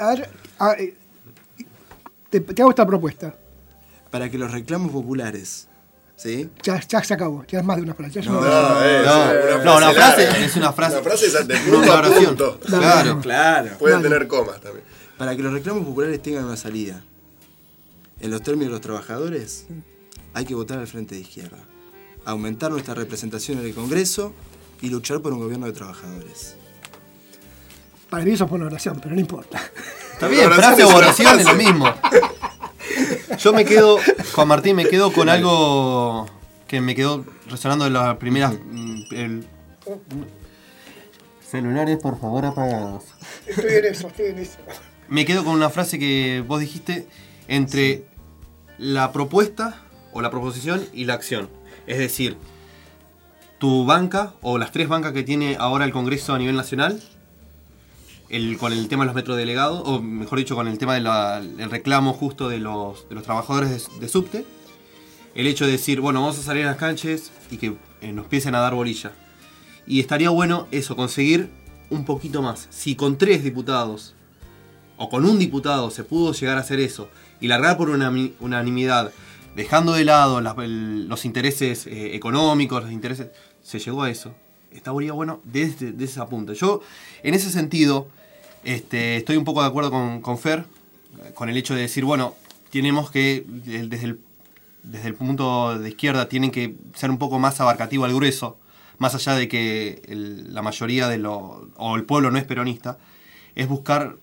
A 0.00 0.08
ver, 0.14 0.28
a- 0.58 0.72
eh, 0.72 0.94
te, 2.28 2.40
te 2.40 2.60
hago 2.60 2.70
esta 2.70 2.84
propuesta. 2.84 3.36
Para 4.14 4.30
que 4.30 4.38
los 4.38 4.52
reclamos 4.52 4.92
populares. 4.92 5.66
¿Sí? 6.14 6.48
Ya, 6.62 6.80
ya 6.86 7.02
se 7.02 7.14
acabó, 7.14 7.44
ya 7.48 7.58
es 7.58 7.64
más 7.64 7.78
de 7.78 7.82
una 7.82 7.94
frase. 7.94 8.22
No, 8.22 8.38
una 8.38 8.48
No, 8.48 8.84
es 8.84 9.04
No, 9.04 9.64
no, 9.64 9.76
una 9.78 9.90
frase 9.92 10.24
larga. 10.24 10.38
es 10.44 10.54
una 10.54 10.72
frase. 10.72 10.94
Una 10.98 11.02
frase 11.02 11.26
es 11.26 11.60
punto 11.68 11.92
a 11.92 12.02
punto. 12.04 12.60
Claro. 12.60 13.18
Claro. 13.20 13.70
Puede 13.76 13.94
Dale. 13.96 14.08
tener 14.08 14.28
comas 14.28 14.60
también. 14.60 14.84
Para 15.18 15.34
que 15.34 15.42
los 15.42 15.52
reclamos 15.52 15.84
populares 15.84 16.22
tengan 16.22 16.44
una 16.44 16.56
salida. 16.56 17.02
En 18.20 18.30
los 18.30 18.40
términos 18.40 18.68
de 18.68 18.72
los 18.74 18.80
trabajadores, 18.82 19.66
hay 20.32 20.44
que 20.44 20.54
votar 20.54 20.78
al 20.78 20.86
frente 20.86 21.16
de 21.16 21.22
izquierda. 21.22 21.58
Aumentar 22.24 22.70
nuestra 22.70 22.94
representación 22.94 23.58
en 23.58 23.64
el 23.64 23.74
Congreso 23.74 24.32
y 24.80 24.90
luchar 24.90 25.22
por 25.22 25.32
un 25.32 25.40
gobierno 25.40 25.66
de 25.66 25.72
trabajadores. 25.72 26.54
Para 28.08 28.24
mí 28.24 28.30
eso 28.30 28.46
fue 28.46 28.58
una 28.58 28.66
oración, 28.66 29.00
pero 29.02 29.12
no 29.16 29.20
importa. 29.20 29.60
Está 30.12 30.28
bien, 30.28 30.48
frase 30.52 30.84
o 30.84 30.94
oración 30.94 31.40
es 31.40 31.46
lo 31.46 31.54
mismo. 31.54 31.92
Yo 33.44 33.52
me 33.52 33.66
quedo, 33.66 33.98
Juan 34.34 34.48
Martín, 34.48 34.74
me 34.74 34.86
quedo 34.86 35.12
con 35.12 35.28
algo 35.28 36.24
que 36.66 36.80
me 36.80 36.94
quedó 36.94 37.26
resonando 37.50 37.84
de 37.84 37.90
las 37.90 38.16
primeras. 38.16 38.54
mm, 38.54 39.02
el- 39.10 39.46
Celulares, 41.46 41.98
por 41.98 42.18
favor, 42.18 42.46
apagados. 42.46 43.04
Estoy 43.46 43.70
en 43.74 43.84
eso, 43.84 44.06
estoy 44.08 44.26
en 44.28 44.38
eso. 44.38 44.56
Me 45.08 45.26
quedo 45.26 45.44
con 45.44 45.52
una 45.52 45.68
frase 45.68 45.98
que 45.98 46.42
vos 46.48 46.58
dijiste 46.58 47.06
entre 47.46 48.06
la 48.78 49.12
propuesta 49.12 49.82
o 50.14 50.22
la 50.22 50.30
proposición 50.30 50.82
y 50.94 51.04
la 51.04 51.12
acción. 51.12 51.50
Es 51.86 51.98
decir, 51.98 52.38
tu 53.58 53.84
banca 53.84 54.32
o 54.40 54.56
las 54.56 54.72
tres 54.72 54.88
bancas 54.88 55.12
que 55.12 55.22
tiene 55.22 55.56
ahora 55.60 55.84
el 55.84 55.92
Congreso 55.92 56.32
a 56.32 56.38
nivel 56.38 56.56
nacional, 56.56 56.98
el, 58.28 58.58
con 58.58 58.72
el 58.72 58.88
tema 58.88 59.04
de 59.04 59.06
los 59.06 59.14
metrodelegados, 59.14 59.82
o 59.84 60.00
mejor 60.00 60.38
dicho, 60.38 60.54
con 60.54 60.68
el 60.68 60.78
tema 60.78 60.94
del 60.94 61.70
reclamo 61.70 62.12
justo 62.12 62.48
de 62.48 62.58
los, 62.58 63.08
de 63.08 63.14
los 63.14 63.24
trabajadores 63.24 63.88
de, 64.00 64.08
subte, 64.08 64.44
el 65.34 65.46
hecho 65.46 65.66
de 65.66 65.72
decir, 65.72 66.00
bueno, 66.00 66.20
vamos 66.20 66.38
a 66.38 66.42
salir 66.42 66.64
a 66.64 66.70
las 66.70 66.76
canchas 66.76 67.32
y 67.50 67.56
que 67.56 67.76
eh, 68.00 68.12
nos 68.12 68.24
empiecen 68.24 68.54
a 68.54 68.60
dar 68.60 68.74
bolilla. 68.74 69.12
Y 69.86 70.00
estaría 70.00 70.30
bueno 70.30 70.66
eso, 70.70 70.96
conseguir 70.96 71.50
un 71.90 72.04
poquito 72.04 72.40
más. 72.40 72.66
Si 72.70 72.96
con 72.96 73.18
tres 73.18 73.44
diputados 73.44 74.14
o 74.96 75.08
con 75.08 75.26
un 75.26 75.38
diputado 75.38 75.90
se 75.90 76.04
pudo 76.04 76.32
llegar 76.32 76.56
a 76.56 76.60
hacer 76.60 76.80
eso 76.80 77.08
y 77.40 77.48
largar 77.48 77.76
por 77.76 77.90
una 77.90 78.12
unanimidad, 78.40 79.12
dejando 79.54 79.92
de 79.92 80.04
lado 80.04 80.40
los 80.40 81.24
intereses 81.24 81.86
eh, 81.86 82.14
económicos, 82.14 82.82
los 82.82 82.92
intereses, 82.92 83.28
se 83.62 83.78
llegó 83.78 84.02
a 84.02 84.10
eso. 84.10 84.34
Estaría 84.74 85.12
bueno 85.12 85.40
desde, 85.44 85.92
desde 85.92 86.04
esa 86.04 86.26
punta. 86.26 86.52
Yo, 86.52 86.80
en 87.22 87.34
ese 87.34 87.50
sentido, 87.50 88.08
este, 88.64 89.16
estoy 89.16 89.36
un 89.36 89.44
poco 89.44 89.62
de 89.62 89.68
acuerdo 89.68 89.90
con, 89.90 90.20
con 90.20 90.38
Fer, 90.38 90.64
con 91.34 91.48
el 91.48 91.56
hecho 91.56 91.74
de 91.74 91.82
decir, 91.82 92.04
bueno, 92.04 92.34
tenemos 92.70 93.10
que, 93.10 93.44
desde 93.46 94.04
el, 94.04 94.20
desde 94.82 95.08
el 95.08 95.14
punto 95.14 95.78
de 95.78 95.88
izquierda, 95.88 96.28
tienen 96.28 96.50
que 96.50 96.74
ser 96.94 97.10
un 97.10 97.18
poco 97.18 97.38
más 97.38 97.60
abarcativo 97.60 98.04
al 98.04 98.12
grueso, 98.14 98.58
más 98.98 99.14
allá 99.14 99.34
de 99.34 99.48
que 99.48 100.02
la 100.08 100.62
mayoría 100.62 101.08
de 101.08 101.18
lo, 101.18 101.68
o 101.76 101.96
el 101.96 102.04
pueblo 102.04 102.30
no 102.30 102.38
es 102.38 102.44
peronista, 102.44 102.98
es 103.54 103.68
buscar 103.68 104.16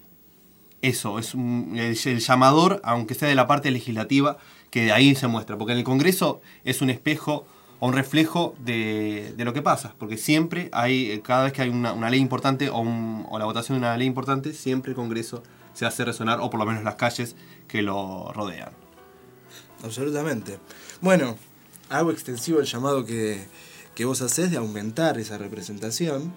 eso, 0.82 1.20
es 1.20 1.34
un- 1.34 1.74
el, 1.78 1.98
el 2.06 2.20
llamador, 2.20 2.82
aunque 2.84 3.14
sea 3.14 3.28
de 3.30 3.36
la 3.36 3.48
parte 3.48 3.72
legislativa, 3.72 4.38
que 4.70 4.84
de 4.86 4.92
ahí 4.92 5.16
se 5.16 5.28
muestra. 5.28 5.58
Porque 5.58 5.74
en 5.74 5.80
el 5.80 5.84
Congreso 5.84 6.42
es 6.64 6.82
un 6.82 6.90
espejo 6.90 7.46
o 7.82 7.88
un 7.88 7.94
reflejo 7.94 8.56
de, 8.60 9.34
de 9.36 9.44
lo 9.44 9.54
que 9.54 9.64
pasa. 9.64 9.96
Porque 9.98 10.16
siempre 10.16 10.70
hay, 10.72 11.12
eh, 11.12 11.22
cada 11.22 11.46
vez 11.46 11.54
que 11.54 11.64
hay 11.64 11.70
una, 11.70 11.94
una 11.94 12.12
ley 12.12 12.20
importante 12.20 12.70
o, 12.72 12.84
la 13.38 13.46
votación 13.46 13.80
de 13.80 13.88
una 13.88 13.98
ley 13.98 14.06
importante, 14.08 14.54
siempre 14.54 14.92
el 14.92 14.96
Congreso 14.96 15.42
se 15.74 15.88
hace 15.88 16.06
resonar, 16.06 16.40
o 16.42 16.50
por 16.52 16.60
lo 16.60 16.66
menos 16.68 16.84
las 16.84 16.96
calles 16.96 17.36
que 17.68 17.82
lo 17.82 18.32
rodean. 18.34 18.70
Absolutamente. 19.84 20.60
Bueno, 21.02 21.36
hago 21.90 22.12
extensivo 22.12 22.60
el 22.60 22.68
llamado 22.68 23.04
que, 23.04 23.48
que 23.96 24.06
vos 24.06 24.22
hacés 24.22 24.52
de 24.52 24.58
aumentar 24.58 25.18
esa 25.18 25.40
representación 25.40 26.32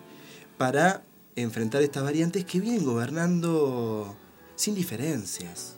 para 0.57 1.03
enfrentar 1.37 1.83
estas 1.83 2.05
variantes 2.05 2.47
que 2.47 2.59
vienen 2.59 2.87
gobernando 2.87 4.17
sin 4.57 4.75
diferencias. 4.75 5.77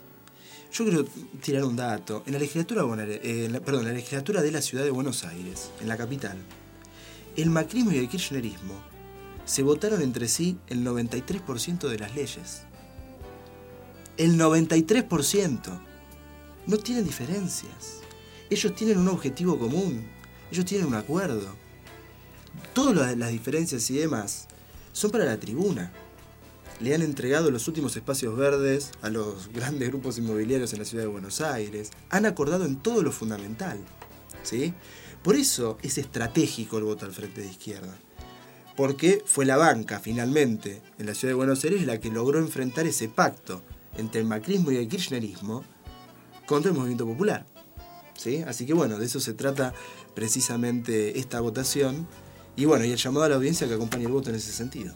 Yo 0.76 0.84
quiero 0.84 1.04
tirar 1.42 1.64
un 1.64 1.74
dato. 1.74 2.22
En 2.26 2.34
la 2.34 2.38
legislatura, 2.38 2.82
eh, 3.22 3.48
la- 3.50 3.58
en 3.78 3.84
la 3.86 3.92
legislatura 3.92 4.42
de 4.42 4.50
la 4.50 4.60
ciudad 4.60 4.84
de 4.84 4.90
Buenos 4.90 5.24
Aires, 5.24 5.70
en 5.80 5.88
la 5.88 5.96
capital, 5.96 6.36
el 7.34 7.48
macrismo 7.48 7.92
y 7.92 7.96
el 7.96 8.10
kirchnerismo 8.10 8.74
se 9.46 9.62
votaron 9.62 10.02
entre 10.02 10.28
sí 10.28 10.58
el 10.68 10.84
93% 10.84 11.88
de 11.88 11.98
las 11.98 12.14
leyes. 12.14 12.62
El 14.18 14.36
93% 14.36 15.80
no 16.66 16.76
tienen 16.76 17.04
diferencias. 17.06 18.00
Ellos 18.50 18.74
tienen 18.74 18.98
un 18.98 19.08
objetivo 19.08 19.58
común. 19.58 20.06
Ellos 20.50 20.66
tienen 20.66 20.88
un 20.88 20.94
acuerdo. 20.94 21.48
Todas 22.74 23.16
las 23.16 23.30
diferencias 23.30 23.88
y 23.90 23.94
demás 23.94 24.46
son 24.92 25.10
para 25.10 25.24
la 25.24 25.40
tribuna. 25.40 25.90
Le 26.80 26.94
han 26.94 27.02
entregado 27.02 27.50
los 27.50 27.68
últimos 27.68 27.96
espacios 27.96 28.36
verdes 28.36 28.90
a 29.02 29.08
los 29.08 29.48
grandes 29.52 29.88
grupos 29.88 30.18
inmobiliarios 30.18 30.72
en 30.72 30.80
la 30.80 30.84
ciudad 30.84 31.04
de 31.04 31.10
Buenos 31.10 31.40
Aires. 31.40 31.90
Han 32.10 32.26
acordado 32.26 32.64
en 32.64 32.76
todo 32.76 33.02
lo 33.02 33.12
fundamental. 33.12 33.78
¿sí? 34.42 34.74
Por 35.22 35.36
eso 35.36 35.78
es 35.82 35.98
estratégico 35.98 36.78
el 36.78 36.84
voto 36.84 37.06
al 37.06 37.12
frente 37.12 37.40
de 37.40 37.48
izquierda. 37.48 37.94
Porque 38.76 39.22
fue 39.24 39.46
la 39.46 39.56
banca, 39.56 40.00
finalmente, 40.00 40.82
en 40.98 41.06
la 41.06 41.14
ciudad 41.14 41.30
de 41.30 41.36
Buenos 41.36 41.64
Aires, 41.64 41.86
la 41.86 41.98
que 41.98 42.10
logró 42.10 42.38
enfrentar 42.38 42.86
ese 42.86 43.08
pacto 43.08 43.62
entre 43.96 44.20
el 44.20 44.26
macrismo 44.26 44.70
y 44.70 44.76
el 44.76 44.86
kirchnerismo 44.86 45.64
contra 46.46 46.70
el 46.70 46.76
movimiento 46.76 47.06
popular. 47.06 47.46
¿Sí? 48.18 48.42
Así 48.46 48.66
que 48.66 48.74
bueno, 48.74 48.98
de 48.98 49.06
eso 49.06 49.18
se 49.18 49.32
trata 49.32 49.72
precisamente 50.14 51.18
esta 51.18 51.40
votación. 51.40 52.06
Y 52.54 52.66
bueno, 52.66 52.84
y 52.84 52.92
el 52.92 52.98
llamado 52.98 53.24
a 53.24 53.28
la 53.30 53.36
audiencia 53.36 53.66
que 53.66 53.74
acompañe 53.74 54.04
el 54.04 54.12
voto 54.12 54.30
en 54.30 54.36
ese 54.36 54.52
sentido. 54.52 54.94